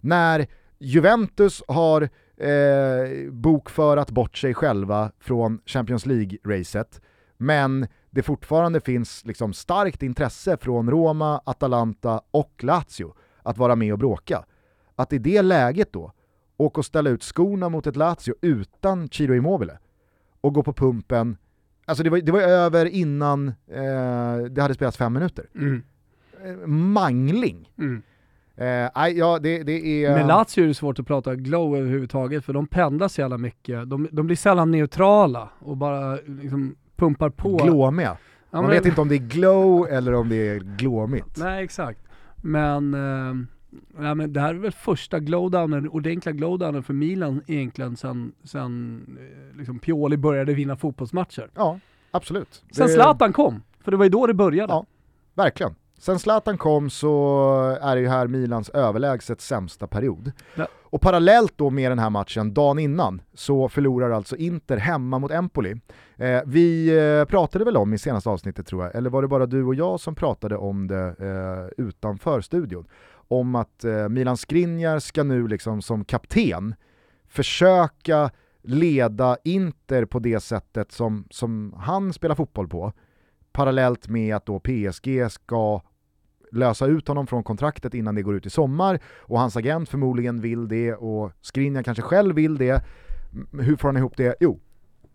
När 0.00 0.46
Juventus 0.78 1.62
har 1.68 2.02
eh, 2.36 3.30
bokförat 3.30 4.10
bort 4.10 4.36
sig 4.36 4.54
själva 4.54 5.12
från 5.20 5.60
Champions 5.66 6.06
League-racet, 6.06 7.00
men 7.36 7.86
det 8.10 8.22
fortfarande 8.22 8.80
finns 8.80 9.24
liksom 9.24 9.52
starkt 9.52 10.02
intresse 10.02 10.56
från 10.56 10.90
Roma, 10.90 11.40
Atalanta 11.44 12.20
och 12.30 12.64
Lazio 12.64 13.14
att 13.42 13.58
vara 13.58 13.76
med 13.76 13.92
och 13.92 13.98
bråka. 13.98 14.44
Att 14.96 15.12
i 15.12 15.18
det 15.18 15.42
läget 15.42 15.92
då 15.92 16.12
åka 16.56 16.80
och 16.80 16.84
ställa 16.84 17.10
ut 17.10 17.22
skorna 17.22 17.68
mot 17.68 17.86
ett 17.86 17.96
Lazio 17.96 18.34
utan 18.40 19.08
Ciro 19.08 19.34
Immobile 19.34 19.78
och 20.40 20.54
gå 20.54 20.62
på 20.62 20.72
pumpen, 20.72 21.36
alltså 21.84 22.04
det 22.04 22.10
var, 22.10 22.18
det 22.18 22.32
var 22.32 22.40
över 22.40 22.86
innan 22.86 23.48
eh, 23.48 24.36
det 24.50 24.62
hade 24.62 24.74
spelats 24.74 24.96
fem 24.96 25.12
minuter. 25.12 25.46
Mm. 25.54 25.82
Eh, 26.44 26.66
mangling. 26.66 27.72
Mm. 27.78 28.02
Eh, 28.56 29.08
ja, 29.18 29.38
det, 29.38 29.62
det 29.62 30.04
är... 30.04 30.14
Med 30.14 30.26
Lazio 30.26 30.62
är 30.64 30.66
det 30.66 30.74
svårt 30.74 30.98
att 30.98 31.06
prata 31.06 31.34
glow 31.34 31.76
överhuvudtaget 31.76 32.44
för 32.44 32.52
de 32.52 32.66
pendlar 32.66 33.08
så 33.08 33.20
jävla 33.20 33.38
mycket. 33.38 33.90
De, 33.90 34.08
de 34.12 34.26
blir 34.26 34.36
sällan 34.36 34.70
neutrala 34.70 35.48
och 35.58 35.76
bara 35.76 36.18
liksom 36.26 36.76
pumpar 36.96 37.30
på. 37.30 37.56
Glåmiga. 37.56 38.16
Ja, 38.50 38.60
Man 38.60 38.62
men- 38.62 38.70
vet 38.70 38.86
inte 38.86 39.00
om 39.00 39.08
det 39.08 39.14
är 39.14 39.28
glow 39.28 39.88
eller 39.90 40.14
om 40.14 40.28
det 40.28 40.48
är 40.48 40.58
glåmigt. 40.58 41.36
Nej 41.38 41.64
exakt. 41.64 42.00
Men, 42.36 42.94
eh, 42.94 43.34
nej, 43.98 44.14
men 44.14 44.32
det 44.32 44.40
här 44.40 44.54
är 44.54 44.58
väl 44.58 44.72
första 44.72 45.18
glowdownen, 45.18 45.88
ordentliga 45.88 46.32
glowdownen 46.32 46.82
för 46.82 46.94
Milan 46.94 47.42
egentligen 47.46 47.96
sen, 47.96 48.32
sen 48.44 49.00
eh, 49.52 49.56
liksom 49.58 49.78
Pioli 49.78 50.16
började 50.16 50.54
vinna 50.54 50.76
fotbollsmatcher. 50.76 51.50
Ja, 51.54 51.78
absolut. 52.10 52.62
Sen 52.72 52.86
Det- 52.86 52.92
Zlatan 52.92 53.32
kom, 53.32 53.62
för 53.84 53.90
det 53.90 53.96
var 53.96 54.04
ju 54.04 54.10
då 54.10 54.26
det 54.26 54.34
började. 54.34 54.72
Ja. 54.72 54.86
Verkligen. 55.34 55.74
Sen 55.98 56.18
Zlatan 56.18 56.58
kom 56.58 56.90
så 56.90 57.78
är 57.82 57.94
det 57.96 58.00
ju 58.02 58.08
här 58.08 58.26
Milans 58.26 58.68
överlägset 58.70 59.40
sämsta 59.40 59.86
period. 59.86 60.32
Ja. 60.54 60.66
Och 60.82 61.00
parallellt 61.00 61.52
då 61.56 61.70
med 61.70 61.90
den 61.90 61.98
här 61.98 62.10
matchen, 62.10 62.54
dagen 62.54 62.78
innan, 62.78 63.22
så 63.34 63.68
förlorar 63.68 64.10
alltså 64.10 64.36
Inter 64.36 64.76
hemma 64.76 65.18
mot 65.18 65.30
Empoli. 65.30 65.80
Eh, 66.16 66.40
vi 66.46 66.88
eh, 67.20 67.24
pratade 67.24 67.64
väl 67.64 67.76
om 67.76 67.94
i 67.94 67.98
senaste 67.98 68.30
avsnittet 68.30 68.66
tror 68.66 68.84
jag, 68.84 68.94
eller 68.94 69.10
var 69.10 69.22
det 69.22 69.28
bara 69.28 69.46
du 69.46 69.64
och 69.64 69.74
jag 69.74 70.00
som 70.00 70.14
pratade 70.14 70.56
om 70.56 70.86
det 70.86 71.14
eh, 71.18 71.84
utanför 71.84 72.40
studion? 72.40 72.86
Om 73.28 73.54
att 73.54 73.84
eh, 73.84 74.08
Milan 74.08 74.36
Skriniar 74.36 74.98
ska 74.98 75.22
nu 75.22 75.48
liksom 75.48 75.82
som 75.82 76.04
kapten 76.04 76.74
försöka 77.28 78.30
leda 78.62 79.36
Inter 79.44 80.04
på 80.04 80.18
det 80.18 80.40
sättet 80.40 80.92
som, 80.92 81.24
som 81.30 81.74
han 81.78 82.12
spelar 82.12 82.34
fotboll 82.34 82.68
på 82.68 82.92
parallellt 83.52 84.08
med 84.08 84.36
att 84.36 84.46
då 84.46 84.60
PSG 84.60 85.30
ska 85.30 85.80
lösa 86.52 86.86
ut 86.86 87.08
honom 87.08 87.26
från 87.26 87.42
kontraktet 87.44 87.94
innan 87.94 88.14
det 88.14 88.22
går 88.22 88.34
ut 88.34 88.46
i 88.46 88.50
sommar 88.50 89.00
och 89.18 89.38
hans 89.40 89.56
agent 89.56 89.88
förmodligen 89.88 90.40
vill 90.40 90.68
det 90.68 90.94
och 90.94 91.32
Skriniar 91.40 91.82
kanske 91.82 92.02
själv 92.02 92.34
vill 92.34 92.58
det. 92.58 92.84
Hur 93.52 93.76
får 93.76 93.88
han 93.88 93.96
ihop 93.96 94.16
det? 94.16 94.36
Jo, 94.40 94.60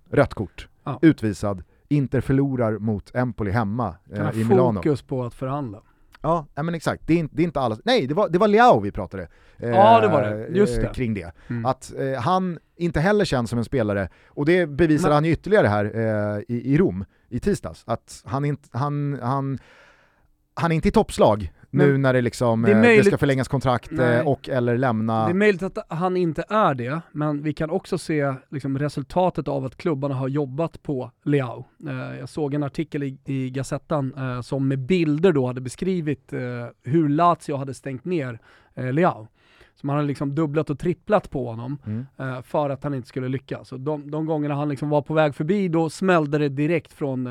rött 0.10 0.34
kort, 0.34 0.68
Ja. 0.84 1.00
utvisad, 1.02 1.64
Inter 1.88 2.22
förlorar 2.22 2.78
mot 2.80 3.16
Empoli 3.16 3.52
hemma 3.52 3.96
eh, 4.14 4.30
i 4.42 4.44
Milano. 4.44 4.74
fokus 4.74 5.02
på 5.02 5.24
att 5.24 5.34
förhandla. 5.34 5.82
Ja, 6.22 6.46
nej 6.56 6.64
men 6.66 6.76
exakt. 6.76 7.04
Det 7.08 7.14
är, 7.14 7.18
inte- 7.18 7.36
det 7.36 7.42
är 7.42 7.46
inte 7.46 7.60
alla... 7.60 7.78
Nej, 7.86 8.08
det 8.08 8.14
var, 8.14 8.30
det 8.30 8.38
var 8.38 8.48
Leao 8.48 8.80
vi 8.80 8.92
pratade 8.92 9.28
eh, 9.58 9.70
Ja, 9.70 10.02
det 10.02 10.08
var 10.08 10.22
det. 10.22 10.48
Just 10.48 10.82
det. 10.82 10.88
kring 10.94 11.14
det. 11.14 11.32
Mm. 11.50 11.66
Att 11.66 11.94
eh, 12.00 12.22
han 12.22 12.60
inte 12.76 13.00
heller 13.00 13.26
känns 13.26 13.50
som 13.50 13.60
en 13.60 13.66
spelare, 13.66 14.10
och 14.28 14.46
det 14.46 14.66
bevisade 14.68 15.10
Men- 15.10 15.16
han 15.16 15.26
ju 15.26 15.32
ytterligare 15.32 15.68
här 15.68 15.86
eh, 15.86 16.42
i, 16.48 16.74
i 16.74 16.78
Rom 16.78 17.06
i 17.30 17.40
tisdags, 17.40 17.84
att 17.88 18.22
han, 18.26 18.46
inte, 18.46 18.70
han, 18.78 19.20
han, 19.22 19.60
han 20.60 20.72
är 20.72 20.76
inte 20.76 20.88
i 20.88 20.92
toppslag 20.92 21.52
nu 21.72 21.92
Men 21.92 22.02
när 22.02 22.14
det, 22.14 22.22
liksom, 22.22 22.62
det 22.62 22.72
eh, 22.72 22.76
det 22.76 22.82
möjligt- 22.82 23.06
ska 23.08 23.18
förlängas 23.18 23.48
kontrakt 23.48 23.92
Nej. 23.92 24.16
eh, 24.20 24.28
och 24.28 24.50
eller 24.50 24.78
lämna... 24.78 25.26
Det 25.26 25.32
är 25.32 25.34
möjligt 25.34 25.64
att 25.64 25.78
han 25.90 26.18
inte 26.18 26.44
är 26.50 26.74
det, 26.74 27.02
men 27.12 27.42
vi 27.44 27.54
kan 27.54 27.70
också 27.70 27.98
se 27.98 28.34
liksom, 28.50 28.80
resultatet 28.80 29.48
av 29.48 29.66
att 29.66 29.76
klubbarna 29.76 30.16
har 30.16 30.28
jobbat 30.28 30.84
på 30.84 31.12
Leao. 31.24 31.66
Eh, 31.88 32.20
jag 32.20 32.30
såg 32.30 32.54
en 32.54 32.64
artikel 32.64 33.04
i, 33.04 33.18
i 33.26 33.50
Gazettan 33.50 34.14
som 34.44 34.68
med 34.68 34.80
bilder 34.80 35.32
då 35.32 35.48
hade 35.48 35.62
beskrivit 35.62 36.34
hur 36.84 37.10
Lazio 37.10 37.56
hade 37.56 37.74
stängt 37.74 38.06
ner 38.06 38.40
Leao. 38.92 39.28
Så 39.76 39.88
man 39.88 39.96
hade 39.96 40.08
liksom 40.08 40.36
dubblat 40.36 40.70
och 40.70 40.80
tripplat 40.80 41.30
på 41.30 41.46
honom 41.50 41.78
Mm. 41.86 42.44
för 42.44 42.70
att 42.70 42.84
han 42.84 42.94
inte 42.94 43.08
skulle 43.08 43.28
lyckas. 43.28 43.72
Och 43.72 43.80
de, 43.80 44.12
de 44.12 44.26
gångerna 44.26 44.56
han 44.56 44.70
liksom 44.70 44.90
var 44.90 45.02
på 45.02 45.14
väg 45.14 45.36
förbi, 45.36 45.68
då 45.68 45.90
smällde 45.90 46.38
det 46.38 46.50
direkt 46.50 46.94
från 46.94 47.28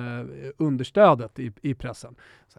understödet 0.59 1.39
i, 1.39 1.53
i 1.63 1.75
pressen. 1.75 2.15
Så, 2.49 2.59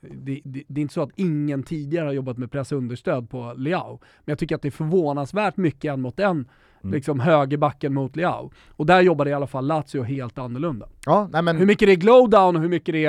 det, 0.00 0.40
det, 0.44 0.62
det 0.68 0.80
är 0.80 0.82
inte 0.82 0.94
så 0.94 1.02
att 1.02 1.10
ingen 1.16 1.62
tidigare 1.62 2.06
har 2.06 2.12
jobbat 2.12 2.38
med 2.38 2.50
pressunderstöd 2.50 3.30
på 3.30 3.54
Leao, 3.56 3.98
men 4.00 4.32
jag 4.32 4.38
tycker 4.38 4.54
att 4.54 4.62
det 4.62 4.68
är 4.68 4.70
förvånansvärt 4.70 5.56
mycket 5.56 5.92
en 5.92 6.00
mot 6.00 6.20
en, 6.20 6.48
Mm. 6.84 6.94
liksom 6.94 7.20
högerbacken 7.20 7.94
mot 7.94 8.16
Leao. 8.16 8.50
Och 8.70 8.86
där 8.86 9.00
jobbade 9.00 9.30
i 9.30 9.32
alla 9.32 9.46
fall 9.46 9.66
Lazio 9.66 10.02
helt 10.02 10.38
annorlunda. 10.38 10.88
Ja, 11.06 11.28
nej 11.32 11.42
men, 11.42 11.56
Hur 11.56 11.66
mycket 11.66 11.88
det 11.88 11.92
är 11.92 11.96
glowdown 11.96 12.56
och 12.56 12.62
hur 12.62 12.68
mycket 12.68 12.92
det 12.94 13.04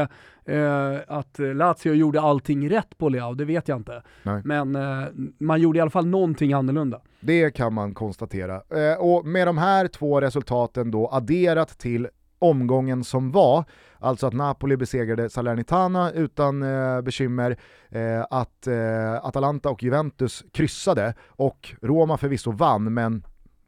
är 0.46 0.94
eh, 0.96 1.02
att 1.08 1.40
Lazio 1.40 1.94
gjorde 1.94 2.22
allting 2.22 2.70
rätt 2.70 2.98
på 2.98 3.10
Leao, 3.10 3.34
det 3.34 3.46
vet 3.46 3.68
jag 3.68 3.78
inte. 3.80 4.04
Nej. 4.24 4.42
Men 4.46 4.76
eh, 4.76 5.08
man 5.38 5.62
gjorde 5.62 5.78
i 5.78 5.82
alla 5.82 5.92
fall 5.92 6.08
någonting 6.08 6.54
annorlunda. 6.54 7.02
Det 7.20 7.52
kan 7.52 7.74
man 7.74 7.94
konstatera. 7.94 8.56
Eh, 8.56 9.00
och 9.00 9.26
med 9.26 9.48
de 9.48 9.58
här 9.58 9.88
två 9.88 10.22
resultaten 10.22 10.92
då 10.92 11.10
adderat 11.12 11.70
till 11.80 12.08
omgången 12.44 13.04
som 13.04 13.32
var, 13.32 13.66
alltså 14.00 14.28
att 14.28 14.34
Napoli 14.34 14.78
besegrade 14.78 15.30
Salernitana 15.30 16.12
utan 16.12 16.64
eh, 16.64 17.02
bekymmer, 17.02 17.58
eh, 17.90 18.26
att 18.30 18.68
eh, 18.68 19.14
Atalanta 19.14 19.70
och 19.70 19.84
Juventus 19.84 20.44
kryssade. 20.52 21.14
Och 21.28 21.76
Roma 21.82 22.18
förvisso 22.18 22.52
vann, 22.52 22.94
men 22.94 23.26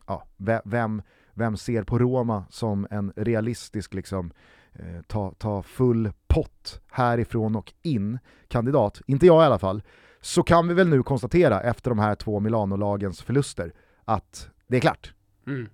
ja, 0.07 0.23
vem, 0.65 1.01
vem 1.34 1.57
ser 1.57 1.84
på 1.84 1.99
Roma 1.99 2.45
som 2.49 2.88
en 2.91 3.13
realistisk 3.15 3.93
liksom, 3.93 4.32
eh, 4.73 5.01
ta, 5.07 5.34
ta 5.38 5.63
full 5.63 6.11
pott 6.28 6.82
härifrån 6.91 7.55
och 7.55 7.73
in? 7.82 8.19
Kandidat, 8.47 9.01
inte 9.07 9.26
jag 9.26 9.43
i 9.43 9.45
alla 9.45 9.59
fall, 9.59 9.84
så 10.21 10.43
kan 10.43 10.67
vi 10.67 10.73
väl 10.73 10.89
nu 10.89 11.03
konstatera 11.03 11.61
efter 11.61 11.91
de 11.91 11.99
här 11.99 12.15
två 12.15 12.39
Milano-lagens 12.39 13.21
förluster 13.21 13.73
att 14.05 14.49
det 14.67 14.78
är 14.78 14.82
klart. 14.82 15.13
Mm 15.47 15.69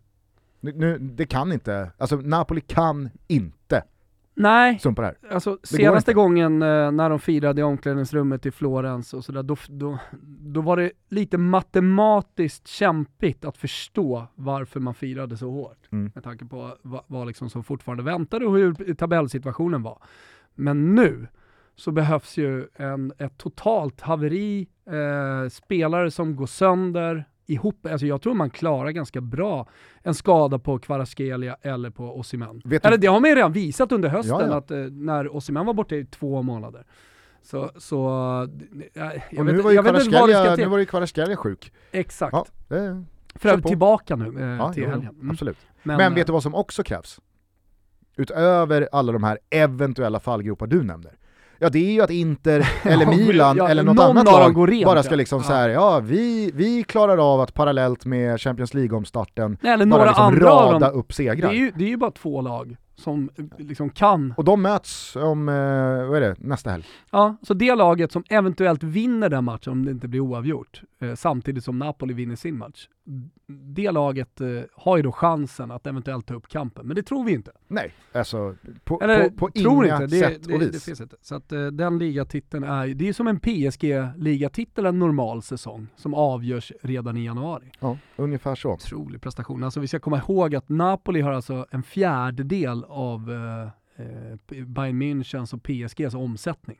nu, 0.62 0.97
det 0.97 1.26
kan 1.26 1.51
inte, 1.51 1.91
alltså 1.97 2.16
Napoli 2.16 2.62
kan 2.62 3.09
inte 3.28 3.84
Nej, 4.34 4.80
sumpa 4.80 5.01
det 5.01 5.07
här. 5.07 5.34
alltså 5.34 5.49
går 5.49 5.59
senaste 5.64 6.14
gången 6.14 6.62
eh, 6.62 6.91
när 6.91 7.09
de 7.09 7.20
firade 7.20 7.62
i 7.62 7.64
omklädningsrummet 7.64 8.45
i 8.45 8.51
Florens 8.51 9.14
och 9.14 9.26
sådär, 9.26 9.43
då, 9.43 9.55
då, 9.70 9.97
då 10.39 10.62
var 10.62 10.78
det 10.78 10.91
lite 11.09 11.38
matematiskt 11.38 12.68
kämpigt 12.68 13.45
att 13.45 13.57
förstå 13.57 14.28
varför 14.36 14.80
man 14.80 14.93
firade 14.93 15.38
så 15.38 15.51
hårt. 15.51 15.88
Mm. 15.91 16.12
Med 16.16 16.24
tanke 16.24 16.45
på 16.45 16.78
vad, 16.82 17.01
vad 17.07 17.28
liksom 17.28 17.49
som 17.49 17.64
fortfarande 17.64 18.03
väntade 18.03 18.45
och 18.45 18.55
hur 18.55 18.93
tabellsituationen 18.93 19.84
var. 19.84 19.97
Men 20.55 20.95
nu 20.95 21.28
så 21.76 21.91
behövs 21.91 22.38
ju 22.38 22.68
en, 22.76 23.14
ett 23.18 23.38
totalt 23.38 24.01
haveri, 24.01 24.68
eh, 24.86 25.49
spelare 25.49 26.12
som 26.12 26.36
går 26.36 26.45
sönder, 26.45 27.26
ihop, 27.52 27.86
alltså 27.86 28.06
jag 28.06 28.22
tror 28.22 28.34
man 28.34 28.49
klarar 28.49 28.91
ganska 28.91 29.22
bra 29.22 29.68
en 30.04 30.14
skada 30.14 30.60
på 30.60 30.80
Kvaratskhelia 30.80 31.58
eller 31.62 31.89
på 31.89 32.20
Osimhen. 32.20 32.62
Eller 32.84 32.97
det 32.97 33.08
har 33.08 33.20
man 33.20 33.30
ju 33.30 33.36
redan 33.36 33.52
visat 33.52 33.91
under 33.91 34.10
hösten, 34.10 34.38
Ja, 34.39 34.47
ja. 34.47 34.56
att 34.58 34.72
eh, 34.72 34.78
när 34.78 35.36
Osimhen 35.36 35.66
var 35.66 35.74
borta 35.74 35.95
i 35.95 36.06
två 36.06 36.41
månader. 36.41 36.86
Så, 37.43 37.72
så 37.76 38.08
eh, 38.93 39.04
jag, 39.04 39.39
Och 39.39 39.47
vet, 39.47 39.56
nu 39.56 39.62
var 39.62 39.70
ju 39.72 39.76
jag 39.76 39.84
vet 39.84 40.06
inte 40.06 40.20
vad 40.20 40.30
det 40.30 40.34
ska 40.36 40.56
till. 40.56 40.64
nu 40.66 40.70
var 40.70 40.78
ju 40.78 40.86
Kvaratskhelia 40.86 41.38
sjuk. 41.38 41.72
Exakt. 41.91 42.34
Ja, 42.34 42.45
det, 42.68 43.04
För 43.36 43.49
övrigt 43.49 43.66
tillbaka 43.66 44.16
nu 44.16 44.39
eh, 44.39 44.45
ja, 44.47 44.74
till 44.74 44.88
helgen. 44.88 45.16
Mm. 45.16 45.32
absolut. 45.32 45.58
Men, 45.84 45.97
Men, 45.97 46.12
eh, 46.12 46.16
vet 46.16 46.28
du 46.28 46.34
vad 46.34 46.43
som 46.43 46.56
också 46.56 46.84
krävs? 46.84 47.20
Utöver 48.18 48.89
alla 48.91 49.12
de 49.12 49.24
här 49.24 49.39
eventuella 49.49 50.20
fallgropar 50.20 50.68
du 50.68 50.84
nämner. 50.84 51.18
Ja 51.64 51.70
det 51.70 51.80
är 51.89 51.91
ju 51.93 52.01
att 52.01 52.09
Inter, 52.09 52.70
eller 52.84 53.05
Milan, 53.05 53.57
ja, 53.57 53.68
eller 53.70 53.84
något 53.84 53.99
annat 53.99 54.26
lag 54.26 54.72
rent, 54.72 54.86
bara 54.86 55.03
ska 55.03 55.16
liksom 55.16 55.39
Ja. 55.41 55.47
så 55.47 55.53
här, 55.53 55.70
ja 55.70 55.99
vi, 55.99 56.51
vi 56.53 56.84
klarar 56.84 57.34
av 57.34 57.41
att 57.41 57.53
parallellt 57.53 58.05
med 58.05 58.41
Champions 58.41 58.74
League-omstarten 58.74 59.57
bara 59.89 60.05
liksom 60.05 60.36
rada 60.39 60.80
dem. 60.80 60.99
upp 60.99 61.07
Det 61.07 61.14
segrar. 61.14 61.49
är, 61.49 61.53
ju, 61.53 61.72
det 61.76 61.84
är 61.84 61.89
ju 61.89 61.97
bara 61.97 62.12
två 62.12 62.41
lag 62.41 62.76
som 62.96 63.30
liksom 63.58 63.89
kan. 63.89 64.34
Och 64.38 64.44
de 64.44 64.62
möts 64.62 65.16
om, 65.16 65.50
eh, 65.50 65.56
vad 66.10 66.18
är 66.18 66.22
det, 66.22 66.36
nästa 66.39 66.70
helg? 66.72 66.86
Ja, 67.12 67.36
så 67.42 67.54
det 67.54 67.76
laget 67.76 68.12
som 68.12 68.24
eventuellt 68.30 68.84
vinner 68.84 69.30
den 69.30 69.44
matchen 69.44 69.72
om 69.72 69.86
det 69.86 69.92
inte 69.92 70.08
blir 70.08 70.20
oavgjort, 70.20 70.82
eh, 71.00 71.16
samtidigt 71.16 71.64
som 71.64 71.80
Napoli 71.80 72.14
vinner 72.14 72.36
sin 72.36 72.58
match, 72.58 72.88
det 73.48 73.92
laget 73.92 74.42
eh, 74.42 74.48
har 74.76 74.98
ju 74.98 75.04
då 75.04 75.12
chansen 75.12 75.72
att 75.72 75.88
eventuellt 75.88 76.26
ta 76.26 76.34
upp 76.34 76.48
kampen, 76.48 76.88
men 76.88 76.96
det 76.96 77.04
tror 77.04 77.24
vi 77.24 77.32
inte. 77.32 77.52
Nej, 77.68 77.94
alltså 78.14 78.56
på, 78.84 79.02
Eller, 79.02 79.30
på, 79.30 79.36
på 79.36 79.52
tror 79.52 79.86
inga 79.86 79.94
inte. 79.94 80.08
Det, 80.08 80.20
sätt 80.20 80.44
det, 80.48 80.54
och 80.54 80.62
vis. 80.62 80.72
Det 80.72 80.80
finns 80.80 81.02
inte. 81.02 81.16
Så 81.22 81.36
att 81.36 81.52
eh, 81.52 81.66
den 81.66 81.98
ligatiteln 81.98 82.64
är, 82.64 82.88
det 82.88 83.10
är 83.10 83.14
som 83.14 83.28
en 83.28 83.39
PSG-ligatitel 83.39 84.86
en 84.86 85.00
normal 85.00 85.42
säsong 85.42 85.88
som 85.96 86.14
avgörs 86.14 86.72
redan 86.82 87.18
i 87.18 87.26
januari. 87.26 87.72
Ja, 87.80 87.98
ungefär 88.16 88.56
så. 88.56 88.72
Otrolig 88.72 89.22
prestation. 89.22 89.64
Alltså 89.64 89.80
vi 89.80 89.88
ska 89.88 90.00
komma 90.00 90.18
ihåg 90.18 90.56
att 90.56 90.70
Napoli 90.70 91.22
har 91.22 91.32
alltså 91.32 91.66
en 91.72 91.84
fjärdedel 91.84 92.80
av 92.84 93.32
eh, 93.32 93.69
eh, 94.05 94.65
Bayern 94.65 95.01
Münchens 95.01 95.53
och 95.53 95.63
PSGs 95.63 96.13
omsättning. 96.13 96.79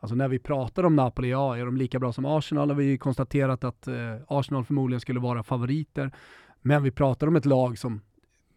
Alltså 0.00 0.14
när 0.14 0.28
vi 0.28 0.38
pratar 0.38 0.84
om 0.84 0.96
Napoli, 0.96 1.30
ja, 1.30 1.56
är 1.56 1.64
de 1.64 1.76
lika 1.76 1.98
bra 1.98 2.12
som 2.12 2.24
Arsenal? 2.24 2.70
Har 2.70 2.76
vi 2.76 2.98
konstaterat 2.98 3.64
att 3.64 3.88
eh, 3.88 3.94
Arsenal 4.28 4.64
förmodligen 4.64 5.00
skulle 5.00 5.20
vara 5.20 5.42
favoriter. 5.42 6.12
Men 6.60 6.82
vi 6.82 6.90
pratar 6.90 7.26
om 7.26 7.36
ett 7.36 7.46
lag 7.46 7.78
som 7.78 8.00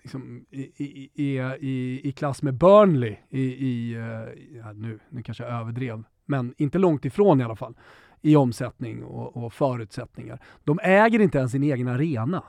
liksom, 0.05 0.45
är 0.51 1.63
i, 1.63 2.01
i, 2.03 2.11
klass 2.11 2.41
med 2.41 2.53
Burnley 2.53 3.15
i, 3.29 3.41
i 3.41 3.93
eh, 3.93 4.57
ja, 4.57 4.73
nu, 4.73 4.99
nu 5.09 5.23
kanske 5.23 5.43
jag 5.43 5.53
överdrev, 5.53 6.03
men 6.25 6.53
inte 6.57 6.77
långt 6.77 7.05
ifrån 7.05 7.41
i 7.41 7.43
alla 7.43 7.55
fall, 7.55 7.75
i 8.21 8.35
omsättning 8.35 9.03
och, 9.03 9.37
och 9.37 9.53
förutsättningar. 9.53 10.39
De 10.63 10.79
äger 10.83 11.19
inte 11.19 11.37
ens 11.37 11.51
sin 11.51 11.63
egen 11.63 11.87
arena. 11.87 12.43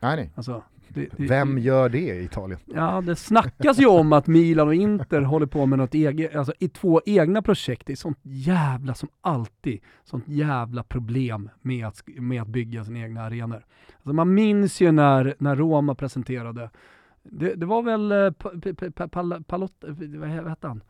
Nej, 0.00 0.16
nej. 0.16 0.32
Alltså, 0.34 0.62
det, 0.88 1.08
det, 1.16 1.26
Vem 1.26 1.58
gör 1.58 1.88
det 1.88 1.98
i 1.98 2.24
Italien? 2.24 2.60
Ja, 2.66 3.00
det 3.00 3.16
snackas 3.16 3.78
ju 3.78 3.86
om 3.86 4.12
att 4.12 4.26
Milan 4.26 4.68
och 4.68 4.74
Inter 4.74 5.20
håller 5.20 5.46
på 5.46 5.66
med 5.66 5.78
något 5.78 5.94
eget, 5.94 6.36
alltså 6.36 6.52
i 6.58 6.68
två 6.68 7.00
egna 7.06 7.42
projekt. 7.42 7.86
Det 7.86 7.92
är 7.92 7.96
sånt 7.96 8.18
jävla, 8.22 8.94
som 8.94 9.08
alltid, 9.20 9.80
sånt 10.04 10.28
jävla 10.28 10.82
problem 10.82 11.50
med 11.60 11.86
att, 11.86 12.02
med 12.06 12.42
att 12.42 12.48
bygga 12.48 12.84
sina 12.84 12.98
egna 12.98 13.22
arenor. 13.22 13.64
Alltså 13.96 14.12
man 14.12 14.34
minns 14.34 14.80
ju 14.80 14.92
när, 14.92 15.34
när 15.38 15.56
Roma 15.56 15.94
presenterade, 15.94 16.70
det, 17.22 17.54
det 17.54 17.66
var 17.66 17.82
väl 17.82 18.12
eh, 18.12 19.42
Palotta, 19.42 19.86
vad 20.18 20.28
hette 20.28 20.68
han? 20.68 20.82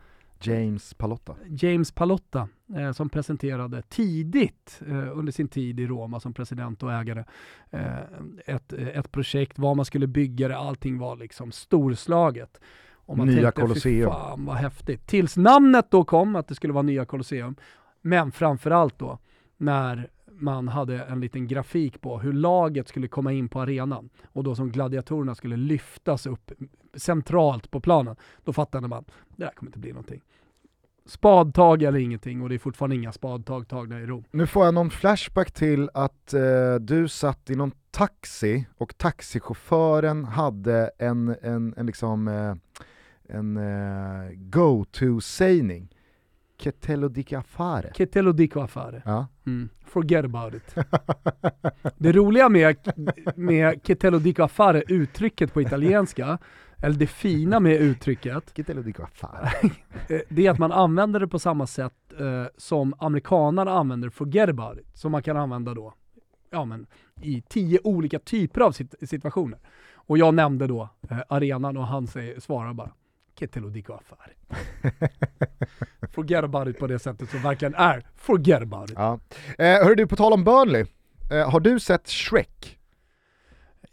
James 0.46 0.94
Palotta. 0.94 1.36
James 1.48 1.92
Palotta 1.92 2.48
eh, 2.76 2.92
som 2.92 3.08
presenterade 3.08 3.82
tidigt 3.82 4.82
eh, 4.86 5.18
under 5.18 5.32
sin 5.32 5.48
tid 5.48 5.80
i 5.80 5.86
Roma 5.86 6.20
som 6.20 6.34
president 6.34 6.82
och 6.82 6.92
ägare 6.92 7.24
eh, 7.70 7.96
ett, 8.46 8.72
ett 8.72 9.12
projekt, 9.12 9.58
vad 9.58 9.76
man 9.76 9.84
skulle 9.84 10.06
bygga 10.06 10.48
det, 10.48 10.56
allting 10.56 10.98
var 10.98 11.16
liksom 11.16 11.52
storslaget. 11.52 12.60
Och 12.94 13.18
man 13.18 13.26
nya 13.26 13.42
tänkte, 13.42 13.60
Colosseum. 13.60 14.10
fan 14.10 14.44
vad 14.44 14.56
häftigt. 14.56 15.06
Tills 15.06 15.36
namnet 15.36 15.90
då 15.90 16.04
kom, 16.04 16.36
att 16.36 16.48
det 16.48 16.54
skulle 16.54 16.72
vara 16.72 16.82
nya 16.82 17.04
Colosseum. 17.04 17.56
Men 18.00 18.32
framförallt 18.32 18.98
då, 18.98 19.18
när 19.56 20.10
man 20.26 20.68
hade 20.68 20.98
en 21.04 21.20
liten 21.20 21.46
grafik 21.46 22.00
på 22.00 22.18
hur 22.18 22.32
laget 22.32 22.88
skulle 22.88 23.08
komma 23.08 23.32
in 23.32 23.48
på 23.48 23.60
arenan 23.60 24.10
och 24.24 24.44
då 24.44 24.54
som 24.54 24.72
gladiatorerna 24.72 25.34
skulle 25.34 25.56
lyftas 25.56 26.26
upp 26.26 26.52
centralt 26.94 27.70
på 27.70 27.80
planen. 27.80 28.16
Då 28.44 28.52
fattade 28.52 28.88
man, 28.88 29.04
det 29.36 29.44
här 29.44 29.52
kommer 29.52 29.68
inte 29.68 29.78
bli 29.78 29.90
någonting. 29.90 30.20
Spadtag 31.06 31.82
eller 31.82 31.98
ingenting 31.98 32.42
och 32.42 32.48
det 32.48 32.54
är 32.54 32.58
fortfarande 32.58 32.96
inga 32.96 33.12
spadtag 33.12 33.68
tagna 33.68 34.00
i 34.00 34.06
Rom. 34.06 34.24
Nu 34.30 34.46
får 34.46 34.64
jag 34.64 34.74
någon 34.74 34.90
flashback 34.90 35.50
till 35.50 35.90
att 35.94 36.34
eh, 36.34 36.74
du 36.80 37.08
satt 37.08 37.50
i 37.50 37.56
någon 37.56 37.72
taxi 37.90 38.66
och 38.76 38.98
taxichauffören 38.98 40.24
hade 40.24 40.90
en, 40.98 41.36
en, 41.42 41.74
en 41.76 41.86
liksom 41.86 42.28
eh, 42.28 42.54
en 43.28 43.56
eh, 43.56 44.30
go-to-sägning. 44.34 45.88
Che 46.56 46.72
te 46.72 46.96
lo 46.96 47.08
dico 47.08 47.36
affare. 47.36 47.90
Che 47.92 48.06
te 48.06 48.20
lo 48.20 48.32
dico 48.32 48.60
affare. 48.60 49.02
Ja. 49.04 49.28
Mm. 49.46 49.68
Forget 49.84 50.24
about 50.24 50.54
it. 50.54 50.74
det 51.96 52.12
roliga 52.12 52.48
med, 52.48 52.76
med 53.36 53.80
che 53.82 53.94
te 53.94 54.10
lo 54.10 54.18
dico 54.18 54.42
affare, 54.42 54.82
uttrycket 54.88 55.52
på 55.52 55.60
italienska, 55.60 56.38
eller 56.82 56.96
det 56.96 57.06
fina 57.06 57.60
med 57.60 57.76
uttrycket. 57.76 58.54
Eh, 60.08 60.20
det 60.28 60.46
är 60.46 60.50
att 60.50 60.58
man 60.58 60.72
använder 60.72 61.20
det 61.20 61.28
på 61.28 61.38
samma 61.38 61.66
sätt 61.66 61.92
eh, 62.18 62.44
som 62.56 62.94
amerikanerna 62.98 63.70
använder 63.70 64.10
forget 64.10 64.48
about 64.48 64.78
it, 64.78 64.86
som 64.94 65.12
man 65.12 65.22
kan 65.22 65.36
använda 65.36 65.74
då 65.74 65.94
ja, 66.52 66.64
men, 66.64 66.86
i 67.20 67.42
tio 67.48 67.78
olika 67.84 68.18
typer 68.18 68.60
av 68.60 68.72
sit 68.72 68.94
situationer. 69.02 69.58
Och 69.94 70.18
jag 70.18 70.34
nämnde 70.34 70.66
då 70.66 70.88
eh, 71.10 71.18
arenan 71.28 71.76
och 71.76 71.86
han 71.86 72.06
säger, 72.06 72.40
svarar 72.40 72.72
bara 72.72 72.92
che 73.38 73.46
te 73.46 73.60
lo 73.60 73.68
affare. 73.68 74.32
forget 76.12 76.44
about 76.44 76.68
it 76.68 76.78
på 76.78 76.86
det 76.86 76.98
sättet 76.98 77.30
som 77.30 77.42
verkligen 77.42 77.74
är 77.74 78.06
forget 78.16 78.62
about 78.62 78.90
it. 78.90 78.96
Ja. 78.98 79.18
Eh, 79.58 79.84
hör 79.84 79.94
du, 79.94 80.06
på 80.06 80.16
tal 80.16 80.32
om 80.32 80.44
Burnley, 80.44 80.84
eh, 81.30 81.50
har 81.50 81.60
du 81.60 81.80
sett 81.80 82.08
Shrek? 82.08 82.78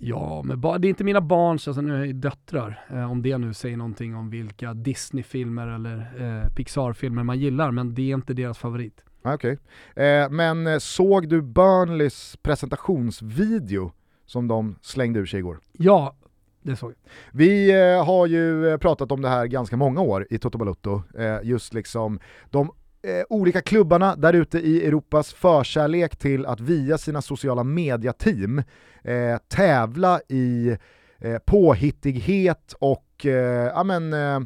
Ja, 0.02 0.44
men 0.44 0.62
det 0.62 0.88
är 0.88 0.90
inte 0.90 1.04
mina 1.04 1.22
barns, 1.22 1.68
alltså 1.68 1.82
nu 1.82 2.10
är 2.10 2.14
döttrar, 2.14 2.86
eh, 2.90 3.12
om 3.12 3.22
det 3.22 3.38
nu 3.38 3.54
säger 3.54 3.78
någonting 3.78 4.16
om 4.16 4.30
vilka 4.30 4.74
Disney-filmer 4.74 5.68
eller 5.68 5.98
eh, 5.98 6.50
Pixar-filmer 6.50 7.24
man 7.24 7.40
gillar, 7.40 7.72
men 7.72 7.94
det 7.94 8.02
är 8.02 8.16
inte 8.16 8.34
deras 8.34 8.58
favorit. 8.58 9.04
Okej, 9.22 9.58
okay. 9.94 10.06
eh, 10.06 10.30
men 10.30 10.68
eh, 10.68 10.78
såg 10.78 11.30
du 11.30 11.42
Burnleys 11.42 12.38
presentationsvideo 12.42 13.92
som 14.26 14.48
de 14.48 14.76
slängde 14.82 15.20
ur 15.20 15.26
sig 15.26 15.40
igår? 15.40 15.60
Ja, 15.72 16.16
det 16.62 16.76
såg 16.76 16.90
jag. 16.90 16.98
Vi 17.32 17.82
eh, 17.82 18.06
har 18.06 18.28
ju 18.28 18.78
pratat 18.78 19.12
om 19.12 19.22
det 19.22 19.30
här 19.30 19.46
ganska 19.46 19.78
många 19.78 20.02
år 20.02 20.28
i 20.30 20.38
Toto 20.38 20.58
Balutto, 20.58 21.02
eh, 21.18 21.38
just 21.44 21.74
liksom 21.74 22.20
de 22.50 22.72
eh, 23.04 23.24
olika 23.30 23.62
klubbarna 23.62 24.16
där 24.16 24.34
ute 24.34 24.60
i 24.60 24.88
Europas 24.88 25.34
förkärlek 25.34 26.16
till 26.16 26.46
att 26.46 26.60
via 26.60 26.98
sina 26.98 27.22
sociala 27.22 27.64
mediateam 27.64 28.60
eh, 29.04 29.38
tävla 29.48 30.22
i 30.28 30.78
eh, 31.20 31.38
påhittighet 31.46 32.74
och 32.80 33.26
eh, 33.26 33.78
amen, 33.78 34.14
eh, 34.14 34.40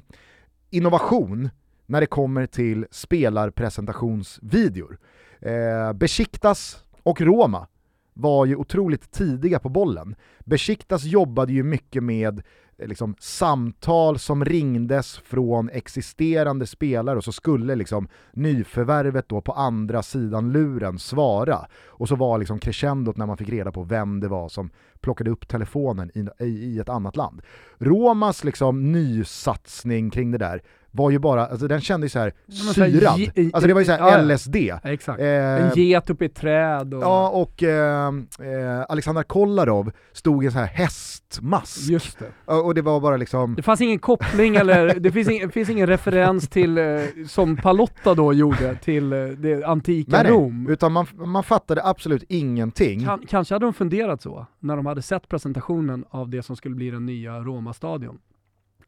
innovation 0.70 1.50
när 1.86 2.02
det 2.02 2.08
kommer 2.08 2.46
till 2.46 2.86
spelarpresentationsvideor. 2.92 4.98
Eh, 5.42 5.94
Besiktas 5.94 6.84
och 7.04 7.22
Roma 7.22 7.68
var 8.14 8.46
ju 8.46 8.56
otroligt 8.56 9.12
tidiga 9.12 9.60
på 9.60 9.70
bollen. 9.70 10.16
Besiktas 10.40 11.04
jobbade 11.04 11.54
ju 11.54 11.64
mycket 11.64 12.04
med 12.04 12.42
Eh, 12.78 12.88
liksom, 12.88 13.16
samtal 13.20 14.20
som 14.20 14.46
ringdes 14.46 15.18
från 15.18 15.70
existerande 15.70 16.68
spelare 16.68 17.18
och 17.18 17.24
så 17.24 17.32
skulle 17.32 17.76
liksom, 17.76 18.08
nyförvärvet 18.34 19.30
då 19.30 19.42
på 19.42 19.52
andra 19.52 20.04
sidan 20.04 20.52
luren 20.52 21.00
svara. 21.00 21.68
Och 21.86 22.08
så 22.08 22.16
var 22.16 22.38
liksom 22.38 22.60
crescendot 22.60 23.18
när 23.18 23.26
man 23.26 23.38
fick 23.38 23.50
reda 23.50 23.72
på 23.72 23.84
vem 23.84 24.20
det 24.20 24.28
var 24.28 24.50
som 24.50 24.70
plockade 25.02 25.30
upp 25.30 25.48
telefonen 25.48 26.12
i, 26.14 26.46
i, 26.46 26.46
i 26.46 26.80
ett 26.80 26.90
annat 26.90 27.16
land. 27.16 27.42
Romas 27.78 28.44
liksom, 28.44 28.92
nysatsning 28.92 30.10
kring 30.10 30.32
det 30.32 30.38
där 30.38 30.62
var 30.96 31.12
ju 31.12 31.20
bara, 31.20 31.46
alltså 31.46 31.68
den 31.68 31.82
kändes 31.82 32.12
så 32.12 32.20
här 32.20 32.34
syrad. 32.74 33.54
Alltså 33.54 33.68
det 33.68 33.74
var 33.74 33.82
ju 33.82 33.86
såhär 33.86 34.24
LSD. 34.24 34.56
Exakt. 34.84 35.20
Eh, 35.20 35.28
en 35.28 35.72
get 35.76 36.10
upp 36.10 36.22
i 36.22 36.26
ett 36.26 36.36
träd. 36.36 36.94
Och... 36.94 37.04
Ja, 37.04 37.30
och 37.30 37.64
eh, 37.64 38.08
eh, 38.40 38.86
Alexander 38.90 39.24
Kolarov 39.24 39.92
stod 40.12 40.44
i 40.44 40.46
en 40.46 40.52
sån 40.52 40.62
här 40.62 40.68
hästmask. 40.68 41.90
Just 41.90 42.20
det. 42.20 42.54
Och 42.54 42.76
det 42.76 42.82
var 42.82 43.00
bara 43.00 43.18
liksom... 43.18 43.56
Det 43.56 43.62
fanns 43.62 43.82
ingen 43.82 44.00
koppling 44.00 44.56
eller, 44.56 45.00
det 45.00 45.12
finns 45.12 45.30
ingen, 45.30 45.52
finns 45.52 45.70
ingen 45.70 45.88
referens 45.88 46.50
till, 46.50 46.78
eh, 46.78 46.86
som 47.28 47.58
Palotta 47.58 48.14
då 48.14 48.34
gjorde, 48.34 48.76
till 48.76 49.14
eh, 49.14 49.26
det 49.26 49.64
antika 49.64 50.24
nej, 50.24 50.32
Rom. 50.32 50.64
Nej, 50.64 50.74
utan 50.74 50.92
man, 50.92 51.08
man 51.14 51.44
fattade 51.44 51.84
absolut 51.86 52.24
ingenting. 52.30 53.06
Kan, 53.06 53.26
kanske 53.28 53.56
hade 53.56 53.66
de 53.66 53.74
funderat 53.74 54.22
så, 54.22 54.46
när 54.60 54.76
de 54.76 54.86
hade 54.86 55.02
sett 55.02 55.28
presentationen 55.28 56.06
av 56.10 56.30
det 56.30 56.44
som 56.44 56.56
skulle 56.56 56.76
bli 56.76 56.90
den 56.90 57.06
nya 57.06 57.40
Roma-stadion 57.40 58.20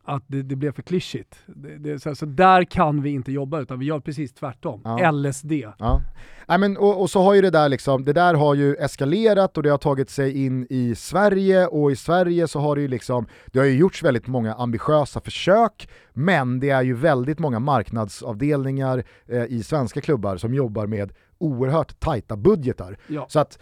att 0.06 0.24
det, 0.28 0.42
det, 0.42 0.56
blev 0.56 0.72
för 0.72 0.82
klyschigt. 0.82 1.40
Det, 1.46 1.78
det, 1.78 2.00
så, 2.00 2.16
så, 2.16 2.26
där 2.26 2.64
kan 2.64 3.02
vi 3.02 3.10
inte 3.10 3.32
jobba 3.32 3.62
utan 3.62 3.80
vi 3.80 3.86
gör 3.86 4.00
precis 4.00 4.34
tvärtom. 4.34 4.82
Ja. 4.84 5.12
LSD. 5.12 5.52
Ja. 5.80 6.00
Nej, 6.48 6.58
men, 6.58 6.78
och, 6.78 7.02
och, 7.02 7.10
så 7.10 7.22
har 7.22 7.34
ju 7.34 7.42
det 7.42 7.50
där 7.50 7.70
liksom, 7.70 8.06
det 8.06 8.14
där 8.14 8.34
har 8.34 8.56
ju 8.56 8.76
eskalerat 8.76 9.58
och 9.58 9.64
det 9.64 9.70
har 9.70 9.78
tagit 9.78 10.10
sig 10.10 10.46
in 10.46 10.68
i 10.70 10.96
Sverige 10.96 11.68
och 11.68 11.92
i 11.92 11.96
Sverige 11.96 12.48
så 12.48 12.60
har 12.60 12.76
det 12.76 12.82
ju 12.82 12.88
liksom, 12.88 13.26
det 13.46 13.60
har 13.60 13.66
ju 13.66 13.78
gjorts 13.78 14.04
väldigt 14.04 14.28
många 14.28 14.54
ambitiösa 14.54 15.22
försök 15.22 15.90
men 16.14 16.60
det 16.60 16.70
är 16.70 16.82
ju 16.82 16.94
väldigt 16.94 17.40
många 17.40 17.60
marknadsavdelningar 17.60 19.04
eh, 19.28 19.44
i 19.44 19.64
svenska 19.64 20.02
klubbar 20.02 20.38
som 20.38 20.54
jobbar 20.54 20.88
med 20.88 21.14
oerhört 21.38 22.00
tajta 22.00 22.36
budgetar. 22.36 22.98
Ja. 23.08 23.26
Så 23.30 23.40
att 23.40 23.60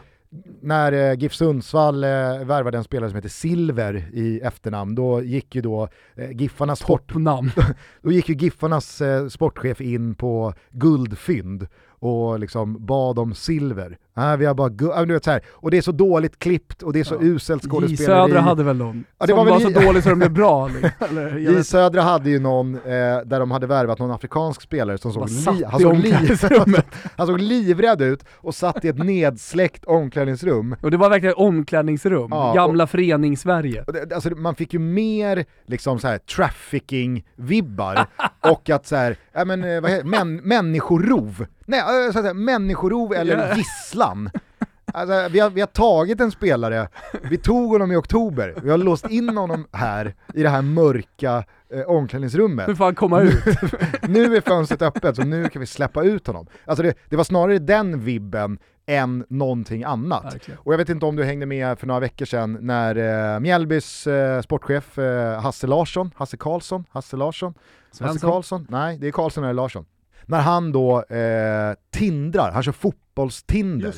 när 0.61 0.91
eh, 0.91 1.19
GIF 1.19 1.33
Sundsvall 1.33 2.03
eh, 2.03 2.09
värvade 2.45 2.77
en 2.77 2.83
spelare 2.83 3.09
som 3.09 3.15
heter 3.15 3.29
Silver 3.29 4.09
i 4.13 4.39
efternamn, 4.39 4.95
då 4.95 5.23
gick 5.23 5.55
ju 5.55 5.61
då 5.61 5.87
eh, 6.15 6.31
Giffarnas 6.31 6.79
sport... 6.79 7.13
Då 8.01 8.11
gick 8.11 8.29
ju 8.29 8.35
Giffarnas 8.35 9.01
eh, 9.01 9.27
sportchef 9.27 9.81
in 9.81 10.15
på 10.15 10.53
guldfynd 10.71 11.67
och 11.87 12.39
liksom 12.39 12.85
bad 12.85 13.19
om 13.19 13.35
silver. 13.35 13.97
Nej, 14.15 14.37
vi 14.37 14.45
har 14.45 14.53
bara 14.53 14.69
gu- 14.69 14.91
ja, 14.95 15.05
du 15.05 15.13
vet, 15.13 15.23
så 15.23 15.31
här. 15.31 15.41
Och 15.51 15.71
det 15.71 15.77
är 15.77 15.81
så 15.81 15.91
dåligt 15.91 16.39
klippt 16.39 16.83
och 16.83 16.93
det 16.93 16.99
är 16.99 17.03
så 17.03 17.13
Ja. 17.15 17.19
uselt 17.21 17.63
J 17.63 17.69
skådespeleri. 17.69 18.05
Södra 18.05 18.39
hade 18.41 18.63
väl 18.63 18.77
någon, 18.77 19.03
Ja, 19.19 19.25
det 19.25 19.31
som 19.33 19.37
var 19.37 19.45
var, 19.51 19.59
så 19.59 19.69
J- 19.69 19.85
dålig 19.85 20.03
så 20.03 20.09
de 20.09 20.19
blev 20.19 20.31
bra. 20.31 20.67
liksom. 20.81 20.89
Eller, 20.99 21.37
J 21.37 21.63
Södra 21.63 22.01
hade 22.01 22.29
ju 22.29 22.39
någon 22.39 22.75
eh, 22.75 22.81
där 23.25 23.39
de 23.39 23.51
hade 23.51 23.67
värvat 23.67 23.99
någon 23.99 24.11
afrikansk 24.11 24.61
spelare 24.61 24.97
som 24.97 25.13
såg, 25.13 25.29
li- 25.29 25.63
han, 25.67 25.79
såg 25.79 25.97
li- 25.97 26.11
omklädningsrummet. 26.13 26.85
han 27.17 27.27
såg 27.27 27.39
livrädd 27.39 28.01
ut 28.01 28.23
och 28.31 28.55
satt 28.55 28.85
i 28.85 28.87
ett 28.87 28.97
nedsläckt 28.97 29.85
omklädningsrum. 29.85 30.75
Och 30.81 30.91
det 30.91 30.97
var 30.97 31.09
verkligen 31.09 31.35
omklädningsrum, 31.37 32.27
Ja, 32.31 32.53
gamla 32.55 32.87
förenings-Sverige. 32.87 33.83
Och 33.87 33.93
det, 33.93 34.13
alltså, 34.15 34.29
man 34.29 34.55
fick 34.55 34.73
ju 34.73 34.79
mer 34.79 35.45
liksom 35.65 35.99
så 35.99 36.07
här 36.07 36.17
trafficking-vibbar 36.17 38.05
och 38.51 38.69
att 38.69 38.87
så 38.87 38.95
här, 38.95 39.15
ja, 39.33 39.45
men, 39.45 39.63
eh, 39.63 39.81
vad 39.81 39.91
heter, 39.91 40.05
män, 40.05 40.35
människorov. 40.35 41.45
Nej, 41.65 41.79
eh, 41.79 42.11
så 42.13 42.21
säga, 42.21 42.33
människorov 42.33 43.13
eller 43.13 43.37
Ja. 43.37 43.55
Gisslan. 44.03 44.29
Alltså, 44.93 45.29
vi, 45.29 45.39
har, 45.39 45.49
vi 45.49 45.61
har 45.61 45.67
tagit 45.67 46.21
en 46.21 46.31
spelare, 46.31 46.87
vi 47.29 47.37
tog 47.37 47.71
honom 47.71 47.91
i 47.91 47.95
oktober, 47.95 48.55
vi 48.63 48.69
har 48.69 48.77
låst 48.77 49.09
in 49.09 49.37
honom 49.37 49.67
här 49.71 50.15
i 50.33 50.43
det 50.43 50.49
här 50.49 50.61
mörka 50.61 51.43
eh, 51.73 51.81
omklädningsrummet. 51.81 52.69
Hur 52.69 52.75
fan 52.75 52.95
komma 52.95 53.21
ut? 53.21 53.45
nu 54.01 54.35
är 54.35 54.41
fönstret 54.41 54.81
öppet 54.81 55.15
så 55.15 55.23
nu 55.23 55.49
kan 55.49 55.59
vi 55.59 55.65
släppa 55.65 56.03
ut 56.03 56.27
honom. 56.27 56.47
Alltså 56.65 56.83
det, 56.83 56.93
det 57.09 57.15
var 57.15 57.23
snarare 57.23 57.59
den 57.59 57.99
vibben 57.99 58.59
än 58.85 59.25
någonting 59.29 59.83
annat. 59.83 60.33
Verkligen. 60.33 60.59
Och 60.59 60.73
jag 60.73 60.77
vet 60.77 60.89
inte 60.89 61.05
om 61.05 61.15
du 61.15 61.23
hängde 61.23 61.45
med 61.45 61.79
för 61.79 61.87
några 61.87 61.99
veckor 61.99 62.25
sedan 62.25 62.57
när 62.61 62.95
eh, 63.33 63.39
Mjällbys 63.39 64.07
eh, 64.07 64.41
sportchef 64.41 64.99
eh, 64.99 65.41
Hasse 65.41 65.67
Larsson, 65.67 66.11
Hasse 66.15 66.37
Karlsson, 66.37 66.85
Hasse 66.91 67.17
Larsson, 67.17 67.53
Hasse 67.53 67.97
Svensson? 67.97 68.31
Karlsson, 68.31 68.67
nej 68.69 68.97
det 68.97 69.07
är 69.07 69.11
Karlsson 69.11 69.43
eller 69.43 69.53
Larsson. 69.53 69.85
När 70.25 70.41
han 70.41 70.71
då 70.71 71.03
eh, 71.03 71.73
tindrar, 71.91 72.51
han 72.51 72.63
kör 72.63 72.71
fotbollstinder 72.71 73.93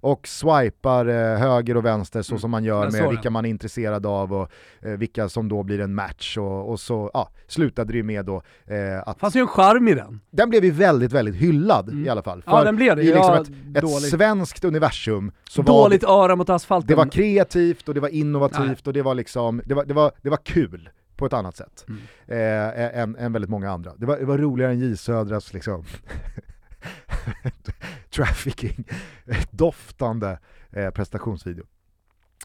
och 0.00 0.28
swipar 0.28 1.06
eh, 1.06 1.38
höger 1.38 1.76
och 1.76 1.84
vänster 1.84 2.22
så 2.22 2.32
Mm. 2.32 2.40
som 2.40 2.50
man 2.50 2.64
gör 2.64 2.90
med 2.90 3.08
vilka 3.10 3.30
man 3.30 3.44
är 3.44 3.48
intresserad 3.50 4.06
av 4.06 4.32
och 4.34 4.50
eh, 4.82 4.90
vilka 4.90 5.28
som 5.28 5.48
då 5.48 5.62
blir 5.62 5.80
en 5.80 5.94
match 5.94 6.36
och, 6.38 6.70
och 6.70 6.80
så 6.80 7.10
ja, 7.14 7.30
slutade 7.46 7.92
det 7.92 7.96
ju 7.96 8.02
med 8.02 8.24
då 8.24 8.42
eh, 8.66 9.08
att 9.08 9.20
fanns 9.20 9.36
ju 9.36 9.40
en 9.40 9.46
charm 9.46 9.88
i 9.88 9.94
den. 9.94 10.20
den 10.30 10.50
blev 10.50 10.64
ju 10.64 10.70
väldigt, 10.70 11.12
väldigt 11.12 11.34
hyllad 11.36 11.88
Mm. 11.88 12.06
i 12.06 12.08
alla 12.08 12.22
fall. 12.22 12.42
Ja 12.46 12.64
den 12.64 12.76
blev 12.76 12.96
det. 12.96 13.02
i 13.02 13.06
liksom 13.06 13.46
ja, 13.74 13.78
ett, 13.78 13.84
ett 13.84 14.10
svenskt 14.10 14.64
universum 14.64 15.32
så 15.50 15.62
dåligt 15.62 16.02
var 16.02 16.24
öra 16.24 16.36
mot 16.36 16.50
asfalten. 16.50 16.86
det, 16.86 16.92
det 16.92 16.96
var 16.96 17.06
kreativt 17.10 17.88
och 17.88 17.94
det 17.94 18.00
var 18.00 18.08
innovativt 18.08 18.58
Nej. 18.66 18.76
och 18.84 18.92
det 18.92 19.02
var 19.02 19.14
liksom, 19.14 19.62
det 19.64 19.74
var, 19.74 19.84
det 19.84 19.94
var, 19.94 20.12
det 20.22 20.30
var 20.30 20.36
kul 20.36 20.88
på 21.18 21.26
ett 21.26 21.32
annat 21.32 21.56
sätt. 21.56 21.86
Mm. 21.88 22.00
Eh, 22.26 23.00
än, 23.02 23.16
än 23.16 23.32
väldigt 23.32 23.50
många 23.50 23.70
andra. 23.70 23.92
Det 23.96 24.06
var, 24.06 24.16
det 24.18 24.24
var 24.24 24.38
roligare 24.38 24.72
än 24.72 24.78
J 24.80 24.96
Södras 24.96 25.52
liksom 25.52 25.84
trafficking, 28.14 28.84
doftande 29.50 30.38
eh, 30.72 30.90
prestationsvideo. 30.90 31.64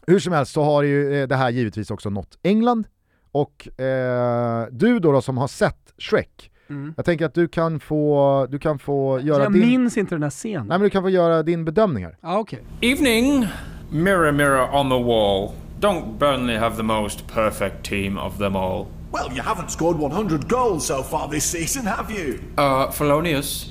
Hur 0.06 0.18
som 0.18 0.32
helst 0.32 0.52
så 0.52 0.62
har 0.62 0.82
ju 0.82 1.22
eh, 1.22 1.28
det 1.28 1.36
här 1.36 1.50
givetvis 1.50 1.90
också 1.90 2.10
nått 2.10 2.38
England 2.42 2.86
och 3.32 3.80
eh, 3.80 4.66
du 4.70 4.98
då, 4.98 5.12
då 5.12 5.22
som 5.22 5.38
har 5.38 5.48
sett 5.48 5.92
Shrek, 5.98 6.50
Mm. 6.68 6.94
jag 6.96 7.04
tänker 7.04 7.26
att 7.26 7.34
du 7.34 7.48
kan 7.48 7.80
få, 7.80 8.46
du 8.50 8.58
kan 8.58 8.78
få 8.78 9.20
göra 9.20 9.42
jag 9.42 9.52
din... 9.52 9.68
minns 9.68 9.96
inte 9.96 10.14
den 10.14 10.22
här 10.22 10.30
scenen. 10.30 10.66
Nej 10.66 10.78
men 10.78 10.80
du 10.80 10.90
kan 10.90 11.02
få 11.02 11.10
göra 11.10 11.42
din 11.42 11.64
bedömning 11.64 12.04
här. 12.04 12.16
Ah, 12.20 12.38
okej. 12.38 12.62
Evening! 12.80 13.46
Mirror, 13.90 14.32
mirror 14.32 14.74
on 14.74 14.90
the 14.90 15.02
wall. 15.04 15.50
Don't 15.84 16.18
Burnley 16.18 16.54
have 16.54 16.78
the 16.78 16.82
most 16.82 17.26
perfect 17.26 17.84
team 17.84 18.16
of 18.16 18.38
them 18.38 18.56
all? 18.56 18.90
Well, 19.12 19.30
you 19.30 19.42
haven't 19.42 19.70
scored 19.70 19.98
100 19.98 20.48
goals 20.48 20.86
so 20.86 21.02
far 21.02 21.28
this 21.28 21.44
season, 21.44 21.84
have 21.84 22.10
you? 22.10 22.42
Uh, 22.56 22.90
Felonius? 22.90 23.70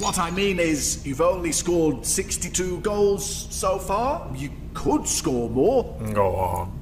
What 0.00 0.18
I 0.18 0.32
mean 0.32 0.58
is, 0.58 1.06
you've 1.06 1.20
only 1.20 1.52
scored 1.52 2.04
62 2.04 2.80
goals 2.80 3.46
so 3.54 3.78
far. 3.78 4.28
You 4.34 4.50
could 4.74 5.06
score 5.06 5.48
more. 5.48 5.84
Go 6.12 6.34
on. 6.34 6.76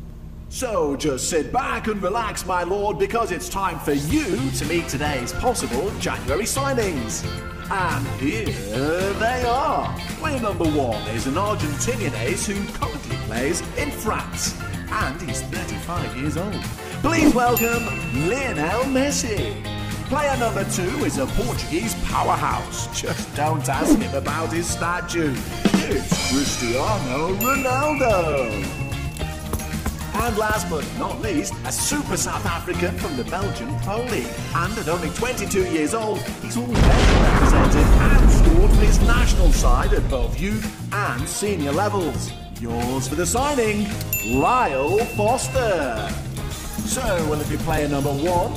So 0.49 0.97
just 0.97 1.29
sit 1.29 1.53
back 1.53 1.89
and 1.89 2.03
relax, 2.03 2.47
my 2.47 2.63
lord, 2.63 2.99
because 2.99 3.33
it's 3.33 3.51
time 3.51 3.79
for 3.81 3.93
you 3.93 4.51
to 4.53 4.65
meet 4.65 4.89
today's 4.89 5.35
possible 5.35 5.93
January 5.99 6.45
signings. 6.45 7.23
And 7.69 8.07
here 8.21 9.13
they 9.15 9.43
are. 9.45 9.93
Player 10.19 10.41
number 10.41 10.67
one 10.67 11.03
is 11.09 11.27
an 11.27 11.35
Argentinian 11.35 12.17
ace 12.21 12.47
who 12.47 12.55
currently 12.75 13.17
plays 13.27 13.61
in 13.77 13.91
France. 13.91 14.57
And 14.89 15.21
he's 15.21 15.43
35 15.43 16.17
years 16.17 16.37
old. 16.37 16.55
Please 17.03 17.35
welcome 17.35 17.85
Lionel 18.29 18.85
Messi. 18.85 19.65
Player 20.07 20.37
number 20.37 20.63
two 20.71 21.05
is 21.05 21.19
a 21.19 21.27
Portuguese 21.27 21.97
powerhouse. 22.05 22.87
Just 23.01 23.35
don't 23.35 23.69
ask 23.69 23.99
him 23.99 24.15
about 24.15 24.53
his 24.53 24.69
statue. 24.69 25.35
It's 25.65 26.31
Cristiano 26.33 27.35
Ronaldo. 27.35 28.86
And 30.19 30.37
last 30.39 30.69
but 30.71 30.85
not 30.99 31.21
least, 31.21 31.53
a 31.67 31.71
super 31.73 32.17
South 32.17 32.45
African 32.47 32.97
from 32.99 33.17
the 33.17 33.25
Belgian 33.25 33.79
Pro 33.81 33.99
League. 34.05 34.27
And 34.55 34.77
at 34.79 34.89
only 34.89 35.11
22 35.11 35.71
years 35.71 35.95
old, 35.95 36.19
he's 36.43 36.57
already 36.57 36.75
represented 37.23 37.87
and 37.87 38.31
scored 38.31 38.71
for 38.71 38.85
his 38.85 38.99
national 39.01 39.53
side 39.53 39.93
at 39.93 40.09
both 40.09 40.41
youth 40.41 40.67
and 40.93 41.29
senior 41.29 41.73
levels. 41.73 42.33
Yours 42.61 43.07
for 43.07 43.15
the 43.15 43.27
signing, 43.27 43.87
Lyle 44.27 44.99
Foster. 45.17 46.09
So, 46.89 47.03
will 47.29 47.41
it 47.41 47.49
be 47.51 47.59
player 47.59 47.87
number 47.87 48.13
one, 48.13 48.55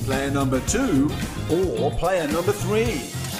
player 0.00 0.30
number 0.30 0.60
two, 0.66 1.10
or 1.50 1.90
player 1.92 2.28
number 2.28 2.52
three? 2.52 3.00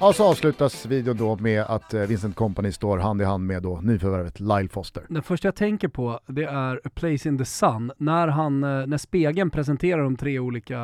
Ja, 0.00 0.12
så 0.12 0.24
avslutas 0.30 0.86
videon 0.86 1.16
då 1.16 1.36
med 1.36 1.62
att 1.62 1.94
eh, 1.94 2.00
Vincent 2.02 2.36
Company 2.36 2.72
står 2.72 2.98
hand 2.98 3.22
i 3.22 3.24
hand 3.24 3.46
med 3.46 3.62
då 3.62 3.80
nyförvärvet 3.82 4.40
Lyle 4.40 4.68
Foster. 4.68 5.02
Det 5.08 5.22
första 5.22 5.48
jag 5.48 5.54
tänker 5.54 5.88
på 5.88 6.20
det 6.26 6.44
är 6.44 6.80
A 6.84 6.90
Place 6.94 7.28
in 7.28 7.38
the 7.38 7.44
Sun. 7.44 7.92
När, 7.98 8.28
han, 8.28 8.64
eh, 8.64 8.86
när 8.86 8.98
spegeln 8.98 9.50
presenterar 9.50 10.02
de 10.02 10.16
tre 10.16 10.38
olika 10.38 10.78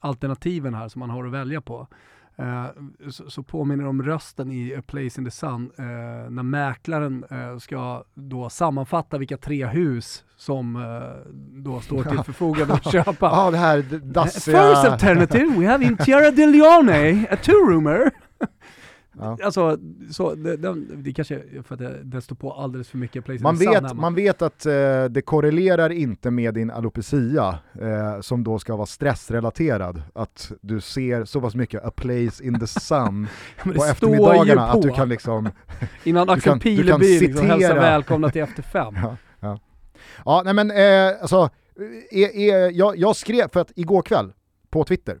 alternativen 0.00 0.74
här 0.74 0.88
som 0.88 0.98
man 1.00 1.10
har 1.10 1.24
att 1.26 1.32
välja 1.32 1.60
på. 1.60 1.86
eh, 2.36 2.64
så, 3.10 3.30
så 3.30 3.42
påminner 3.42 3.84
de 3.84 4.02
rösten 4.02 4.52
i 4.52 4.74
A 4.78 4.82
Place 4.86 5.20
in 5.20 5.24
the 5.24 5.30
Sun 5.30 5.70
eh, 5.78 5.84
när 6.30 6.42
mäklaren 6.42 7.24
eh, 7.30 7.58
ska 7.58 8.04
då 8.14 8.48
sammanfatta 8.48 9.18
vilka 9.18 9.36
tre 9.36 9.66
hus 9.66 10.24
som 10.36 10.78
då 11.52 11.80
står 11.80 12.02
till 12.04 12.18
förfogande 12.24 12.74
att 12.74 12.92
köpa. 12.92 13.26
Ja, 13.26 13.50
det 13.50 13.56
här 13.56 13.76
d- 13.78 13.84
First 13.90 14.14
dassiga... 14.14 14.60
alternative, 14.62 15.54
we 15.58 15.66
have 15.66 15.84
in 15.84 15.96
Tierra 15.96 16.30
de 16.30 16.46
Leone, 16.46 17.26
a 17.30 17.36
two-roomer. 17.42 18.10
Ja. 18.40 19.38
Alltså, 19.44 19.78
så, 20.10 20.34
det, 20.34 20.56
det, 20.56 20.74
det 20.96 21.12
kanske 21.12 21.42
för 21.62 21.74
att 21.74 21.78
det, 21.78 22.02
det 22.02 22.20
står 22.20 22.36
på 22.36 22.52
alldeles 22.52 22.88
för 22.88 22.98
mycket 22.98 23.24
Place 23.24 23.42
Man 23.42 23.56
vet, 23.56 23.74
hemma. 23.74 23.94
man 23.94 24.14
vet 24.14 24.42
att 24.42 24.66
eh, 24.66 25.04
det 25.04 25.22
korrelerar 25.24 25.90
inte 25.90 26.30
med 26.30 26.54
din 26.54 26.70
alopecia 26.70 27.58
eh, 27.80 28.20
som 28.20 28.44
då 28.44 28.58
ska 28.58 28.76
vara 28.76 28.86
stressrelaterad. 28.86 30.02
Att 30.14 30.52
du 30.60 30.80
ser 30.80 31.24
så 31.24 31.40
pass 31.40 31.54
mycket 31.54 31.84
a 31.84 31.90
place 31.96 32.44
in 32.44 32.60
the 32.60 32.66
sun 32.66 33.28
på 33.62 33.84
eftermiddagarna 33.84 34.72
på. 34.72 34.78
att 34.78 34.82
du 34.82 34.90
kan 34.90 35.08
liksom... 35.08 35.48
Innan 36.04 36.30
Axel 36.30 36.60
Pileby 36.60 37.20
liksom 37.20 37.46
hälsar 37.46 37.74
välkomna 37.74 38.30
till 38.30 38.42
Efter 38.42 38.62
Fem. 38.62 38.94
Ja, 39.02 39.16
ja. 39.40 39.58
ja 40.24 40.42
nej 40.44 40.54
men 40.54 40.70
eh, 40.70 41.20
alltså, 41.20 41.50
är, 42.10 42.36
är, 42.36 42.70
jag, 42.70 42.96
jag 42.96 43.16
skrev, 43.16 43.48
för 43.48 43.60
att 43.60 43.72
igår 43.76 44.02
kväll 44.02 44.32
på 44.70 44.84
Twitter, 44.84 45.18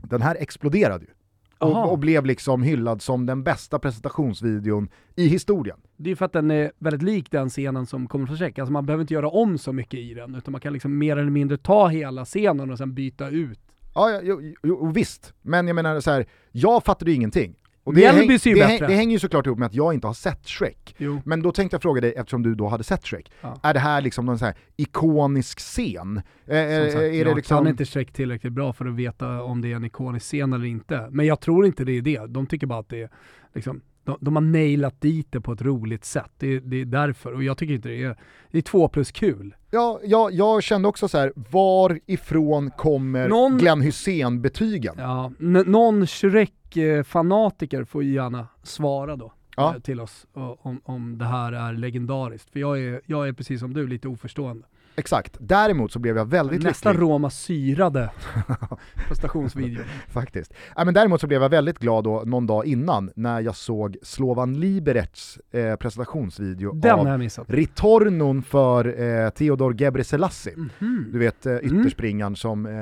den 0.00 0.22
här 0.22 0.36
exploderade 0.40 1.04
ju. 1.04 1.10
Och, 1.58 1.92
och 1.92 1.98
blev 1.98 2.26
liksom 2.26 2.62
hyllad 2.62 3.02
som 3.02 3.26
den 3.26 3.42
bästa 3.42 3.78
presentationsvideon 3.78 4.88
i 5.16 5.26
historien. 5.26 5.78
Det 5.96 6.08
är 6.08 6.10
ju 6.10 6.16
för 6.16 6.24
att 6.24 6.32
den 6.32 6.50
är 6.50 6.72
väldigt 6.78 7.02
lik 7.02 7.30
den 7.30 7.48
scenen 7.48 7.86
som 7.86 8.08
kommer 8.08 8.26
från 8.26 8.36
Check. 8.36 8.58
Alltså 8.58 8.72
man 8.72 8.86
behöver 8.86 9.02
inte 9.02 9.14
göra 9.14 9.28
om 9.28 9.58
så 9.58 9.72
mycket 9.72 10.00
i 10.00 10.14
den, 10.14 10.34
utan 10.34 10.52
man 10.52 10.60
kan 10.60 10.72
liksom 10.72 10.98
mer 10.98 11.16
eller 11.16 11.30
mindre 11.30 11.56
ta 11.56 11.88
hela 11.88 12.24
scenen 12.24 12.70
och 12.70 12.78
sen 12.78 12.94
byta 12.94 13.28
ut. 13.28 13.60
Ja, 13.94 14.10
ja 14.10 14.20
jo, 14.22 14.40
jo, 14.42 14.54
jo, 14.62 14.90
visst, 14.90 15.34
men 15.42 15.66
jag 15.66 15.74
menar 15.74 16.00
så 16.00 16.10
här, 16.10 16.26
jag 16.52 16.84
fattade 16.84 17.10
ju 17.10 17.14
ingenting. 17.16 17.54
Och 17.86 17.94
Mjällby 17.94 18.38
häng, 18.44 18.54
det, 18.54 18.64
häng, 18.64 18.80
det 18.80 18.94
hänger 18.94 19.12
ju 19.12 19.18
såklart 19.18 19.46
ihop 19.46 19.58
med 19.58 19.66
att 19.66 19.74
jag 19.74 19.94
inte 19.94 20.06
har 20.06 20.14
sett 20.14 20.46
Shrek. 20.48 20.94
Jo. 20.98 21.22
Men 21.24 21.42
då 21.42 21.52
tänkte 21.52 21.74
jag 21.74 21.82
fråga 21.82 22.00
dig, 22.00 22.12
eftersom 22.16 22.42
du 22.42 22.54
då 22.54 22.68
hade 22.68 22.84
sett 22.84 23.06
Shrek, 23.06 23.30
Ja. 23.40 23.60
är 23.62 23.74
det 23.74 23.80
här 23.80 24.00
liksom 24.00 24.26
någon 24.26 24.38
så 24.38 24.44
här 24.44 24.54
ikonisk 24.76 25.58
scen? 25.58 26.20
Eh, 26.46 26.56
eh, 26.58 26.82
Som 26.82 26.90
sagt, 26.92 27.02
är 27.02 27.12
jag 27.12 27.26
det 27.26 27.34
liksom... 27.34 27.56
kan 27.58 27.68
inte 27.68 27.84
Shrek 27.84 28.12
tillräckligt 28.12 28.52
bra 28.52 28.72
för 28.72 28.86
att 28.86 28.94
veta 28.94 29.42
om 29.42 29.60
det 29.60 29.72
är 29.72 29.76
en 29.76 29.84
ikonisk 29.84 30.26
scen 30.26 30.52
eller 30.52 30.64
inte. 30.64 31.08
Men 31.10 31.26
jag 31.26 31.40
tror 31.40 31.66
inte 31.66 31.84
det 31.84 31.92
är 31.92 32.02
det. 32.02 32.26
De 32.26 32.46
tycker 32.46 32.66
bara 32.66 32.78
att 32.80 32.88
det 32.88 33.02
är 33.02 33.10
liksom 33.54 33.80
de, 34.06 34.18
de 34.20 34.36
har 34.36 34.42
nailat 34.42 35.00
dit 35.00 35.26
det 35.32 35.40
på 35.40 35.52
ett 35.52 35.62
roligt 35.62 36.04
sätt. 36.04 36.30
Det, 36.38 36.60
det 36.60 36.80
är 36.80 36.84
därför, 36.84 37.32
och 37.32 37.42
jag 37.44 37.58
tycker 37.58 37.74
inte 37.74 37.88
det 37.88 38.02
är, 38.02 38.16
det 38.50 38.58
är 38.58 38.62
två 38.62 38.88
plus 38.88 39.12
kul. 39.12 39.54
Ja, 39.70 40.00
jag, 40.04 40.32
jag 40.32 40.62
kände 40.62 40.88
också 40.88 41.08
så 41.08 41.18
här, 41.18 41.32
varifrån 41.36 42.70
kommer 42.70 43.28
Någon- 43.28 43.58
Glenn 43.58 43.80
Hussein-betygen? 43.80 44.94
Ja, 44.98 45.32
någon 45.66 46.06
Shrek-fanatiker 46.06 47.84
får 47.84 48.04
gärna 48.04 48.48
svara 48.62 49.16
då 49.16 49.32
Ja. 49.56 49.74
eh, 49.74 49.80
till 49.80 50.00
oss 50.00 50.26
om, 50.32 50.80
om 50.84 51.18
det 51.18 51.24
här 51.24 51.52
är 51.52 51.72
legendariskt. 51.72 52.50
För 52.50 52.60
jag 52.60 52.78
är, 52.82 53.00
jag 53.06 53.28
är 53.28 53.32
precis 53.32 53.60
som 53.60 53.74
du 53.74 53.86
lite 53.86 54.08
oförstående. 54.08 54.66
Exakt. 54.96 55.36
Däremot 55.40 55.92
så 55.92 55.98
blev 55.98 56.16
jag 56.16 56.24
väldigt 56.24 56.62
Nästa 56.62 56.92
lycklig. 56.92 57.02
Roma 57.02 57.30
syrade 57.30 58.10
prestationsvideo. 59.08 59.82
Faktiskt. 60.08 60.54
Ja, 60.76 60.84
men 60.84 60.94
däremot 60.94 61.20
så 61.20 61.26
blev 61.26 61.42
jag 61.42 61.48
väldigt 61.48 61.78
glad 61.78 62.04
då 62.04 62.22
någon 62.26 62.46
dag 62.46 62.66
innan 62.66 63.10
när 63.16 63.40
jag 63.40 63.56
såg 63.56 63.96
Slovan 64.02 64.60
Liberec 64.60 65.38
eh, 65.50 65.76
presentationsvideo 65.76 66.72
Den 66.72 66.98
av. 66.98 67.30
Ritornon 67.46 68.42
för 68.42 69.00
eh, 69.02 69.30
Theodor 69.30 69.74
Gebreselassie. 69.80 70.54
Mhm. 70.56 71.08
Du 71.12 71.18
vet 71.18 71.46
eh, 71.46 71.56
ytterspringaren 71.56 72.36
som 72.36 72.66
eh, 72.66 72.72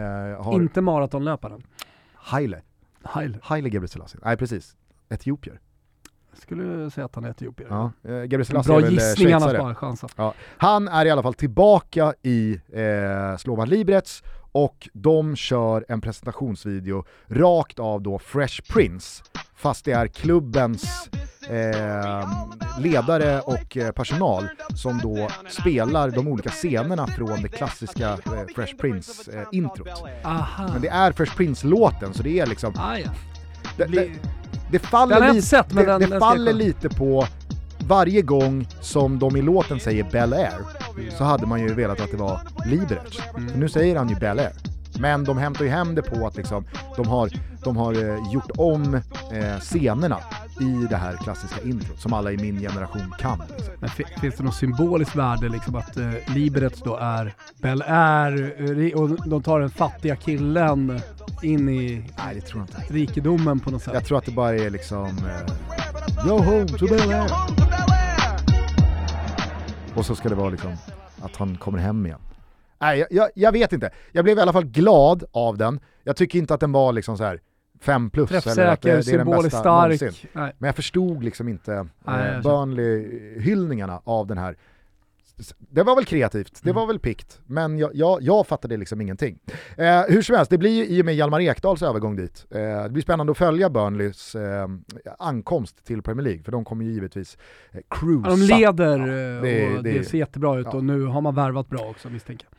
har... 0.45 0.55
Inte 0.55 0.81
maratonlöparen. 0.81 1.63
Haile. 2.15 2.63
Haile. 3.03 3.39
Haile 3.43 3.69
Gebreselassie. 3.69 4.21
Nej 4.25 4.37
precis. 4.37 4.77
Etiopier. 5.09 5.61
Skulle 6.35 6.91
säga 6.91 7.05
att 7.05 7.15
han 7.15 7.25
är 7.25 7.31
etiopier. 7.31 7.69
Ja. 7.71 7.93
Eh, 8.05 8.23
Gebreselassie 8.23 8.69
Bra 8.69 8.79
är 8.79 8.83
väl 8.83 8.99
eh, 8.99 9.05
gissning 9.05 9.29
schweizare. 9.29 9.59
sparat 9.59 9.77
chansen. 9.77 10.09
Ja. 10.17 10.35
Han 10.59 10.89
är 10.89 11.07
i 11.07 11.11
alla 11.11 11.23
fall 11.23 11.35
tillbaka 11.35 12.15
i 12.23 12.61
eh, 12.73 13.37
Slovan 13.39 13.69
Liberec 13.69 14.23
och 14.53 14.89
de 14.93 15.37
kör 15.37 15.85
en 15.89 16.01
presentationsvideo 16.01 17.05
rakt 17.29 17.79
av 17.79 18.03
då 18.03 18.19
Fresh 18.19 18.73
Prince, 18.73 19.25
fast 19.55 19.85
det 19.85 19.93
är 19.93 20.07
klubbens 20.07 21.11
eh, 21.49 22.29
ledare 22.79 23.41
och 23.41 23.77
eh, 23.77 23.93
personal 23.93 24.49
som 24.75 24.99
då 24.99 25.29
spelar 25.51 26.11
de 26.11 26.29
olika 26.29 26.51
scenerna 26.51 27.07
från 27.07 27.43
det 27.43 27.49
klassiska 27.49 28.11
eh, 28.11 28.47
Fresh 28.55 28.77
Prince-introt. 28.77 30.05
Men 30.73 30.83
det 30.83 30.89
är 30.89 31.13
Fresh 31.13 31.37
Prince-låten, 31.37 32.15
så 32.15 32.23
det 32.23 32.41
är 32.41 32.47
liksom... 32.47 32.75
Ah, 32.77 32.99
ja. 32.99 33.11
Det, 33.77 33.85
det, 33.85 34.11
det 34.71 34.79
faller, 34.79 35.29
inte 35.29 35.43
sett, 35.43 35.73
men 35.73 35.85
det, 35.85 35.91
den- 35.91 36.01
det 36.01 36.07
den 36.07 36.21
faller 36.21 36.53
lite 36.53 36.89
på 36.89 37.27
varje 37.89 38.23
gång 38.23 38.69
som 38.81 39.19
de 39.19 39.37
i 39.37 39.43
låten 39.43 39.81
säger 39.81 40.05
Bel 40.13 40.33
Air 40.33 40.53
så 41.19 41.25
hade 41.25 41.47
man 41.47 41.61
ju 41.61 41.75
velat 41.75 42.01
att 42.01 42.11
det 42.11 42.17
var 42.17 42.41
Liberec. 42.67 43.19
Mm. 43.37 43.49
För 43.49 43.59
nu 43.59 43.69
säger 43.69 43.97
han 43.97 44.09
ju 44.09 44.15
Bel 44.15 44.39
Air. 44.39 44.53
Men 45.01 45.25
de 45.25 45.39
hämtar 45.39 45.65
ju 45.65 45.71
hem 45.71 45.95
det 45.95 46.03
på 46.03 46.27
att 46.27 46.37
liksom, 46.37 46.65
de 46.97 47.09
har, 47.09 47.31
de 47.65 47.77
har 47.77 47.93
eh, 47.95 48.33
gjort 48.33 48.51
om 48.57 48.95
eh, 49.33 49.59
scenerna 49.61 50.19
i 50.61 50.87
det 50.91 50.97
här 50.97 51.17
klassiska 51.17 51.63
introt 51.63 52.01
som 52.01 52.13
alla 52.13 52.33
i 52.33 52.37
min 52.37 52.61
generation 52.61 53.15
kan. 53.19 53.43
Liksom. 53.57 53.75
Men 53.81 53.91
fi- 53.91 54.05
finns 54.21 54.35
det 54.37 54.43
något 54.43 54.55
symboliskt 54.55 55.17
värde 55.17 55.49
liksom 55.49 55.75
att 55.77 55.97
eh, 55.97 56.11
Liberec 56.27 56.83
då 56.85 56.97
är 56.97 57.35
Bel 57.63 57.83
Air 57.87 58.55
eh, 58.93 59.01
och 59.01 59.29
de 59.29 59.43
tar 59.43 59.61
den 59.61 59.71
fattiga 59.71 60.17
killen 60.17 61.01
in 61.43 61.69
i 61.69 62.05
Nej, 62.27 62.35
det 62.35 62.41
tror 62.41 62.63
jag 62.71 62.81
inte. 62.83 62.95
rikedomen 62.95 63.61
på 63.61 63.71
något 63.71 63.83
sätt? 63.83 63.95
Jag 63.95 64.05
tror 64.05 64.19
att 64.19 64.25
det 64.27 64.33
bara 64.33 64.55
är 64.55 64.71
liksom... 64.71 65.07
Eh, 65.09 65.55
Go 66.27 66.39
home 66.39 66.69
to 66.69 66.87
Bel 66.87 67.13
Air. 67.13 67.31
Och 69.95 70.07
så 70.07 70.17
ska 70.17 70.29
det 70.29 70.35
vara 70.35 70.51
liksom 70.51 70.73
att 71.23 71.37
han 71.37 71.57
kommer 71.57 71.79
hem 71.79 72.07
igen. 72.07 72.19
Nej, 72.85 73.07
jag, 73.11 73.29
jag, 73.35 73.53
vet 73.53 73.73
inte. 73.73 73.91
Jag 74.13 74.25
blev 74.25 74.39
i 74.39 74.41
alla 74.41 74.53
fall 74.53 74.65
glad 74.65 75.25
av 75.33 75.59
den. 75.59 75.81
Jag 76.03 76.17
tycker 76.17 76.39
inte 76.39 76.55
att 76.55 76.61
den 76.61 76.73
var 76.73 76.93
liksom 76.93 77.17
så 77.19 77.25
här 77.25 77.41
5 77.81 78.11
plus. 78.11 78.31
eller 78.31 78.39
att 78.39 78.45
Träffsäker, 78.83 78.97
det, 78.97 79.03
det 79.03 79.13
är 79.13 79.19
den 79.19 79.43
bästa 79.43 79.51
stark. 79.61 80.01
någonsin. 80.01 80.29
Nej. 80.33 80.53
Men 80.59 80.69
jag 80.69 80.77
förstod 80.77 81.25
liksom 81.25 81.49
inte 81.49 81.87
Nej, 82.05 82.29
eh, 82.35 82.41
Burnley-hyllningarna 82.43 84.01
av 84.05 84.27
den 84.27 84.39
här. 84.39 84.57
Det 85.59 85.83
var 85.83 85.95
väl 85.97 86.05
kreativt, 86.05 86.61
det 86.63 86.71
Mm. 86.71 86.81
var 86.81 86.87
väl 86.87 86.99
pikt, 86.99 87.41
men 87.47 87.79
jag, 87.79 87.91
jag, 87.95 88.23
jag 88.23 88.47
fattade 88.47 88.77
liksom 88.77 89.01
ingenting. 89.01 89.39
Eh, 89.77 90.03
hur 90.09 90.23
som 90.23 90.37
helst, 90.37 90.51
det 90.51 90.59
blir 90.59 90.71
ju 90.71 90.87
i 90.87 91.01
och 91.03 91.05
med 91.07 91.15
Hjalmar 91.15 91.41
Ekdals 91.41 91.83
övergång 91.83 92.17
dit. 92.17 92.47
Eh, 92.51 92.83
det 92.83 92.91
blir 92.91 93.03
spännande 93.03 93.31
att 93.31 93.39
följa 93.39 93.71
Burnleys 93.71 94.35
eh, 94.35 94.69
ankomst 95.19 95.85
till 95.85 96.03
Premier 96.03 96.25
League, 96.25 96.43
för 96.43 96.53
de 96.53 96.65
kommer 96.65 96.85
ju 96.85 96.93
givetvis 96.93 97.39
eh, 97.73 97.81
cruisa. 97.91 98.31
Ja, 98.31 98.37
de 98.37 98.41
leder 98.43 98.99
Ja, 98.99 99.37
eh, 99.37 99.43
det- 99.43 99.77
och 99.77 99.83
det- 99.83 99.93
det, 99.93 100.05
ser 100.05 100.19
jättebra 100.19 100.59
ut 100.59 100.67
ja. 100.71 100.77
och 100.77 100.85
nu 100.85 101.05
har 101.05 101.21
man 101.21 101.35
värvat 101.35 101.69
bra 101.69 101.81
också 101.91 102.11
misstänker 102.11 102.47
jag. 102.51 102.54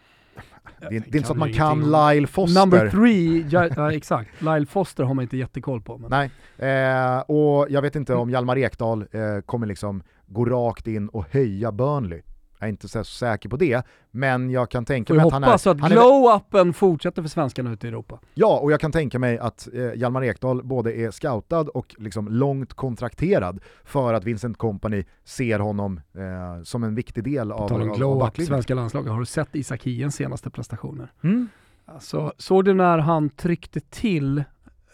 Det, 0.80 0.86
är- 0.86 0.90
det 0.90 0.96
är 0.96 1.02
inte 1.18 1.24
så 1.24 1.34
att 1.34 1.40
man 1.40 1.54
kan 1.54 1.92
Lyle 1.92 2.28
Foster. 2.28 2.60
Number 2.62 2.90
three, 2.90 3.46
ja, 3.50 3.70
ja, 3.76 3.92
exakt. 3.92 4.30
Lyle 4.42 4.66
Foster 4.66 5.04
har 5.04 5.14
man 5.14 5.24
inte 5.24 5.38
jättekoll 5.38 5.82
på. 5.82 5.98
Men... 5.98 6.10
Nej, 6.10 6.32
eh, 6.72 7.20
och 7.20 7.68
jag 7.70 7.82
vet 7.82 7.96
inte 7.96 8.16
om 8.16 8.30
Hjalmar 8.30 8.58
Ekdal 8.58 9.02
eh, 9.12 9.42
kommer 9.46 9.68
liksom 9.68 10.04
gå 10.28 10.46
rakt 10.46 10.88
in 10.88 11.10
och 11.10 11.26
höja 11.32 11.72
Burnley. 11.72 12.22
Jag 12.66 12.70
är 12.70 12.72
inte 12.72 12.88
så 12.88 13.04
säker 13.04 13.50
på 13.50 13.58
det, 13.58 13.86
men 14.12 14.50
jag 14.50 14.70
kan 14.70 14.86
tänka 14.86 15.14
mig 15.14 15.26
att 15.26 15.32
han 15.32 15.44
hoppas 15.44 15.68
är... 15.68 15.72
att 15.72 15.82
han 15.82 15.92
är 15.92 15.96
glow-upen 15.96 16.74
fortsätter 16.74 17.22
för 17.22 17.30
svenskarna 17.30 17.72
ute 17.72 17.88
i 17.88 17.90
Europa. 17.90 18.20
Ja, 18.34 18.60
och 18.60 18.72
jag 18.72 18.80
kan 18.80 18.92
tänka 18.92 19.20
mig 19.20 19.38
att 19.40 19.68
eh, 19.74 19.94
Hjalmar 19.96 20.24
Ekdal 20.24 20.64
både 20.64 20.94
är 20.94 21.12
scoutad 21.12 21.60
och 21.62 21.96
liksom 21.98 22.28
långt 22.28 22.74
kontrakterad 22.74 23.60
för 23.84 24.14
att 24.14 24.24
Vincent 24.24 24.58
Company 24.58 25.04
ser 25.24 25.60
honom 25.60 26.02
eh, 26.14 26.64
som 26.64 26.84
en 26.84 26.96
viktig 26.96 27.24
del 27.24 27.52
av, 27.52 27.58
På 27.58 27.70
tal 27.70 27.82
om 27.82 27.96
glow-up, 27.96 28.38
svenska 28.48 28.76
landslaget. 28.76 29.12
Har 29.12 29.20
du 29.20 29.26
sett 29.26 29.56
Isak 29.56 29.84
Hiens 29.84 30.16
senaste 30.16 30.50
prestationer? 30.50 31.12
Mm. 31.24 31.48
Alltså, 31.86 32.34
såg 32.38 32.66
du 32.66 32.74
när 32.74 32.98
han 32.98 33.30
tryckte 33.30 33.80
till, 33.80 34.44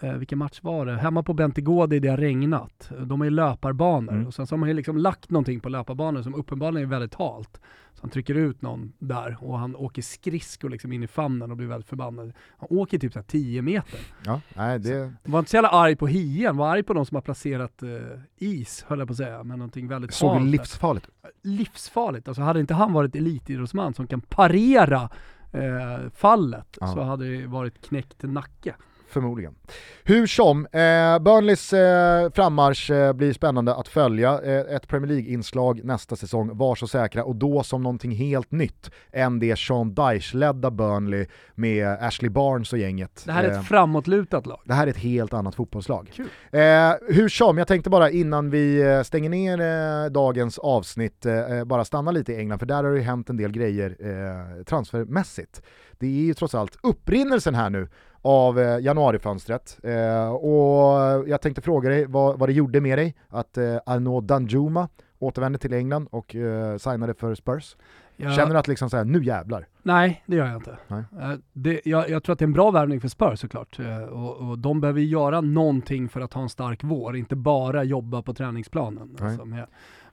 eh, 0.01 0.13
vilken 0.13 0.37
match 0.37 0.59
var 0.63 0.85
det? 0.85 0.97
Hemma 0.97 1.23
på 1.23 1.33
Bentegård 1.33 1.89
det 1.89 2.07
har 2.07 2.17
regnat. 2.17 2.91
De 3.05 3.21
har 3.21 3.25
ju 3.25 3.31
löparbanor 3.31 4.13
Mm. 4.13 4.27
och 4.27 4.33
sen 4.33 4.47
så 4.47 4.53
har 4.53 4.57
man 4.57 4.69
ju 4.69 4.75
liksom 4.75 4.97
lagt 4.97 5.29
någonting 5.29 5.59
på 5.59 5.69
löparbanor 5.69 6.21
som 6.21 6.35
uppenbarligen 6.35 6.87
är 6.87 6.89
väldigt 6.91 7.15
halt. 7.15 7.59
Så 7.93 8.01
han 8.01 8.09
trycker 8.09 8.35
ut 8.35 8.61
någon 8.61 8.93
där 8.99 9.37
och 9.41 9.59
han 9.59 9.75
åker 9.75 10.01
skridskor 10.01 10.69
liksom 10.69 10.91
in 10.93 11.03
i 11.03 11.07
famnen 11.07 11.51
och 11.51 11.57
blir 11.57 11.67
väldigt 11.67 11.89
förbannad. 11.89 12.33
Han 12.57 12.67
åker 12.77 12.99
typ 12.99 13.13
så 13.13 13.19
här 13.19 13.23
10 13.23 13.61
meter. 13.61 13.99
Ja, 14.25 14.41
nej, 14.55 14.79
det 14.79 15.13
Var 15.23 15.39
inte 15.39 15.51
så 15.51 15.57
jävla 15.57 15.69
arg 15.69 15.95
på 15.95 16.07
hien, 16.07 16.57
var 16.57 16.69
arg 16.69 16.83
på 16.83 16.93
de 16.93 17.05
som 17.05 17.15
har 17.15 17.21
placerat 17.21 17.83
eh, 17.83 17.89
is, 18.37 18.85
höll 18.87 18.99
jag 18.99 19.07
på 19.07 19.11
att 19.11 19.17
säga, 19.17 19.43
men 19.43 19.59
någonting 19.59 19.87
väldigt 19.87 20.13
såg 20.13 20.29
halt 20.29 20.43
där. 20.43 20.51
livsfarligt 20.51 21.09
livsfarligt. 21.43 22.27
Alltså 22.27 22.41
hade 22.43 22.59
inte 22.59 22.73
han 22.73 22.93
varit 22.93 23.15
elitidrottsman 23.15 23.93
som 23.93 24.07
kan 24.07 24.21
parera 24.21 25.09
eh, 25.51 26.09
fallet 26.15 26.77
Ja. 26.79 26.87
så 26.87 27.01
hade 27.01 27.37
det 27.37 27.47
varit 27.47 27.81
knäckt 27.87 28.23
nacke. 28.23 28.75
Förmodligen. 29.11 29.55
Hur 30.03 30.27
som, 30.27 30.65
eh, 30.65 31.19
Burnleys 31.19 31.73
eh, 31.73 32.31
frammarsch 32.31 32.91
eh, 32.91 33.13
blir 33.13 33.33
spännande 33.33 33.75
att 33.75 33.87
följa. 33.87 34.41
Eh, 34.41 34.75
ett 34.75 34.87
Premier 34.87 35.07
League-inslag 35.11 35.83
nästa 35.83 36.15
säsong, 36.15 36.57
var 36.57 36.75
så 36.75 36.87
säkra, 36.87 37.23
och 37.23 37.35
då 37.35 37.63
som 37.63 37.83
någonting 37.83 38.11
helt 38.11 38.51
nytt 38.51 38.91
än 39.11 39.39
det 39.39 39.59
Sean 39.59 39.93
Dyche-ledda 39.95 40.71
Burnley 40.71 41.25
med 41.55 41.87
Ashley 41.87 42.29
Barnes 42.29 42.73
och 42.73 42.79
gänget. 42.79 43.23
Det 43.25 43.31
här 43.31 43.43
är 43.43 43.49
Eh, 43.51 43.59
ett 43.59 43.67
framåtlutat 43.67 44.45
lag. 44.45 44.61
det 44.65 44.73
här 44.73 44.87
är 44.87 44.91
ett 44.91 44.97
helt 44.97 45.33
annat 45.33 45.55
fotbollslag. 45.55 46.11
Eh, 46.51 46.91
hur 47.07 47.29
som, 47.29 47.57
jag 47.57 47.67
tänkte 47.67 47.89
bara 47.89 48.09
innan 48.09 48.49
vi 48.49 48.81
eh, 48.81 49.01
stänger 49.01 49.29
ner 49.29 49.61
eh, 49.61 50.11
dagens 50.11 50.59
avsnitt, 50.59 51.25
eh, 51.25 51.63
bara 51.65 51.85
stanna 51.85 52.11
lite 52.11 52.33
i 52.33 52.37
England, 52.37 52.59
för 52.59 52.65
där 52.65 52.83
har 52.83 52.91
det 52.91 52.97
ju 52.97 53.03
hänt 53.03 53.29
en 53.29 53.37
del 53.37 53.51
grejer 53.51 53.95
eh, 53.99 54.63
transfermässigt. 54.63 55.61
Det 55.99 56.07
är 56.07 56.25
ju 56.25 56.33
trots 56.33 56.55
allt 56.55 56.77
upprinnelsen 56.83 57.55
här 57.55 57.69
nu 57.69 57.87
av 58.21 58.59
eh, 58.59 58.79
januarifönstret. 58.79 59.79
Eh, 59.83 60.29
och 60.29 61.29
jag 61.29 61.41
tänkte 61.41 61.61
fråga 61.61 61.89
dig 61.89 62.05
vad, 62.05 62.39
vad 62.39 62.49
det 62.49 62.53
gjorde 62.53 62.81
med 62.81 62.97
dig 62.97 63.15
att 63.29 63.57
eh, 63.57 63.77
Arnaud 63.85 64.23
Danjuma 64.23 64.89
återvände 65.19 65.59
till 65.59 65.73
England 65.73 66.07
och 66.11 66.35
eh, 66.35 66.77
signade 66.77 67.13
för 67.13 67.35
Spurs. 67.35 67.75
Jag, 68.17 68.35
Känner 68.35 68.53
du 68.53 68.59
att 68.59 68.67
liksom 68.67 68.89
så 68.89 68.97
här, 68.97 69.05
nu 69.05 69.23
jävlar? 69.23 69.67
Nej, 69.83 70.23
det 70.25 70.35
gör 70.35 70.45
jag 70.45 70.55
inte. 70.55 70.77
Eh, 70.89 71.33
det, 71.53 71.81
jag, 71.85 72.09
jag 72.09 72.23
tror 72.23 72.33
att 72.33 72.39
det 72.39 72.43
är 72.43 72.47
en 72.47 72.53
bra 72.53 72.71
värvning 72.71 73.01
för 73.01 73.07
Spurs 73.07 73.39
såklart. 73.39 73.79
Och, 74.11 74.49
och 74.49 74.57
de 74.57 74.81
behöver 74.81 75.01
göra 75.01 75.41
någonting 75.41 76.09
för 76.09 76.21
att 76.21 76.33
ha 76.33 76.41
en 76.41 76.49
stark 76.49 76.83
vår, 76.83 77.15
inte 77.17 77.35
bara 77.35 77.83
jobba 77.83 78.21
på 78.21 78.33
träningsplanen. 78.33 79.17
Alltså 79.21 79.45
med, 79.45 79.67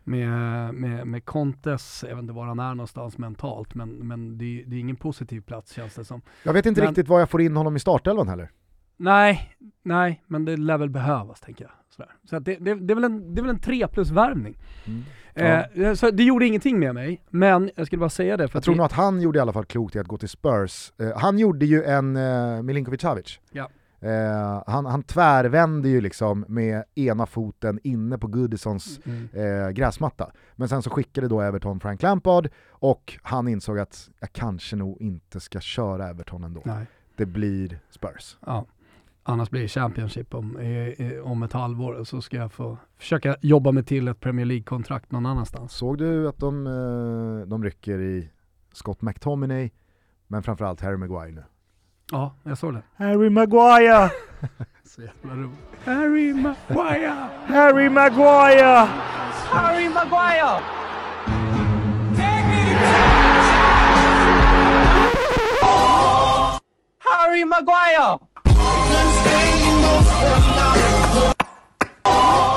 med, 0.09 0.75
med, 0.75 1.07
med 1.07 1.25
Contes, 1.25 2.05
jag 2.09 2.17
vet 2.17 2.23
inte 2.23 2.33
var 2.35 2.47
han 2.47 2.59
är 2.59 2.75
någonstans 2.75 3.19
mentalt, 3.19 3.75
men, 3.75 3.91
men 3.91 4.39
det, 4.39 4.65
det 4.67 4.77
är 4.77 4.81
ingen 4.81 4.97
positiv 4.97 5.41
plats 5.41 5.73
känns 5.73 5.95
det 5.95 6.05
som. 6.05 6.23
Jag 6.43 6.53
vet 6.53 6.67
inte 6.67 6.81
Men- 6.81 6.89
riktigt 6.89 7.09
var 7.09 7.19
jag 7.19 7.31
får 7.31 7.41
in 7.43 7.57
honom 7.57 7.77
i 7.77 7.79
startelvan 7.81 8.29
heller. 8.29 8.51
Nej, 8.97 9.57
nej, 9.83 10.23
men 10.27 10.45
det 10.45 10.57
lär 10.57 10.79
väl 10.79 10.91
behövas 10.91 11.41
tänker 11.41 11.65
jag. 11.65 11.73
Sådär. 11.91 12.11
Så 12.25 12.37
att 12.37 12.45
det, 12.45 12.57
det, 12.61 12.75
det, 12.75 12.93
är 12.93 12.95
väl 12.95 13.05
en, 13.05 13.35
det 13.35 13.41
är 13.41 13.43
väl 13.43 13.51
en 13.55 13.61
3 13.61 13.89
plus 13.89 14.11
värvning. 14.11 14.59
Eh, 15.35 15.95
så 15.95 16.11
det 16.11 16.25
gjorde 16.25 16.47
ingenting 16.47 16.79
med 16.79 16.95
mig, 16.95 17.23
men 17.31 17.71
jag 17.77 17.87
skulle 17.87 18.01
bara 18.01 18.11
säga 18.11 18.37
det 18.37 18.49
för 18.49 18.57
Jag 18.57 18.65
tror 18.65 18.75
det, 18.75 18.79
nog 18.79 18.85
att 18.85 18.93
han 18.93 19.21
gjorde 19.21 19.39
i 19.39 19.43
alla 19.43 19.53
fall 19.53 19.65
klokt 19.65 19.97
i 19.97 19.99
att 19.99 20.07
gå 20.07 20.17
till 20.19 20.29
Spurs. 20.29 20.93
Eh, 20.99 21.19
han 21.19 21.39
gjorde 21.39 21.67
ju 21.67 21.85
en 21.85 22.17
eh, 22.17 22.63
Milinkovic 22.63 23.01
Savic. 23.01 23.41
Ja. 23.51 23.69
Eh, 24.01 24.63
han, 24.67 24.87
han 24.87 25.03
tvärvände 25.03 25.89
ju 25.89 26.01
liksom 26.01 26.45
med 26.49 26.85
ena 26.95 27.27
foten 27.27 27.79
inne 27.83 28.19
på 28.19 28.27
Goodisons 28.27 29.01
Mm. 29.07 29.29
eh, 29.33 29.71
gräsmatta. 29.71 30.31
Men 30.57 30.69
sen 30.69 30.83
så 30.83 30.91
skickade 30.91 31.29
då 31.29 31.41
Everton 31.41 31.81
Frank 31.81 32.03
Lampard 32.03 32.49
och 32.71 33.19
han 33.23 33.49
insåg 33.49 33.79
att 33.79 34.11
jag 34.21 34.33
kanske 34.33 34.77
nog 34.77 35.01
inte 35.03 35.41
ska 35.41 35.61
köra 35.61 36.09
Everton 36.09 36.45
ändå. 36.45 36.63
Nej. 36.65 36.87
Det 37.17 37.27
blir 37.27 37.81
Spurs. 37.91 38.37
Ja. 38.47 38.67
Annars 39.23 39.51
blir 39.51 39.63
det 39.63 39.69
Championship 39.69 40.35
om, 40.35 40.57
om 41.25 41.43
ett 41.43 41.53
halvår 41.53 42.05
så 42.05 42.21
ska 42.21 42.37
jag 42.37 42.53
få 42.53 42.79
försöka 42.99 43.37
jobba 43.41 43.73
mig 43.73 43.85
till 43.85 44.09
ett 44.09 44.21
Premier 44.21 44.47
League-kontrakt 44.47 45.13
någon 45.13 45.27
annanstans. 45.27 45.73
Såg 45.73 45.99
du 45.99 46.29
att 46.29 46.39
de, 46.39 46.67
eh, 46.67 47.49
de 47.49 47.65
rycker 47.65 48.01
i 48.01 48.31
Scott 48.73 49.03
McTominay, 49.03 49.71
men 50.27 50.43
framförallt 50.43 50.81
Harry 50.81 50.97
Maguire 50.97 51.33
nu? 51.33 51.45
Ja, 52.13 52.35
jag 52.43 52.59
såg 52.59 52.75
det. 52.75 52.83
Harry 52.97 53.31
Maguire! 53.31 54.11
så 54.85 55.03
jävla 55.03 55.35
roligt. 55.35 55.59
Harry 55.85 56.35
Maguire! 56.35 57.29
Harry 57.47 57.89
Maguire! 57.89 58.89
Harry 59.51 59.89
Maguire! 59.89 60.61
Harry 66.99 67.45
Maguire! 67.45 68.19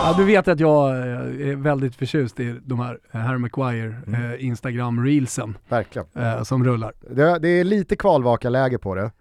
Ja, 0.04 0.16
du 0.18 0.26
vet 0.26 0.48
att 0.48 0.60
jag 0.60 0.90
eh, 0.90 1.50
är 1.50 1.56
väldigt 1.56 1.96
förtjust 1.96 2.40
i 2.40 2.60
de 2.66 2.80
här 2.80 3.00
Harry 3.12 3.38
Maguire 3.38 3.96
mm. 4.08 4.32
eh, 4.32 4.46
Instagram-reelsen. 4.46 5.58
Verkligen. 5.70 6.08
Eh, 6.16 6.44
som 6.44 6.64
rullar. 6.64 6.94
Det, 7.10 7.40
det 7.40 7.50
är 7.50 7.64
lite 7.64 7.96
kvalvaka-läge 7.96 8.78
på 8.78 8.96
det. 8.96 9.12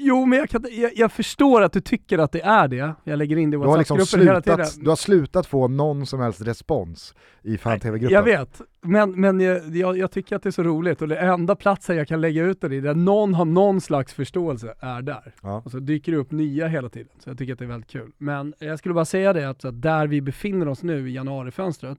Jo, 0.00 0.26
men 0.26 0.38
jag, 0.38 0.50
kan, 0.50 0.64
jag, 0.70 0.90
jag, 0.96 1.12
förstår 1.12 1.62
att 1.62 1.72
du 1.72 1.80
tycker 1.80 2.18
att 2.18 2.32
det 2.32 2.40
är 2.40 2.68
det. 2.68 2.94
Jag 3.04 3.18
lägger 3.18 3.36
in 3.36 3.50
det 3.50 3.54
i 3.54 3.58
WhatsApp-gruppen 3.58 3.98
liksom 3.98 4.20
hela 4.20 4.40
tiden. 4.40 4.66
Du 4.84 4.88
har 4.88 4.96
slutat 4.96 5.46
få 5.46 5.68
någon 5.68 6.06
som 6.06 6.20
helst 6.20 6.40
respons 6.40 7.14
i 7.42 7.58
fan-tv-gruppen. 7.58 8.14
Jag 8.14 8.22
vet, 8.22 8.60
men, 8.80 9.20
men 9.20 9.40
jag, 9.40 9.76
jag, 9.76 9.98
jag, 9.98 10.10
tycker 10.10 10.36
att 10.36 10.42
det 10.42 10.48
är 10.48 10.50
så 10.50 10.62
roligt 10.62 11.02
och 11.02 11.08
det 11.08 11.16
enda 11.16 11.56
platsen 11.56 11.96
jag 11.96 12.08
kan 12.08 12.20
lägga 12.20 12.44
ut 12.44 12.60
det 12.60 12.76
i, 12.76 12.80
där 12.80 12.94
någon 12.94 13.34
har 13.34 13.44
någon 13.44 13.80
slags 13.80 14.14
förståelse, 14.14 14.74
är 14.80 15.02
där. 15.02 15.34
Ja. 15.42 15.62
Och 15.64 15.70
så 15.70 15.78
dyker 15.78 16.12
det 16.12 16.18
upp 16.18 16.30
nya 16.30 16.66
hela 16.66 16.88
tiden, 16.88 17.12
så 17.18 17.30
jag 17.30 17.38
tycker 17.38 17.52
att 17.52 17.58
det 17.58 17.64
är 17.64 17.68
väldigt 17.68 17.90
kul. 17.90 18.12
Men 18.18 18.54
jag 18.58 18.78
skulle 18.78 18.94
bara 18.94 19.04
säga 19.04 19.32
det, 19.32 19.48
att, 19.48 19.64
att 19.64 19.82
där 19.82 20.06
vi 20.06 20.20
befinner 20.20 20.68
oss 20.68 20.82
nu 20.82 21.10
i 21.10 21.14
januarifönstret, 21.14 21.98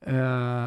eh, 0.00 0.66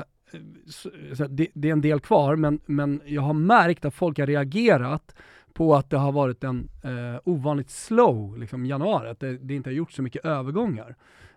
så, 0.67 0.89
så 1.13 1.27
det, 1.27 1.47
det, 1.53 1.67
är 1.67 1.71
en 1.71 1.81
del 1.81 1.99
kvar, 1.99 2.35
men, 2.35 2.59
men 2.65 3.01
jag 3.05 3.21
har 3.21 3.33
märkt 3.33 3.85
att 3.85 3.93
folk 3.93 4.19
har 4.19 4.27
reagerat 4.27 5.15
på 5.59 5.75
att 5.75 5.89
det 5.89 5.97
har 5.97 6.11
varit 6.11 6.43
en 6.43 6.69
eh, 6.83 7.19
ovanligt 7.23 7.69
slow 7.69 8.37
liksom, 8.37 8.65
januari, 8.65 9.09
att 9.09 9.19
det, 9.19 9.37
det, 9.37 9.55
inte 9.55 9.69
har 9.69 9.75
gjort 9.75 9.91
så 9.91 10.01
mycket 10.01 10.25
övergångar. 10.25 10.95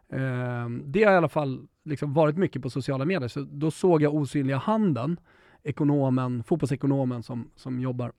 Eh, 0.09 0.69
det 0.85 1.05
har 1.05 1.13
i 1.13 1.17
alla 1.17 1.29
fall 1.29 1.67
liksom, 1.85 2.15
varit 2.15 2.37
mycket 2.37 2.63
på 2.63 2.71
sociala 2.71 3.05
medier, 3.05 3.29
så 3.29 3.41
då 3.41 3.71
såg 3.71 4.03
jag 4.03 4.15
osynliga 4.15 4.57
handen, 4.57 5.17
ekonomen, 5.63 6.45
fotbollsekonomen 6.45 7.23
som, 7.23 7.51
som 7.57 7.81
jobbar 7.81 8.13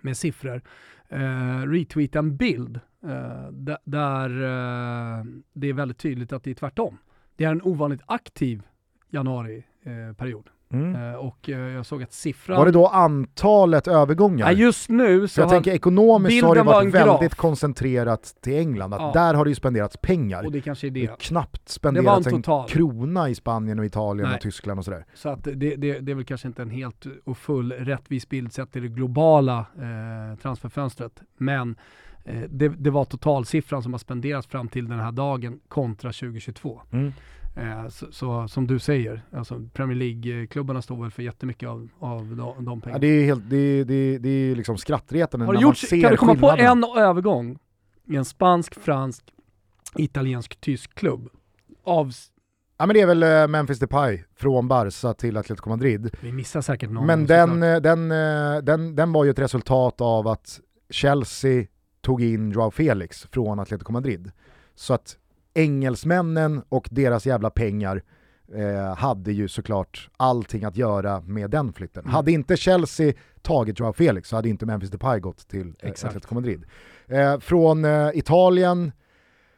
med 0.00 0.16
siffror, 0.16 0.62
eh, 1.08 1.58
retweeta 1.66 2.18
en 2.18 2.36
bild 2.36 2.80
eh, 3.02 3.76
där, 3.84 4.30
eh, 4.30 5.24
det 5.52 5.68
är 5.68 5.72
väldigt 5.72 5.98
tydligt 5.98 6.32
att 6.32 6.44
det 6.44 6.50
är 6.50 6.54
tvärtom. 6.54 6.98
Det 7.36 7.44
är 7.44 7.50
en 7.50 7.62
ovanligt 7.62 8.02
aktiv 8.06 8.62
januariperiod. 9.10 10.46
Eh, 10.46 10.53
Mm. 10.74 11.02
Uh, 11.02 11.14
och 11.14 11.48
uh, 11.48 11.58
jag 11.58 11.86
såg 11.86 12.02
att 12.02 12.12
siffran... 12.12 12.58
Var 12.58 12.66
det 12.66 12.72
då 12.72 12.86
antalet 12.86 13.88
övergångar? 13.88 14.46
Ja, 14.46 14.52
just 14.52 14.88
nu 14.88 15.28
så 15.28 15.34
För 15.34 15.42
Jag 15.42 15.50
tänker 15.50 15.72
ekonomiskt 15.72 16.44
har 16.44 16.54
det 16.54 16.62
varit 16.62 16.94
väldigt 16.94 17.20
graf. 17.20 17.34
koncentrerat 17.34 18.34
till 18.40 18.58
England, 18.58 18.94
att 18.94 19.00
ja. 19.00 19.10
där 19.14 19.34
har 19.34 19.44
det 19.44 19.48
ju 19.48 19.54
spenderats 19.54 19.96
pengar. 19.96 20.44
Och 20.44 20.52
det 20.52 20.60
kanske 20.60 20.86
är 20.86 20.90
det. 20.90 21.06
det 21.06 21.18
knappt 21.18 21.68
spenderats 21.68 22.26
en, 22.26 22.34
en, 22.34 22.66
krona 22.68 23.28
i 23.28 23.34
Spanien 23.34 23.78
och 23.78 23.84
Italien 23.84 24.28
Nej. 24.28 24.36
och 24.36 24.42
Tyskland 24.42 24.78
och 24.78 24.84
sådär. 24.84 25.04
Så 25.14 25.28
att 25.28 25.44
det, 25.44 25.52
det, 25.54 26.00
det, 26.00 26.12
är 26.12 26.14
väl 26.14 26.24
kanske 26.24 26.48
inte 26.48 26.62
en 26.62 26.70
helt 26.70 27.06
och 27.24 27.38
full 27.38 27.72
rättvis 27.72 28.28
bild 28.28 28.52
sett 28.52 28.72
till 28.72 28.82
det 28.82 28.88
globala 28.88 29.58
eh, 29.58 30.38
transferfönstret. 30.42 31.22
Men 31.36 31.76
eh, 32.24 32.42
det, 32.48 32.68
det 32.68 32.90
var 32.90 33.04
totalsiffran 33.04 33.82
som 33.82 33.92
har 33.92 33.98
spenderats 33.98 34.46
fram 34.46 34.68
till 34.68 34.88
den 34.88 34.98
här 34.98 35.12
dagen 35.12 35.60
kontra 35.68 36.12
2022. 36.12 36.80
Mm. 36.92 37.12
Eh, 37.56 37.88
så, 37.88 38.12
så, 38.12 38.48
som 38.48 38.66
du 38.66 38.78
säger, 38.78 39.22
alltså 39.32 39.62
Premier 39.72 39.98
League-klubbarna 39.98 40.82
står 40.82 41.02
väl 41.02 41.10
för 41.10 41.22
jättemycket 41.22 41.68
av, 41.68 41.88
av 41.98 42.36
de, 42.36 42.64
de 42.64 42.80
pengarna. 42.80 42.96
Ja, 42.96 42.98
det 42.98 43.06
är 43.06 43.24
helt, 43.24 43.50
det, 43.50 43.84
det, 43.84 44.18
det 44.18 44.28
är 44.28 44.56
liksom 44.56 44.78
skrattretande 44.78 45.46
när 45.46 45.52
gjort, 45.54 45.62
man 45.62 45.74
ser 45.74 46.00
Kan 46.00 46.10
du 46.10 46.16
komma 46.16 46.34
på 46.34 46.50
en 46.50 46.84
övergång 46.84 47.58
i 48.04 48.16
en 48.16 48.24
spansk, 48.24 48.74
fransk, 48.80 49.24
italiensk, 49.96 50.60
tysk 50.60 50.94
klubb? 50.94 51.28
Av 51.84 52.12
Ja 52.78 52.86
men 52.86 52.94
det 52.94 53.00
är 53.00 53.06
väl 53.06 53.22
eh, 53.22 53.48
Memphis 53.48 53.78
Depay 53.78 54.24
från 54.36 54.68
Barca 54.68 55.14
till 55.14 55.36
Atletico 55.36 55.68
Madrid. 55.68 56.16
Vi 56.20 56.32
missar 56.32 56.60
säkert 56.60 56.90
någon. 56.90 57.06
Men 57.06 57.26
den, 57.26 57.62
eh, 57.62 57.80
den, 57.80 58.08
den, 58.64 58.96
den 58.96 59.12
var 59.12 59.24
ju 59.24 59.30
ett 59.30 59.38
resultat 59.38 60.00
av 60.00 60.28
att 60.28 60.60
Chelsea 60.90 61.66
tog 62.00 62.22
in 62.22 62.50
Joao 62.50 62.70
Felix 62.70 63.26
från 63.32 63.60
Atletico 63.60 63.92
Madrid. 63.92 64.32
Så 64.74 64.94
att 64.94 65.16
engelsmännen 65.54 66.62
och 66.68 66.88
deras 66.90 67.26
jävla 67.26 67.50
pengar 67.50 68.02
eh, 68.54 68.96
hade 68.96 69.32
ju 69.32 69.48
såklart 69.48 70.10
allting 70.16 70.64
att 70.64 70.76
göra 70.76 71.20
med 71.20 71.50
den 71.50 71.72
flytten. 71.72 72.02
Mm. 72.02 72.14
Hade 72.14 72.32
inte 72.32 72.56
Chelsea 72.56 73.12
tagit 73.42 73.80
Joao 73.80 73.92
Felix 73.92 74.28
så 74.28 74.36
hade 74.36 74.48
inte 74.48 74.66
Memphis 74.66 74.90
Depay 74.90 75.20
gått 75.20 75.48
till 75.48 75.74
eh, 75.80 75.90
Atletico 75.90 76.34
Madrid. 76.34 76.64
Eh, 77.06 77.38
från 77.38 77.84
eh, 77.84 78.10
Italien, 78.14 78.92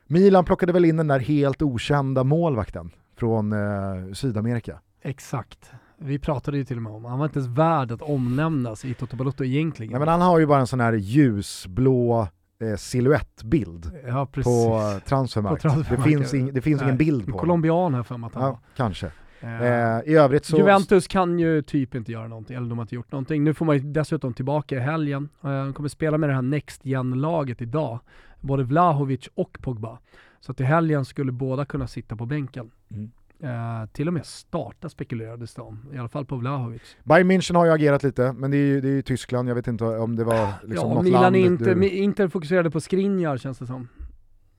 Milan 0.06 0.44
plockade 0.44 0.72
väl 0.72 0.84
in 0.84 0.96
den 0.96 1.08
där 1.08 1.20
helt 1.20 1.62
okända 1.62 2.24
målvakten 2.24 2.90
från 3.16 3.52
eh, 3.52 4.12
Sydamerika. 4.12 4.80
Exakt. 5.02 5.70
Vi 5.98 6.18
pratade 6.18 6.56
ju 6.56 6.64
till 6.64 6.76
och 6.76 6.82
med 6.82 6.92
om, 6.92 7.04
han 7.04 7.18
var 7.18 7.26
inte 7.26 7.38
ens 7.38 7.58
värd 7.58 7.92
att 7.92 8.02
omnämnas 8.02 8.84
i 8.84 8.94
Toto 8.94 9.16
Balotto 9.16 9.44
egentligen. 9.44 9.92
Nej, 9.92 9.98
men 9.98 10.08
han 10.08 10.20
har 10.20 10.38
ju 10.38 10.46
bara 10.46 10.60
en 10.60 10.66
sån 10.66 10.80
här 10.80 10.92
ljusblå 10.92 12.28
eh, 12.58 12.76
siluettbild 12.76 13.90
ja, 14.06 14.26
på 14.26 14.80
transfermarkt. 15.06 15.62
På 15.62 15.94
det 15.96 16.02
finns, 16.02 16.34
ing, 16.34 16.52
det 16.52 16.60
finns 16.60 16.82
ingen 16.82 16.96
bild 16.96 17.26
på 17.26 17.38
Colombian 17.38 17.94
här 17.94 18.02
för 18.02 18.16
mig 18.16 18.26
att 18.26 18.34
han 18.34 18.44
ja, 18.44 18.60
Kanske. 18.76 19.10
Eh, 19.40 20.12
I 20.12 20.14
övrigt 20.14 20.44
så... 20.44 20.56
Juventus 20.56 21.06
kan 21.06 21.38
ju 21.38 21.62
typ 21.62 21.94
inte 21.94 22.12
göra 22.12 22.28
någonting, 22.28 22.56
eller 22.56 22.68
de 22.68 22.78
har 22.78 22.84
inte 22.84 22.94
gjort 22.94 23.12
någonting. 23.12 23.44
Nu 23.44 23.54
får 23.54 23.64
man 23.66 23.76
ju 23.76 23.82
dessutom 23.92 24.34
tillbaka 24.34 24.76
i 24.76 24.80
helgen. 24.80 25.28
Eh, 25.42 25.48
de 25.50 25.72
kommer 25.72 25.88
spela 25.88 26.18
med 26.18 26.28
det 26.28 26.34
här 26.34 26.42
Next 26.42 26.84
Gen-laget 26.84 27.62
idag. 27.62 27.98
Både 28.40 28.62
Vlahovic 28.62 29.28
och 29.34 29.58
Pogba. 29.60 29.98
Så 30.40 30.52
att 30.52 30.60
i 30.60 30.64
helgen 30.64 31.04
skulle 31.04 31.32
båda 31.32 31.64
kunna 31.64 31.86
sitta 31.86 32.16
på 32.16 32.26
bänken. 32.26 32.70
Mm. 32.90 33.10
Eh, 33.42 33.86
till 33.92 34.08
och 34.08 34.14
med 34.14 34.26
starta 34.26 34.88
spekulerades 34.88 35.54
det 35.54 35.62
om, 35.62 35.78
i 35.94 35.98
alla 35.98 36.08
fall 36.08 36.24
på 36.24 36.36
Vlahovic. 36.36 36.96
Bayern 37.04 37.30
München 37.30 37.56
har 37.56 37.66
ju 37.66 37.72
agerat 37.72 38.02
lite, 38.02 38.32
men 38.32 38.50
det 38.50 38.56
är 38.56 38.66
ju, 38.66 38.80
det 38.80 38.88
är 38.88 38.92
ju 38.92 39.02
Tyskland, 39.02 39.48
jag 39.48 39.54
vet 39.54 39.68
inte 39.68 39.84
om 39.84 40.16
det 40.16 40.24
var 40.24 40.48
liksom 40.62 40.88
ja, 40.88 40.94
något 40.94 41.04
Milan 41.04 41.22
land. 41.22 41.36
Inte, 41.36 41.74
du... 41.74 41.88
Inter 41.88 42.28
fokuserade 42.28 42.70
på 42.70 42.80
Skriniar 42.80 43.36
känns 43.36 43.58
det 43.58 43.66
som. 43.66 43.88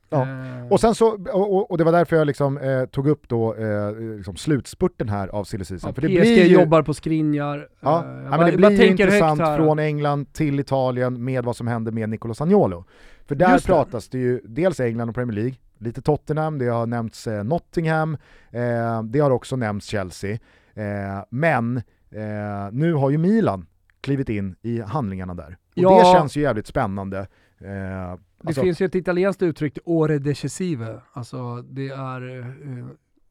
Ja. 0.09 0.21
Eh. 0.21 0.71
Och 0.71 0.79
sen 0.79 0.95
så, 0.95 1.07
och, 1.33 1.71
och, 1.71 1.77
det 1.77 1.83
var 1.83 1.91
därför 1.91 2.15
jag 2.15 2.27
liksom, 2.27 2.57
eh, 2.57 2.85
tog 2.85 3.07
upp 3.07 3.29
då 3.29 3.55
eh, 3.55 3.99
liksom 4.17 4.35
slutspurten 4.35 5.09
här 5.09 5.27
av 5.27 5.43
silly 5.43 5.65
season. 5.65 5.89
Ja, 5.89 5.93
för 5.93 6.01
det 6.01 6.07
PSG 6.07 6.21
blir 6.21 6.43
ju, 6.43 6.53
jobbar 6.53 6.81
på 6.81 6.93
Skriniar. 6.93 7.67
Ja, 7.79 8.03
eh, 8.03 8.23
ja 8.23 8.37
men 8.37 8.51
det 8.51 8.57
blir 8.57 8.81
ju 8.81 8.87
intressant 8.87 9.39
från 9.39 9.79
England 9.79 10.33
till 10.33 10.59
Italien 10.59 11.23
med 11.23 11.43
vad 11.43 11.55
som 11.55 11.67
händer 11.67 11.91
med 11.91 12.09
Nicolo 12.09 12.33
Sagnolo. 12.33 12.85
För 13.27 13.35
där 13.35 13.53
Just 13.53 13.65
pratas 13.65 14.09
det. 14.09 14.17
det 14.17 14.23
ju 14.23 14.41
dels 14.43 14.79
England 14.79 15.09
och 15.09 15.15
Premier 15.15 15.35
League, 15.35 15.55
lite 15.77 16.01
Tottenham, 16.01 16.57
det 16.57 16.65
har 16.65 16.85
nämnts 16.85 17.27
eh, 17.27 17.43
Nottingham, 17.43 18.17
eh, 18.51 19.03
det 19.03 19.19
har 19.19 19.31
också 19.31 19.55
nämnts 19.55 19.87
Chelsea. 19.87 20.39
Eh, 20.73 21.23
men 21.29 21.77
eh, 22.09 22.71
nu 22.71 22.93
har 22.93 23.09
ju 23.09 23.17
Milan 23.17 23.65
klivit 24.01 24.29
in 24.29 24.55
i 24.61 24.81
handlingarna 24.81 25.33
där. 25.33 25.57
Och 25.75 25.83
ja. 25.83 25.99
det 25.99 26.19
känns 26.19 26.37
ju 26.37 26.41
jävligt 26.41 26.67
spännande. 26.67 27.27
Eh, 27.59 28.09
alltså... 28.11 28.21
Det 28.43 28.53
finns 28.53 28.81
ju 28.81 28.85
ett 28.85 28.95
italienskt 28.95 29.41
uttryck, 29.41 29.77
ore 29.85 30.19
decisive, 30.19 31.01
alltså 31.13 31.61
det 31.61 31.89
är, 31.89 32.19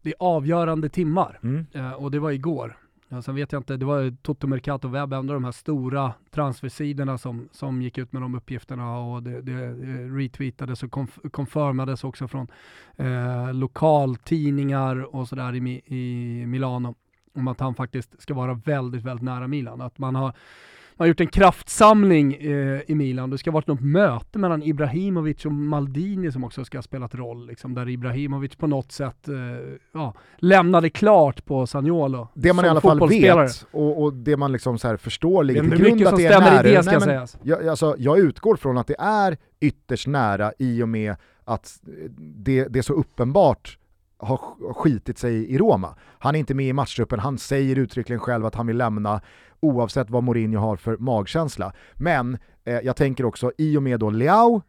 det 0.02 0.10
är 0.10 0.14
avgörande 0.18 0.88
timmar. 0.88 1.40
Mm. 1.42 1.66
och 1.94 2.10
det 2.10 2.18
var 2.18 2.30
igår. 2.30 2.76
Ja, 3.08 3.22
sen 3.22 3.34
vet 3.34 3.52
jag 3.52 3.60
inte, 3.60 3.76
det 3.76 3.84
var 3.84 4.16
Toto 4.22 4.46
Mercato 4.46 4.88
Web, 4.88 5.12
en 5.12 5.18
av 5.18 5.26
de 5.26 5.44
här 5.44 5.52
stora 5.52 6.12
transfersidorna 6.30 7.18
som, 7.18 7.48
som 7.52 7.82
gick 7.82 7.98
ut 7.98 8.12
med 8.12 8.22
de 8.22 8.34
uppgifterna 8.34 8.98
och 8.98 9.22
det, 9.22 9.42
det 9.42 9.68
retweetades 10.18 10.82
och 10.82 10.90
konf 10.90 11.18
confirmades 11.30 12.04
också 12.04 12.28
från 12.28 12.46
eh, 12.96 13.54
lokaltidningar 13.54 15.14
och 15.14 15.28
sådär 15.28 15.54
i, 15.54 15.82
i 15.86 16.46
Milano 16.46 16.94
om 17.34 17.48
att 17.48 17.60
han 17.60 17.74
faktiskt 17.74 18.22
ska 18.22 18.34
vara 18.34 18.54
väldigt, 18.54 19.02
väldigt 19.02 19.24
nära 19.24 19.48
Milan. 19.48 19.80
Att 19.80 19.98
man 19.98 20.14
har 20.14 20.32
har 20.98 21.06
gjort 21.06 21.20
en 21.20 21.26
kraftsamling 21.26 22.34
eh, 22.34 22.80
i 22.86 22.94
Milan. 22.94 23.30
Det 23.30 23.38
ska 23.38 23.50
ha 23.50 23.54
varit 23.54 23.66
något 23.66 23.80
möte 23.80 24.38
mellan 24.38 24.62
Ibrahimovic 24.62 25.46
och 25.46 25.52
Maldini 25.52 26.32
som 26.32 26.44
också 26.44 26.64
ska 26.64 26.78
ha 26.78 26.82
spelat 26.82 27.14
roll. 27.14 27.46
Liksom, 27.46 27.74
där 27.74 27.88
Ibrahimovic 27.88 28.56
på 28.56 28.66
något 28.66 28.92
sätt 28.92 29.28
eh, 29.28 29.34
ja, 29.92 30.14
lämnade 30.36 30.90
klart 30.90 31.44
på 31.44 31.66
Sagnolo. 31.66 32.28
Det 32.34 32.52
man 32.52 32.64
i 32.64 32.68
alla 32.68 32.80
fall 32.80 33.08
vet 33.08 33.66
och, 33.70 34.02
och, 34.02 34.12
det 34.12 34.36
man 34.36 34.52
liksom 34.52 34.78
så 34.78 34.98
förstår 34.98 35.44
ligger 35.44 35.62
till 35.62 35.70
grund 35.70 36.06
att 36.06 36.16
det 36.16 36.26
är 36.26 36.40
nära. 36.40 36.62
Det 36.62 36.82
ska 36.82 36.98
Nej, 36.98 37.18
men, 37.18 37.26
jag, 37.42 37.68
alltså, 37.68 37.94
jag 37.98 38.18
utgår 38.18 38.56
från 38.56 38.78
att 38.78 38.86
det 38.86 38.96
är 38.98 39.36
ytterst 39.60 40.06
nära 40.06 40.52
i 40.58 40.82
och 40.82 40.88
med 40.88 41.16
att 41.44 41.80
det, 42.18 42.64
det 42.64 42.78
är 42.78 42.82
så 42.82 42.92
uppenbart 42.92 43.78
har 44.18 44.38
skitit 44.74 45.18
sig 45.18 45.50
i 45.50 45.58
Roma. 45.58 45.94
Han 46.18 46.34
är 46.34 46.38
inte 46.38 46.54
med 46.54 46.66
i 46.66 46.72
matchtruppen, 46.72 47.18
han 47.18 47.38
säger 47.38 47.76
uttryckligen 47.76 48.20
själv 48.20 48.46
att 48.46 48.54
han 48.54 48.66
vill 48.66 48.76
lämna 48.76 49.20
oavsett 49.60 50.10
vad 50.10 50.22
Mourinho 50.22 50.60
har 50.60 50.76
för 50.76 50.96
magkänsla. 50.96 51.72
Men 51.94 52.38
eh, 52.64 52.74
jag 52.74 52.96
tänker 52.96 53.24
också, 53.24 53.52
i 53.58 53.76
och 53.76 53.82
med 53.82 54.00
då 54.00 54.10
Leao 54.10 54.62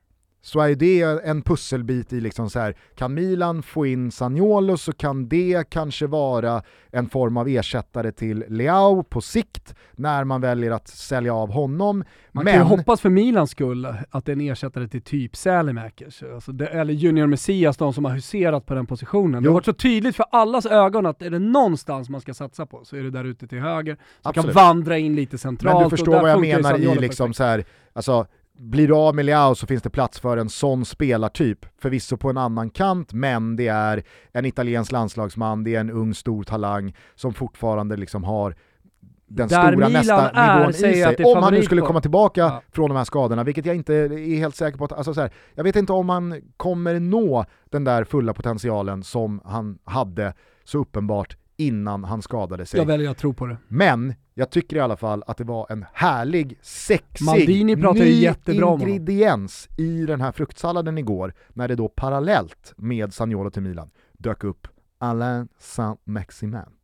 så 0.48 0.60
är 0.60 0.76
det 0.76 1.02
en 1.02 1.42
pusselbit 1.42 2.14
i 2.14 2.22
liksom 2.22 2.50
så 2.50 2.60
här, 2.60 2.76
kan 2.96 3.14
Milan 3.14 3.64
få 3.64 3.86
in 3.86 4.12
Sagnolo 4.12 4.78
så 4.78 4.94
kan 4.94 5.28
det 5.30 5.70
kanske 5.70 6.08
vara 6.08 6.64
en 6.92 7.10
form 7.10 7.38
av 7.38 7.48
ersättare 7.48 8.12
till 8.12 8.46
Leao 8.48 9.04
på 9.04 9.22
sikt 9.22 9.76
när 9.92 10.24
man 10.24 10.42
väljer 10.42 10.72
att 10.72 10.88
sälja 10.88 11.34
av 11.34 11.52
honom. 11.52 12.04
Man 12.32 12.44
Men... 12.46 12.54
kan 12.54 12.62
ju 12.62 12.78
hoppas 12.78 13.02
för 13.02 13.10
Milans 13.10 13.52
skull 13.52 13.88
att 14.10 14.26
det 14.26 14.32
är 14.32 14.34
en 14.34 14.42
ersättare 14.42 14.88
till 14.88 15.02
typ 15.02 15.36
Sälemäkers, 15.36 16.24
alltså 16.24 16.52
eller 16.72 16.94
Junior 16.94 17.28
Messias, 17.28 17.78
de 17.78 17.94
som 17.94 18.06
har 18.06 18.12
huserat 18.12 18.66
på 18.66 18.74
den 18.74 18.86
positionen. 18.86 19.34
Jo. 19.34 19.42
Det 19.42 19.50
har 19.50 19.54
varit 19.54 19.66
så 19.66 19.74
tydligt 19.74 20.16
för 20.16 20.26
allas 20.32 20.66
ögon 20.66 21.06
att 21.06 21.22
är 21.22 21.30
det 21.30 21.40
någonstans 21.40 22.10
man 22.10 22.22
ska 22.22 22.34
satsa 22.34 22.66
på 22.66 22.86
så 22.86 22.96
är 22.96 23.04
det 23.04 23.12
där 23.12 23.24
ute 23.24 23.48
till 23.48 23.60
höger, 23.60 23.98
som 24.22 24.34
kan 24.34 24.52
vandra 24.52 24.98
in 24.98 25.16
lite 25.16 25.38
centralt. 25.38 25.76
Men 25.76 25.84
du 25.84 25.90
förstår 25.90 26.22
vad 26.22 26.32
jag 26.32 26.42
menar 26.42 26.78
i 26.78 26.96
liksom 27.00 27.34
så 27.34 27.44
här, 27.44 27.66
alltså 27.94 28.28
blir 28.58 28.88
du 28.88 28.94
av 28.94 29.16
med 29.16 29.26
Leao 29.26 29.56
så 29.56 29.68
finns 29.68 29.84
det 29.84 29.90
plats 29.90 30.20
för 30.20 30.38
en 30.38 30.50
sån 30.50 30.86
spelartyp. 30.86 31.66
Förvisso 31.82 32.18
på 32.18 32.30
en 32.30 32.38
annan 32.38 32.70
kant, 32.70 33.14
men 33.14 33.56
det 33.56 33.68
är 33.68 34.04
en 34.32 34.46
italiensk 34.46 34.92
landslagsman, 34.92 35.64
det 35.64 35.76
är 35.76 35.80
en 35.80 35.92
ung 35.92 36.14
stor 36.14 36.44
talang 36.44 36.96
som 37.16 37.34
fortfarande 37.34 37.98
liksom 37.98 38.24
har 38.24 38.56
den 39.28 39.48
Där 39.48 39.62
stora 39.62 39.72
Milan 39.72 39.92
nästa 39.92 40.30
är, 40.30 40.58
nivån 40.58 40.70
i 40.70 40.74
sig. 40.74 41.26
Om 41.26 41.44
han 41.44 41.54
nu 41.54 41.64
skulle 41.64 41.82
komma 41.82 42.02
tillbaka 42.02 42.42
ja. 42.42 42.62
från 42.72 42.90
de 42.90 42.98
här 42.98 43.04
skadorna, 43.04 43.44
vilket 43.44 43.66
jag 43.66 43.76
inte 43.76 43.94
är 43.94 44.38
helt 44.38 44.56
säker 44.56 44.78
på. 44.78 44.86
Att, 44.86 44.92
alltså 44.92 45.14
så 45.14 45.22
här, 45.22 45.32
jag 45.56 45.64
vet 45.64 45.76
inte 45.76 45.94
om 45.94 46.10
han 46.10 46.42
kommer 46.58 47.00
nå 47.00 47.46
den 47.70 47.84
där 47.84 48.04
fulla 48.04 48.34
potentialen 48.34 49.04
som 49.04 49.42
han 49.46 49.78
hade 49.84 50.34
så 50.64 50.78
uppenbart 50.78 51.38
innan 51.58 52.04
han 52.04 52.22
skadade 52.22 52.66
sig. 52.66 52.80
Jag 52.80 52.86
väljer 52.86 53.10
att 53.10 53.18
tro 53.18 53.34
på 53.34 53.46
det. 53.46 53.58
Men 53.68 54.14
jag 54.34 54.50
tycker 54.50 54.76
i 54.76 54.80
alla 54.80 54.98
fall 54.98 55.24
att 55.28 55.38
det 55.38 55.44
var 55.44 55.68
en 55.70 55.86
härlig, 55.94 56.60
sexig, 56.62 57.26
Maldini 57.26 57.76
ny 57.76 58.28
ingrediens 58.48 59.70
i 59.78 60.06
den 60.06 60.22
här 60.22 60.32
fruktsalladen 60.32 60.98
igår, 60.98 61.34
när 61.50 61.68
det 61.68 61.76
då 61.76 61.88
parallellt 61.88 62.74
med 62.78 63.14
Sagnolo 63.14 63.50
till 63.50 63.62
Milan 63.62 63.90
dök 64.14 64.44
upp 64.44 64.68
Alain 64.98 65.48
Saint-Maximin 65.60 66.78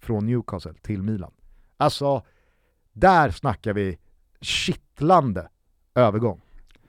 från 0.00 0.26
Newcastle 0.26 0.74
till 0.82 1.02
Milan. 1.02 1.32
Alltså, 1.76 2.22
där 2.92 3.30
snackar 3.30 3.72
vi 3.72 3.98
kittlande 4.40 5.48
övergång. 5.94 6.40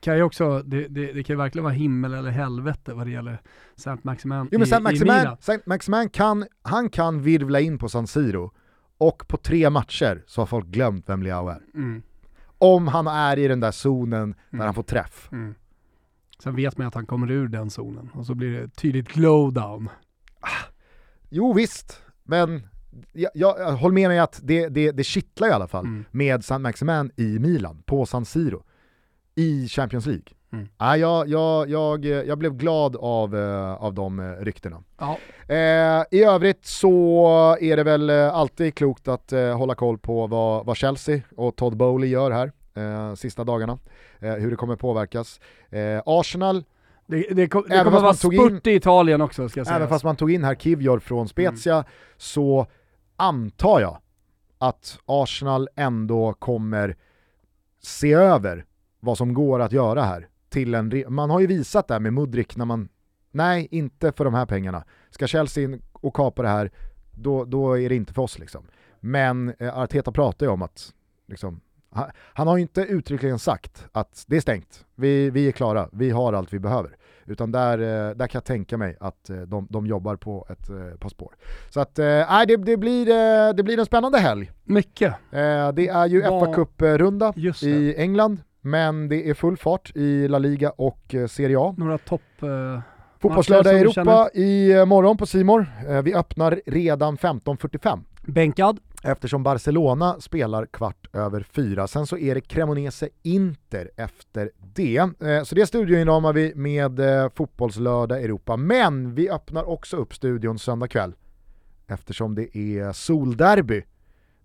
Kan 0.01 0.17
ju 0.17 0.23
också, 0.23 0.61
det, 0.65 0.87
det, 0.87 1.11
det 1.11 1.23
kan 1.23 1.33
ju 1.33 1.37
verkligen 1.37 1.63
vara 1.63 1.73
himmel 1.73 2.13
eller 2.13 2.29
helvete 2.29 2.93
vad 2.93 3.07
det 3.07 3.11
gäller 3.11 3.41
Saint 3.75 4.03
Maximin 4.03 4.49
jo, 4.51 4.59
men 4.59 4.67
Saint 4.67 4.83
Maximin, 4.83 5.27
Saint 5.39 5.65
Maximin 5.65 6.09
kan, 6.09 6.45
han 6.61 6.89
kan 6.89 7.21
virvla 7.21 7.59
in 7.59 7.77
på 7.77 7.89
San 7.89 8.07
Siro 8.07 8.51
och 8.97 9.27
på 9.27 9.37
tre 9.37 9.69
matcher 9.69 10.23
så 10.27 10.41
har 10.41 10.45
folk 10.45 10.67
glömt 10.67 11.09
vem 11.09 11.23
Leao 11.23 11.49
är. 11.49 11.61
Mm. 11.75 12.01
Om 12.57 12.87
han 12.87 13.07
är 13.07 13.39
i 13.39 13.47
den 13.47 13.59
där 13.59 13.71
zonen 13.71 14.35
mm. 14.51 14.65
han 14.65 14.73
får 14.73 14.83
träff. 14.83 15.29
Mm. 15.31 15.55
Sen 16.43 16.55
vet 16.55 16.77
man 16.77 16.87
att 16.87 16.95
han 16.95 17.05
kommer 17.05 17.31
ur 17.31 17.47
den 17.47 17.69
zonen 17.69 18.09
och 18.13 18.25
så 18.25 18.35
blir 18.35 18.51
det 18.51 18.67
tydligt 18.67 19.07
glowdown. 19.07 19.89
Ah, 20.39 20.65
jo 21.29 21.53
visst, 21.53 22.01
men 22.23 22.67
jag, 23.11 23.31
jag, 23.33 23.71
håll 23.71 23.91
med 23.91 24.09
mig 24.09 24.19
att 24.19 24.39
det, 24.43 24.67
det, 24.67 24.91
det 24.91 25.03
kittlar 25.03 25.47
i 25.47 25.51
alla 25.51 25.67
fall 25.67 25.85
mm. 25.85 26.05
med 26.11 26.45
San 26.45 26.61
Maximin 26.61 27.11
i 27.15 27.39
Milan, 27.39 27.83
på 27.85 28.05
San 28.05 28.25
Siro, 28.25 28.63
i 29.41 29.67
Champions 29.67 30.05
League. 30.05 30.25
Mm. 30.53 30.67
Ah, 30.77 30.95
jag, 30.95 31.29
jag, 31.29 31.69
jag, 31.69 32.05
jag 32.05 32.37
blev 32.37 32.53
glad 32.53 32.95
av, 32.95 33.35
uh, 33.35 33.83
av 33.83 33.93
de 33.93 34.19
uh, 34.19 34.43
ryktena. 34.43 34.83
Eh, 35.47 36.03
I 36.11 36.23
övrigt 36.23 36.65
så 36.65 37.57
är 37.61 37.77
det 37.77 37.83
väl 37.83 38.09
uh, 38.09 38.35
alltid 38.35 38.75
klokt 38.75 39.07
att 39.07 39.31
hålla 39.31 39.75
koll 39.75 39.97
på 39.97 40.27
vad, 40.27 40.65
vad 40.65 40.77
Chelsea 40.77 41.21
och 41.35 41.55
Todd 41.55 41.77
Bowley 41.77 42.09
gör 42.09 42.31
här 42.31 42.51
sista 43.15 43.43
dagarna. 43.43 43.77
hur 44.19 44.49
det 44.49 44.55
kommer 44.55 44.75
påverkas. 44.75 45.39
Arsenal 46.05 46.63
det, 47.05 47.17
det, 47.17 47.33
det 47.33 47.47
kommer 47.47 47.89
vara 47.89 48.13
spurt 48.13 48.67
in, 48.67 48.73
i 48.73 48.75
Italien 48.75 49.21
också 49.21 49.49
ska 49.49 49.59
jag 49.59 49.67
säga. 49.67 49.75
Även 49.75 49.89
fast 49.89 50.03
man 50.03 50.15
tog 50.15 50.31
in 50.31 50.43
här 50.43 50.55
Kivjor 50.55 50.99
från 50.99 51.27
Spezia 51.27 51.73
mm. 51.73 51.85
så 52.17 52.67
antar 53.15 53.79
jag 53.79 53.97
att 54.57 54.99
Arsenal 55.05 55.69
ändå 55.75 56.33
kommer 56.33 56.95
se 57.83 58.13
över 58.13 58.65
vad 59.01 59.17
som 59.17 59.33
går 59.33 59.59
att 59.59 59.71
göra 59.71 60.03
här. 60.03 60.27
Till 60.49 60.73
en 60.73 61.03
man 61.07 61.29
har 61.29 61.39
ju 61.39 61.47
visat 61.47 61.87
det 61.87 61.93
här 61.93 61.99
med 61.99 62.13
Mudrik 62.13 62.55
när 62.55 62.65
man, 62.65 62.89
nej 63.31 63.67
inte 63.71 64.11
för 64.11 64.25
de 64.25 64.33
här 64.33 64.45
pengarna. 64.45 64.83
Ska 65.09 65.27
Chelsea 65.27 65.63
in 65.63 65.81
och 65.93 66.15
kapa 66.15 66.41
det 66.41 66.47
här, 66.47 66.71
då, 67.11 67.45
då 67.45 67.79
är 67.79 67.89
det 67.89 67.95
inte 67.95 68.13
för 68.13 68.21
oss 68.21 68.39
liksom. 68.39 68.65
Men 68.99 69.53
eh, 69.59 69.77
Arteta 69.77 70.11
pratar 70.11 70.45
ju 70.45 70.51
om 70.51 70.61
att 70.61 70.93
liksom, 71.27 71.61
han, 71.89 72.11
han 72.17 72.47
har 72.47 72.57
ju 72.57 72.61
inte 72.61 72.81
uttryckligen 72.81 73.39
sagt 73.39 73.85
att 73.91 74.23
det 74.27 74.37
är 74.37 74.41
stängt, 74.41 74.85
vi, 74.95 75.29
vi 75.29 75.47
är 75.47 75.51
klara, 75.51 75.89
vi 75.91 76.09
har 76.09 76.33
allt 76.33 76.53
vi 76.53 76.59
behöver. 76.59 76.97
Utan 77.25 77.51
där, 77.51 77.79
eh, 77.79 78.15
där 78.15 78.27
kan 78.27 78.39
jag 78.39 78.45
tänka 78.45 78.77
mig 78.77 78.97
att 78.99 79.29
eh, 79.29 79.37
de, 79.37 79.67
de 79.69 79.87
jobbar 79.87 80.15
på 80.15 80.47
ett 80.49 80.69
eh, 80.69 80.97
par 80.99 81.09
spår. 81.09 81.35
Så 81.69 81.79
att, 81.79 81.97
nej 81.97 82.47
det, 82.47 82.57
det, 82.57 82.77
blir, 82.77 83.05
det 83.53 83.63
blir 83.63 83.79
en 83.79 83.85
spännande 83.85 84.19
helg. 84.19 84.51
Mycket. 84.63 85.15
Det 85.73 85.87
är 85.87 86.07
ju 86.07 86.21
FA 86.21 86.53
Cup-runda 86.53 87.33
i 87.61 87.95
England, 87.97 88.41
men 88.62 89.09
det 89.09 89.30
är 89.30 89.34
full 89.34 89.57
fart 89.57 89.91
i 89.95 90.28
La 90.28 90.39
Liga 90.39 90.70
och 90.70 91.16
Serie 91.30 91.59
A. 91.59 91.76
Några 91.78 91.97
topp... 91.97 92.22
Fotbollslördag 93.20 93.74
i 93.74 93.78
Europa 93.78 94.30
i 94.34 94.86
morgon 94.86 95.18
på 95.18 95.26
Simor. 95.26 95.66
Vi 96.03 96.14
öppnar 96.14 96.62
redan 96.66 97.18
15.45. 97.18 97.99
Bänkad 98.22 98.80
eftersom 99.03 99.43
Barcelona 99.43 100.20
spelar 100.20 100.66
kvart 100.66 101.16
över 101.16 101.43
fyra. 101.51 101.88
Sen 101.88 102.07
så 102.07 102.18
är 102.18 102.36
det 102.36 102.41
Cremonese 102.41 103.09
Inter 103.22 103.91
efter 103.97 104.51
det. 104.57 104.97
Eh, 104.97 105.43
så 105.43 105.55
det 105.55 105.66
studioinramar 105.66 106.34
vi 106.34 106.55
med 106.55 106.99
eh, 106.99 107.30
Fotbollslördag 107.30 108.24
Europa. 108.24 108.57
Men 108.57 109.16
vi 109.16 109.30
öppnar 109.30 109.70
också 109.70 109.97
upp 109.97 110.16
studion 110.16 110.59
söndag 110.59 110.88
kväll 110.88 111.14
eftersom 111.88 112.36
det 112.36 112.57
är 112.57 112.91
solderby 112.91 113.84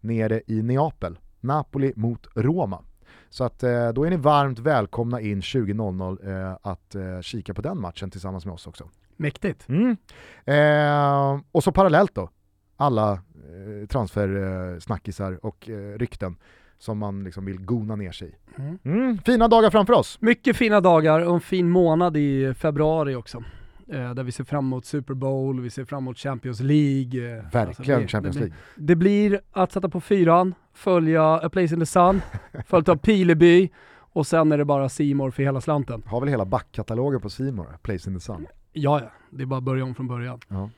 nere 0.00 0.42
i 0.46 0.62
Neapel. 0.62 1.18
Napoli 1.40 1.92
mot 1.96 2.26
Roma. 2.34 2.84
Så 3.30 3.44
att 3.44 3.62
eh, 3.62 3.88
då 3.88 4.04
är 4.04 4.10
ni 4.10 4.16
varmt 4.16 4.58
välkomna 4.58 5.20
in 5.20 5.40
20.00 5.40 6.58
att 6.62 7.24
kika 7.24 7.54
på 7.54 7.62
den 7.62 7.80
matchen 7.80 8.10
tillsammans 8.10 8.46
med 8.46 8.54
oss 8.54 8.66
också. 8.66 8.88
Mäktigt. 9.16 9.68
Mm. 9.68 9.96
Eh, 10.44 11.40
och 11.52 11.64
så 11.64 11.72
parallellt 11.72 12.14
då, 12.14 12.30
alla 12.76 13.12
eh, 13.12 13.86
transfersnackisar 13.88 15.46
och 15.46 15.68
eh, 15.68 15.98
rykten 15.98 16.36
som 16.78 16.98
man 16.98 17.24
liksom 17.24 17.44
vill 17.44 17.60
gona 17.60 17.96
ner 17.96 18.12
sig 18.12 18.28
i. 18.28 18.60
Mm. 18.60 18.78
Mm, 18.84 19.18
fina 19.18 19.48
dagar 19.48 19.70
framför 19.70 19.92
oss! 19.92 20.18
Mycket 20.20 20.56
fina 20.56 20.80
dagar 20.80 21.20
och 21.20 21.34
en 21.34 21.40
fin 21.40 21.70
månad 21.70 22.16
i 22.16 22.54
februari 22.54 23.14
också. 23.14 23.44
Eh, 23.92 24.14
där 24.14 24.22
vi 24.22 24.32
ser 24.32 24.44
fram 24.44 24.64
emot 24.64 24.84
Super 24.84 25.14
Bowl, 25.14 25.60
vi 25.60 25.70
ser 25.70 25.84
fram 25.84 25.98
emot 25.98 26.18
Champions 26.18 26.60
League. 26.60 27.36
Eh, 27.36 27.44
Verkligen 27.52 27.68
alltså 27.68 27.82
det, 27.82 28.08
Champions 28.08 28.36
League. 28.36 28.54
Det, 28.74 28.82
det, 28.84 28.96
blir 28.96 29.40
att 29.52 29.72
sätta 29.72 29.88
på 29.88 30.00
fyran, 30.00 30.54
följa 30.74 31.24
A 31.24 31.48
Place 31.52 31.74
in 31.74 31.80
the 31.80 31.86
Sun, 31.86 32.20
följt 32.66 32.88
av 32.88 32.96
Pileby 32.96 33.70
och 34.12 34.26
sen 34.26 34.52
är 34.52 34.58
det 34.58 34.64
bara 34.64 34.88
Simor 34.88 35.30
för 35.30 35.42
hela 35.42 35.60
slanten. 35.60 36.02
Har 36.06 36.20
väl 36.20 36.28
hela 36.28 36.44
backkatalogen 36.44 37.20
på 37.20 37.30
Simor, 37.30 37.78
Place 37.82 38.10
in 38.10 38.16
the 38.16 38.20
Sun. 38.20 38.46
Ja, 38.78 39.00
ja. 39.00 39.10
Det 39.30 39.42
är 39.42 39.46
bara 39.46 39.58
att 39.58 39.64
börja 39.64 39.84
om 39.84 39.94
från 39.94 40.08
början. 40.08 40.40
Ja. 40.48 40.70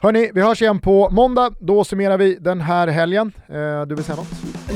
Hörni, 0.00 0.30
vi 0.34 0.42
hörs 0.42 0.62
igen 0.62 0.78
på 0.78 1.10
måndag. 1.10 1.50
Då 1.60 1.84
summerar 1.84 2.18
vi 2.18 2.34
den 2.34 2.60
här 2.60 2.88
helgen. 2.88 3.32
Eh, 3.48 3.82
du 3.86 3.94
vill 3.94 4.04
säga 4.04 4.16
något? 4.16 4.28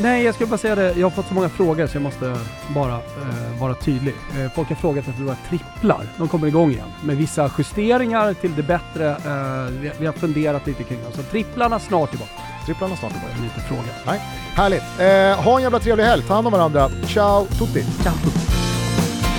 Nej, 0.03 0.24
jag 0.24 0.35
skulle 0.35 0.51
bara 0.51 0.59
säga 0.59 0.74
det. 0.74 0.95
Jag 0.97 1.07
har 1.07 1.11
fått 1.11 1.26
så 1.26 1.35
många 1.35 1.49
frågor 1.49 1.87
så 1.87 1.97
jag 1.97 2.03
måste 2.03 2.37
bara 2.74 2.95
eh, 2.95 3.61
vara 3.61 3.74
tydlig. 3.74 4.14
Eh, 4.39 4.53
folk 4.53 4.68
har 4.68 4.76
frågat 4.76 5.09
efter 5.09 5.22
våra 5.22 5.35
tripplar. 5.35 6.07
De 6.18 6.28
kommer 6.28 6.47
igång 6.47 6.70
igen 6.70 6.89
med 7.05 7.16
vissa 7.16 7.51
justeringar 7.59 8.35
till 8.35 8.55
det 8.55 8.62
bättre. 8.62 9.11
Eh, 9.11 9.81
vi, 9.81 9.91
vi, 9.99 10.07
har 10.07 10.12
funderat 10.12 10.66
lite 10.66 10.83
kring 10.83 11.03
dem. 11.03 11.12
Så 11.12 11.22
tripplarna 11.22 11.78
snart 11.78 12.11
tillbaka. 12.11 12.33
Tripplarna 12.66 12.97
snart 12.97 13.12
tillbaka. 13.12 13.35
Lite 13.43 13.61
fråga. 13.61 13.91
Nej. 14.07 14.20
Härligt. 14.55 14.83
Eh, 15.01 15.45
ha 15.45 15.57
en 15.57 15.62
jävla 15.62 15.78
trevlig 15.78 16.05
helg. 16.05 16.22
Ta 16.22 16.35
hand 16.35 16.47
om 16.47 16.53
varandra. 16.53 16.89
Ciao 17.07 17.47
tutti. 17.47 17.83
Ciao. 18.03 18.14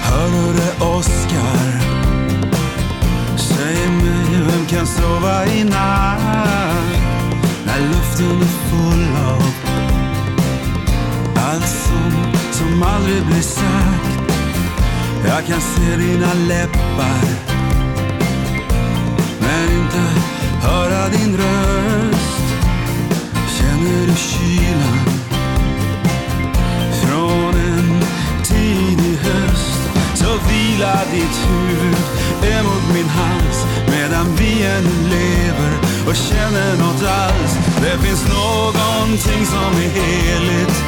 Hör 0.01 0.27
du 0.27 0.53
det 0.53 0.85
Oskar? 0.97 1.80
Säg 3.61 3.89
mig, 3.89 4.41
vem 4.47 4.65
kan 4.65 4.87
sova 4.87 5.45
i 5.45 5.63
natt? 5.63 6.19
När 7.65 7.79
luften 7.79 8.41
är 8.41 8.69
full 8.69 9.15
av 9.27 9.43
allt 11.35 11.67
som, 11.67 12.11
som 12.51 12.83
aldrig 12.83 13.25
blir 13.25 13.41
sagt. 13.41 14.33
Jag 15.25 15.45
kan 15.45 15.61
se 15.61 15.95
dina 15.97 16.33
läppar, 16.33 17.25
men 19.39 19.77
inte 19.81 20.21
höra 20.61 21.09
din 21.09 21.37
röst. 21.37 22.55
Känner 23.57 24.07
du 24.07 24.15
kylan 24.15 25.05
från 27.03 27.55
en 27.55 28.01
tidig 28.43 29.17
höst? 29.17 29.81
Så 30.15 30.27
vila 30.49 30.99
ditt 31.11 31.47
huvud 31.49 32.21
emot 32.43 32.93
min 32.93 33.09
hand 33.09 33.40
medan 34.21 34.35
vi 34.35 34.63
ännu 34.63 35.09
lever 35.09 35.71
och 36.07 36.15
känner 36.15 36.77
nåt 36.77 37.03
alls. 37.03 37.57
Det 37.81 38.07
finns 38.07 38.27
någonting 38.27 39.45
som 39.45 39.73
är 39.73 39.89
heligt, 39.89 40.83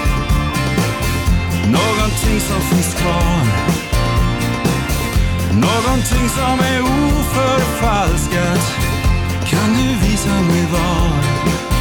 någonting 1.65 2.39
som 2.39 2.61
finns 2.61 2.93
kvar. 2.93 3.73
Någonting 5.53 6.29
som 6.29 6.59
är 6.59 6.81
oförfalskat 6.81 8.73
Kan 9.45 9.73
du 9.73 10.09
visa 10.09 10.41
mig 10.41 10.67
var? 10.71 11.72